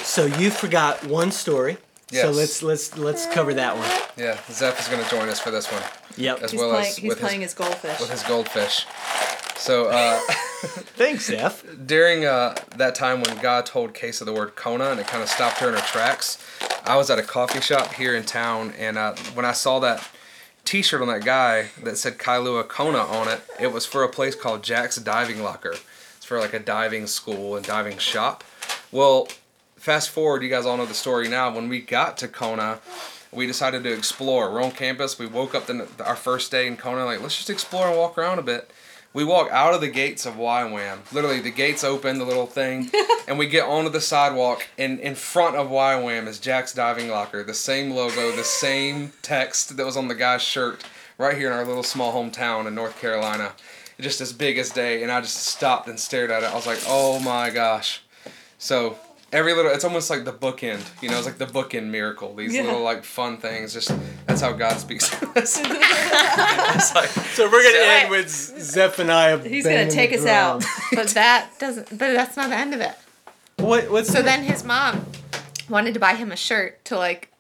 So 0.03 0.27
you 0.27 0.51
forgot 0.51 1.05
one 1.05 1.33
story. 1.33 1.79
So 2.13 2.31
let's 2.31 2.63
let's 2.63 2.97
let's 2.97 3.27
cover 3.27 3.53
that 3.55 3.77
one. 3.77 3.91
Yeah, 4.17 4.39
Zeph 4.51 4.81
is 4.81 4.89
going 4.89 5.03
to 5.03 5.11
join 5.11 5.29
us 5.29 5.41
for 5.41 5.51
this 5.51 5.71
one, 5.73 5.83
Yep. 6.17 6.43
as 6.43 6.51
He's 6.53 6.61
well 6.61 6.71
playing, 6.71 6.87
as 6.87 6.97
he's 6.97 7.09
with 7.09 7.19
playing 7.19 7.41
his 7.41 7.51
his, 7.53 7.59
goldfish. 7.59 8.01
with 8.01 8.11
his 8.11 8.23
goldfish. 8.23 8.87
So. 9.57 9.87
uh 9.89 10.21
Thanks, 10.97 11.27
Zeph. 11.27 11.65
during 11.87 12.25
uh, 12.25 12.55
that 12.77 12.95
time 12.95 13.21
when 13.21 13.37
God 13.43 13.67
told 13.67 13.93
Case 13.93 14.21
of 14.23 14.27
the 14.27 14.33
word 14.33 14.57
Kona 14.57 14.87
and 14.91 14.99
it 14.99 15.07
kind 15.07 15.23
of 15.23 15.29
stopped 15.29 15.59
her 15.59 15.69
in 15.69 15.75
her 15.75 15.81
tracks, 15.81 16.39
I 16.85 16.97
was 16.97 17.11
at 17.11 17.19
a 17.19 17.23
coffee 17.23 17.61
shop 17.61 17.93
here 17.93 18.17
in 18.17 18.23
town 18.25 18.73
and 18.79 18.97
uh, 18.97 19.15
when 19.35 19.45
I 19.45 19.53
saw 19.53 19.79
that 19.81 20.09
T-shirt 20.65 21.03
on 21.03 21.09
that 21.09 21.25
guy 21.27 21.69
that 21.85 21.99
said 21.99 22.17
Kailua 22.19 22.67
Kona 22.67 22.99
on 23.01 23.29
it, 23.29 23.41
it 23.61 23.67
was 23.73 23.85
for 23.85 24.03
a 24.03 24.09
place 24.09 24.35
called 24.35 24.63
Jack's 24.65 24.97
Diving 24.97 25.43
Locker. 25.43 25.75
It's 26.17 26.25
for 26.25 26.41
like 26.41 26.55
a 26.55 26.59
diving 26.59 27.07
school 27.07 27.55
and 27.55 27.65
diving 27.65 27.99
shop. 27.99 28.43
Well, 28.91 29.29
fast 29.77 30.11
forward, 30.11 30.43
you 30.43 30.49
guys 30.49 30.67
all 30.67 30.77
know 30.77 30.87
the 30.87 30.95
story 30.95 31.29
now. 31.29 31.55
When 31.55 31.69
we 31.69 31.81
got 31.81 32.17
to 32.19 32.29
Kona, 32.29 32.81
we 33.33 33.47
decided 33.47 33.85
to 33.85 33.93
explore. 33.93 34.51
We're 34.53 34.63
on 34.63 34.73
campus. 34.73 35.19
We 35.19 35.27
woke 35.27 35.55
up 35.55 35.67
the, 35.67 35.87
our 36.05 36.17
first 36.17 36.51
day 36.51 36.67
in 36.67 36.77
Kona, 36.77 37.05
like 37.05 37.21
let's 37.21 37.37
just 37.37 37.51
explore 37.51 37.89
and 37.89 37.97
walk 37.97 38.19
around 38.19 38.39
a 38.39 38.43
bit. 38.43 38.71
We 39.13 39.25
walk 39.25 39.51
out 39.51 39.73
of 39.73 39.81
the 39.81 39.89
gates 39.89 40.27
of 40.27 40.35
YWAM. 40.35 41.11
Literally, 41.11 41.41
the 41.41 41.51
gates 41.51 41.83
open, 41.83 42.19
the 42.19 42.27
little 42.27 42.47
thing, 42.47 42.91
and 43.29 43.39
we 43.39 43.47
get 43.47 43.67
onto 43.67 43.89
the 43.89 44.01
sidewalk. 44.01 44.67
And 44.77 45.01
in 45.01 45.15
front 45.15 45.57
of 45.57 45.69
YWAM 45.69 46.27
is 46.27 46.39
Jack's 46.39 46.75
Diving 46.75 47.09
Locker, 47.09 47.43
the 47.43 47.55
same 47.55 47.93
logo, 47.93 48.31
the 48.37 48.45
same 48.45 49.13
text 49.23 49.77
that 49.77 49.87
was 49.87 49.97
on 49.97 50.09
the 50.09 50.15
guy's 50.15 50.43
shirt, 50.43 50.85
right 51.17 51.37
here 51.37 51.47
in 51.51 51.55
our 51.55 51.65
little 51.65 51.83
small 51.83 52.13
hometown 52.13 52.67
in 52.67 52.75
North 52.75 53.01
Carolina. 53.01 53.53
Just 53.99 54.21
as 54.21 54.35
big 54.35 54.59
as 54.59 54.69
day, 54.69 55.03
and 55.03 55.11
I 55.11 55.23
just 55.23 55.37
stopped 55.37 55.89
and 55.89 55.99
stared 55.99 56.31
at 56.31 56.43
it. 56.43 56.51
I 56.51 56.55
was 56.55 56.67
like, 56.67 56.81
"Oh 56.87 57.19
my 57.19 57.49
gosh!" 57.49 58.03
So 58.59 58.99
every 59.33 59.55
little, 59.55 59.71
it's 59.73 59.85
almost 59.85 60.09
like 60.11 60.25
the 60.25 60.33
bookend. 60.33 60.85
You 61.03 61.09
know, 61.11 61.17
it's 61.19 61.27
like 61.27 61.39
the 61.39 61.47
bookend 61.47 61.87
miracle. 61.87 62.35
These 62.35 62.55
Yeah. 62.55 62.63
little 62.63 62.83
like 62.83 63.05
fun 63.05 63.39
things. 63.39 63.73
Just 63.73 63.93
that's 64.27 64.41
how 64.41 64.53
God 64.53 64.79
speaks 64.79 65.09
to 65.11 65.27
us. 65.39 65.61
it's 65.63 66.95
like, 66.95 67.09
So 67.09 67.45
we're 67.51 67.63
gonna 67.63 67.75
So 67.77 67.83
end 67.85 68.07
I- 68.07 68.11
with 68.11 68.29
Zephaniah. 68.29 69.39
He's 69.39 69.65
gonna 69.65 69.91
take 69.91 70.13
us 70.13 70.27
out. 70.27 70.65
But 70.95 71.09
that 71.11 71.51
doesn't. 71.59 71.91
But 71.91 72.13
that's 72.15 72.37
not 72.37 72.49
the 72.51 72.57
end 72.57 72.73
of 72.75 72.81
it. 72.81 72.93
What? 73.59 73.91
What's 73.91 74.11
So 74.13 74.23
then 74.23 74.43
his 74.45 74.63
mom 74.65 75.07
wanted 75.69 75.95
to 75.95 76.01
buy 76.01 76.15
him 76.15 76.31
a 76.33 76.37
shirt 76.37 76.85
to 76.87 76.97
like, 76.97 77.31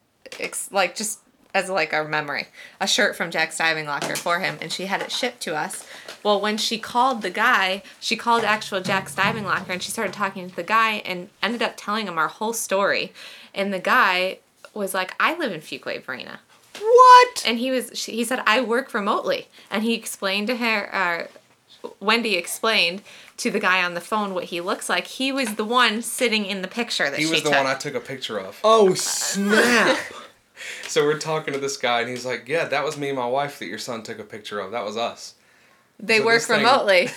ex- 0.40 0.68
like 0.72 0.96
just 0.96 1.20
as 1.54 1.70
like 1.70 1.92
our 1.94 2.06
memory, 2.06 2.48
a 2.80 2.86
shirt 2.86 3.16
from 3.16 3.30
Jack's 3.30 3.56
Diving 3.56 3.86
Locker 3.86 4.16
for 4.16 4.40
him, 4.40 4.58
and 4.60 4.70
she 4.72 4.86
had 4.86 5.00
it 5.00 5.10
shipped 5.12 5.40
to 5.42 5.54
us. 5.56 5.86
Well, 6.26 6.40
when 6.40 6.56
she 6.56 6.78
called 6.78 7.22
the 7.22 7.30
guy, 7.30 7.84
she 8.00 8.16
called 8.16 8.42
actual 8.42 8.80
Jack's 8.80 9.14
Diving 9.14 9.44
Locker, 9.44 9.70
and 9.70 9.80
she 9.80 9.92
started 9.92 10.12
talking 10.12 10.50
to 10.50 10.56
the 10.56 10.64
guy, 10.64 10.94
and 11.04 11.28
ended 11.40 11.62
up 11.62 11.74
telling 11.76 12.08
him 12.08 12.18
our 12.18 12.26
whole 12.26 12.52
story. 12.52 13.12
And 13.54 13.72
the 13.72 13.78
guy 13.78 14.38
was 14.74 14.92
like, 14.92 15.14
"I 15.20 15.38
live 15.38 15.52
in 15.52 15.60
Fuquay 15.60 16.04
Varina." 16.04 16.40
what? 16.80 17.44
and 17.46 17.58
he 17.58 17.70
was 17.70 17.90
she, 17.94 18.12
he 18.12 18.24
said 18.24 18.42
i 18.46 18.60
work 18.60 18.92
remotely 18.92 19.48
and 19.70 19.82
he 19.82 19.94
explained 19.94 20.46
to 20.46 20.56
her 20.56 20.94
uh, 20.94 21.88
wendy 22.00 22.34
explained 22.34 23.00
to 23.38 23.50
the 23.50 23.58
guy 23.58 23.82
on 23.82 23.94
the 23.94 24.00
phone 24.00 24.34
what 24.34 24.44
he 24.44 24.60
looks 24.60 24.90
like 24.90 25.06
he 25.06 25.32
was 25.32 25.54
the 25.54 25.64
one 25.64 26.02
sitting 26.02 26.44
in 26.44 26.60
the 26.60 26.68
picture 26.68 27.08
that 27.08 27.18
he 27.18 27.24
she 27.24 27.30
was 27.30 27.42
the 27.42 27.48
took 27.48 27.58
one 27.58 27.66
I 27.66 27.74
took 27.74 27.94
a 27.94 28.00
picture 28.00 28.38
of. 28.38 28.60
Oh 28.62 28.92
snap! 28.94 29.98
So 30.88 31.04
we're 31.04 31.18
talking 31.18 31.52
to 31.52 31.60
this 31.60 31.76
guy, 31.76 32.00
and 32.00 32.08
he's 32.08 32.24
like, 32.24 32.48
"Yeah, 32.48 32.64
that 32.64 32.82
was 32.82 32.96
me 32.96 33.10
and 33.10 33.18
my 33.18 33.26
wife 33.26 33.58
that 33.58 33.66
your 33.66 33.78
son 33.78 34.02
took 34.02 34.18
a 34.18 34.24
picture 34.24 34.58
of. 34.58 34.70
That 34.70 34.84
was 34.84 34.96
us." 34.96 35.34
They 36.00 36.18
so 36.18 36.24
work 36.26 36.34
this 36.36 36.46
thing- 36.46 36.58
remotely 36.58 37.10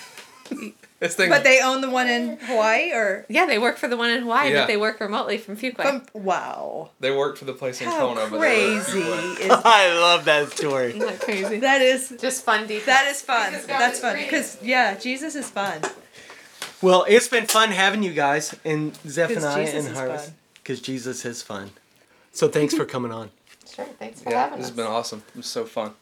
This 1.00 1.16
thing. 1.16 1.30
But 1.30 1.46
they 1.46 1.62
own 1.62 1.80
the 1.80 1.90
one 1.90 2.10
in 2.10 2.38
Hawaii 2.42 2.92
or 2.92 3.26
Yeah, 3.30 3.46
they 3.46 3.58
work 3.58 3.78
for 3.78 3.88
the 3.88 3.96
one 3.96 4.10
in 4.10 4.24
Hawaii, 4.24 4.52
Yeah. 4.52 4.62
but 4.62 4.68
they 4.68 4.76
work 4.76 5.00
remotely 5.00 5.38
from 5.38 5.56
Fuquay. 5.56 5.76
from 5.82 6.06
wow. 6.24 6.90
they 7.00 7.10
work 7.10 7.38
for 7.38 7.46
the 7.46 7.54
place 7.54 7.80
in 7.80 7.88
How 7.88 8.00
Kona, 8.14 8.28
but 8.30 8.38
crazy 8.40 9.00
is 9.00 9.50
I 9.64 9.94
love 9.98 10.26
that 10.26 10.52
story. 10.52 10.88
Isn't 10.90 11.00
that 11.00 11.22
crazy? 11.22 11.60
that 11.60 11.82
is 11.82 12.14
Just 12.20 12.44
fun 12.44 12.64
details. 12.68 12.86
that 12.88 13.08
is 13.08 13.22
fun. 13.22 13.54
That's 13.66 14.02
fun 14.02 14.18
because 14.18 14.58
yeah, 14.62 14.96
Jesus 14.98 15.36
is 15.36 15.50
fun. 15.50 15.82
Well, 16.82 17.06
it's 17.08 17.30
been 17.30 17.46
fun 17.46 17.70
having 17.72 18.04
you 18.04 18.12
guys 18.12 18.54
and 18.66 18.94
Zephaniah 19.08 19.60
and 19.68 19.78
is 19.78 19.92
Harvest 19.92 20.26
fun. 20.26 20.34
because 20.56 20.82
Jesus 20.82 21.24
is 21.24 21.42
fun. 21.42 21.72
So 22.34 22.50
thanks 22.50 22.74
for 22.74 22.84
coming 22.84 23.14
on. 23.14 23.30
Sure, 23.74 23.86
thanks 23.98 24.22
for 24.22 24.32
Yeah, 24.32 24.44
having 24.44 24.58
this 24.60 24.66
us. 24.66 24.70
has 24.72 24.76
been 24.76 24.88
awesome. 24.88 25.24
It 25.30 25.38
was 25.38 25.46
so 25.46 25.64
fun. 25.66 25.94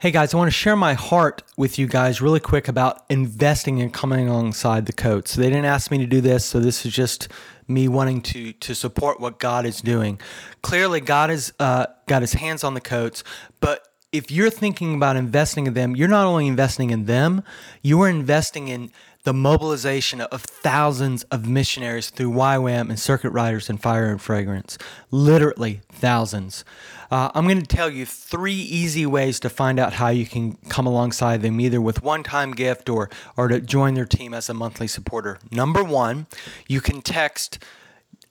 Hey 0.00 0.10
guys, 0.10 0.34
I 0.34 0.36
want 0.36 0.48
to 0.48 0.52
share 0.52 0.74
my 0.74 0.94
heart 0.94 1.42
with 1.56 1.78
you 1.78 1.86
guys 1.86 2.20
really 2.20 2.40
quick 2.40 2.66
about 2.66 3.04
investing 3.08 3.80
and 3.80 3.94
coming 3.94 4.28
alongside 4.28 4.86
the 4.86 4.92
Coats. 4.92 5.30
So 5.30 5.40
they 5.40 5.48
didn't 5.48 5.66
ask 5.66 5.90
me 5.90 5.98
to 5.98 6.06
do 6.06 6.20
this, 6.20 6.44
so 6.44 6.58
this 6.58 6.84
is 6.84 6.92
just 6.92 7.28
me 7.68 7.86
wanting 7.86 8.20
to 8.22 8.52
to 8.52 8.74
support 8.74 9.20
what 9.20 9.38
God 9.38 9.64
is 9.64 9.80
doing. 9.80 10.20
Clearly, 10.62 11.00
God 11.00 11.30
has 11.30 11.52
uh, 11.60 11.86
got 12.06 12.22
His 12.22 12.32
hands 12.32 12.64
on 12.64 12.74
the 12.74 12.80
coats, 12.80 13.22
but 13.60 13.86
if 14.10 14.32
you're 14.32 14.50
thinking 14.50 14.96
about 14.96 15.16
investing 15.16 15.68
in 15.68 15.74
them, 15.74 15.94
you're 15.94 16.08
not 16.08 16.26
only 16.26 16.48
investing 16.48 16.90
in 16.90 17.04
them, 17.04 17.44
you 17.80 18.00
are 18.02 18.08
investing 18.08 18.68
in 18.68 18.90
the 19.24 19.34
mobilization 19.34 20.20
of 20.20 20.42
thousands 20.42 21.24
of 21.24 21.48
missionaries 21.48 22.10
through 22.10 22.30
YWAM 22.30 22.90
and 22.90 22.98
Circuit 22.98 23.30
Riders 23.30 23.68
and 23.68 23.80
Fire 23.80 24.10
and 24.10 24.20
Fragrance. 24.20 24.78
Literally 25.10 25.80
thousands. 25.90 26.64
Uh, 27.10 27.30
I'm 27.34 27.44
going 27.44 27.60
to 27.60 27.66
tell 27.66 27.88
you 27.90 28.04
three 28.06 28.54
easy 28.54 29.06
ways 29.06 29.40
to 29.40 29.48
find 29.48 29.78
out 29.78 29.94
how 29.94 30.08
you 30.08 30.26
can 30.26 30.56
come 30.68 30.86
alongside 30.86 31.42
them, 31.42 31.60
either 31.60 31.80
with 31.80 32.02
one-time 32.02 32.52
gift 32.52 32.88
or 32.88 33.08
or 33.36 33.48
to 33.48 33.60
join 33.60 33.94
their 33.94 34.04
team 34.04 34.34
as 34.34 34.48
a 34.48 34.54
monthly 34.54 34.86
supporter. 34.86 35.38
Number 35.50 35.82
one, 35.82 36.26
you 36.68 36.80
can 36.80 37.00
text 37.00 37.58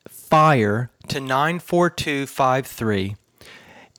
FIRE 0.07 0.91
to 1.07 1.19
94253 1.19 3.15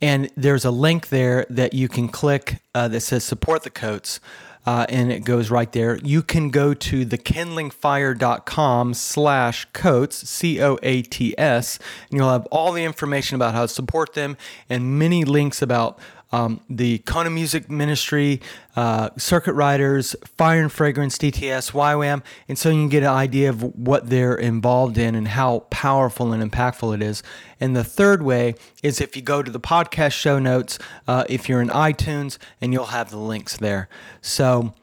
and 0.03 0.31
there's 0.37 0.65
a 0.65 0.71
link 0.71 1.09
there 1.09 1.47
that 1.49 1.73
you 1.73 1.89
can 1.89 2.09
click 2.09 2.61
uh, 2.75 2.89
that 2.89 3.01
says 3.01 3.25
support 3.25 3.63
the 3.63 3.71
coats 3.71 4.21
uh, 4.67 4.87
and 4.89 5.13
it 5.13 5.25
goes 5.25 5.51
right 5.51 5.71
there. 5.73 5.99
You 6.03 6.23
can 6.23 6.51
go 6.51 6.75
to 6.75 7.05
thekindlingfire.com 7.07 8.95
slash 8.95 9.67
coats 9.73 10.29
c-o-a-t-s 10.29 11.79
and 12.11 12.19
you'll 12.19 12.31
have 12.31 12.47
all 12.47 12.73
the 12.73 12.85
information 12.85 13.35
about 13.35 13.55
how 13.55 13.63
to 13.63 13.69
support 13.69 14.15
them 14.15 14.37
and 14.69 14.99
many 14.99 15.25
links 15.25 15.61
about 15.63 15.99
um, 16.35 16.61
the 16.69 16.99
Kona 16.99 17.31
Music 17.31 17.71
Ministry, 17.71 18.41
uh, 18.75 19.11
Circuit 19.17 19.53
Riders, 19.53 20.17
Fire 20.37 20.63
and 20.63 20.73
Fragrance, 20.73 21.17
DTS, 21.17 21.71
YWAM, 21.71 22.23
and 22.49 22.59
so 22.59 22.71
you 22.71 22.75
can 22.75 22.89
get 22.89 23.05
an 23.05 23.11
idea 23.11 23.51
of 23.51 23.63
what 23.79 24.11
they're 24.11 24.35
involved 24.35 24.99
in 24.99 25.15
and 25.15 25.29
how 25.29 25.61
powerful 25.71 26.33
and 26.33 26.43
impactful 26.43 26.93
it 26.93 27.03
is. 27.03 27.23
And 27.61 27.77
the 27.77 27.85
third 27.85 28.23
way 28.23 28.57
is 28.83 29.01
if 29.01 29.15
you 29.15 29.23
go 29.23 29.45
to 29.45 29.51
the 29.51 29.61
podcast 29.61 30.13
show 30.13 30.41
notes, 30.41 30.77
uh, 31.07 31.25
if 31.29 31.49
you're 31.49 31.63
in 31.63 31.69
iTunes, 31.69 32.39
and 32.61 32.73
you'll 32.73 32.87
have 32.87 33.11
the 33.11 33.19
links 33.19 33.57
there. 33.57 33.89
So 34.21 34.75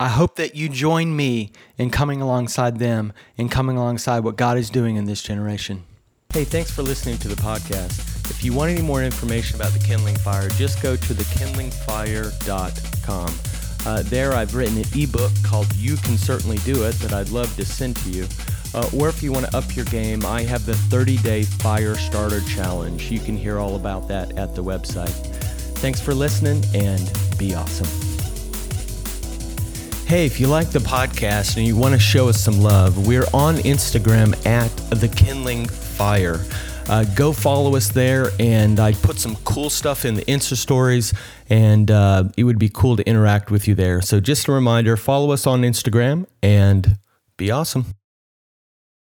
I 0.00 0.08
hope 0.08 0.36
that 0.36 0.54
you 0.54 0.70
join 0.70 1.14
me 1.14 1.52
in 1.76 1.90
coming 1.90 2.22
alongside 2.22 2.78
them 2.78 3.12
and 3.36 3.50
coming 3.50 3.76
alongside 3.76 4.20
what 4.20 4.36
God 4.36 4.56
is 4.56 4.70
doing 4.70 4.96
in 4.96 5.04
this 5.04 5.22
generation. 5.22 5.84
Hey, 6.32 6.44
thanks 6.44 6.70
for 6.70 6.82
listening 6.82 7.18
to 7.18 7.28
the 7.28 7.34
podcast. 7.36 8.07
If 8.38 8.44
you 8.44 8.52
want 8.52 8.70
any 8.70 8.82
more 8.82 9.02
information 9.02 9.56
about 9.56 9.72
the 9.72 9.80
Kindling 9.80 10.14
Fire, 10.14 10.48
just 10.50 10.80
go 10.80 10.94
to 10.94 11.12
thekindlingfire.com. 11.12 13.34
Uh, 13.84 14.02
there, 14.04 14.32
I've 14.32 14.54
written 14.54 14.78
an 14.78 14.84
ebook 14.94 15.32
called 15.42 15.66
You 15.74 15.96
Can 15.96 16.16
Certainly 16.16 16.58
Do 16.58 16.84
It 16.84 16.92
that 17.00 17.12
I'd 17.12 17.30
love 17.30 17.52
to 17.56 17.64
send 17.64 17.96
to 17.96 18.10
you. 18.10 18.28
Uh, 18.74 18.88
or 18.96 19.08
if 19.08 19.24
you 19.24 19.32
want 19.32 19.46
to 19.46 19.56
up 19.56 19.74
your 19.74 19.86
game, 19.86 20.24
I 20.24 20.44
have 20.44 20.66
the 20.66 20.76
30 20.76 21.16
day 21.16 21.42
Fire 21.42 21.96
Starter 21.96 22.40
Challenge. 22.42 23.10
You 23.10 23.18
can 23.18 23.36
hear 23.36 23.58
all 23.58 23.74
about 23.74 24.06
that 24.06 24.38
at 24.38 24.54
the 24.54 24.62
website. 24.62 25.10
Thanks 25.78 26.00
for 26.00 26.14
listening 26.14 26.62
and 26.76 27.12
be 27.38 27.56
awesome. 27.56 27.88
Hey, 30.06 30.26
if 30.26 30.38
you 30.38 30.46
like 30.46 30.70
the 30.70 30.78
podcast 30.78 31.56
and 31.56 31.66
you 31.66 31.74
want 31.74 31.94
to 31.94 32.00
show 32.00 32.28
us 32.28 32.40
some 32.40 32.60
love, 32.60 33.04
we're 33.04 33.26
on 33.34 33.56
Instagram 33.56 34.46
at 34.46 34.70
the 34.90 35.08
Kindling 35.08 35.66
Fire. 35.66 36.44
Uh, 36.88 37.04
go 37.14 37.32
follow 37.32 37.76
us 37.76 37.88
there, 37.88 38.30
and 38.40 38.80
I 38.80 38.92
put 38.92 39.18
some 39.18 39.36
cool 39.44 39.68
stuff 39.68 40.04
in 40.06 40.14
the 40.14 40.24
Insta 40.24 40.56
stories, 40.56 41.12
and 41.50 41.90
uh, 41.90 42.24
it 42.36 42.44
would 42.44 42.58
be 42.58 42.70
cool 42.70 42.96
to 42.96 43.06
interact 43.06 43.50
with 43.50 43.68
you 43.68 43.74
there. 43.74 44.00
So, 44.00 44.20
just 44.20 44.48
a 44.48 44.52
reminder 44.52 44.96
follow 44.96 45.32
us 45.32 45.46
on 45.46 45.62
Instagram 45.62 46.26
and 46.42 46.98
be 47.36 47.50
awesome. 47.50 47.97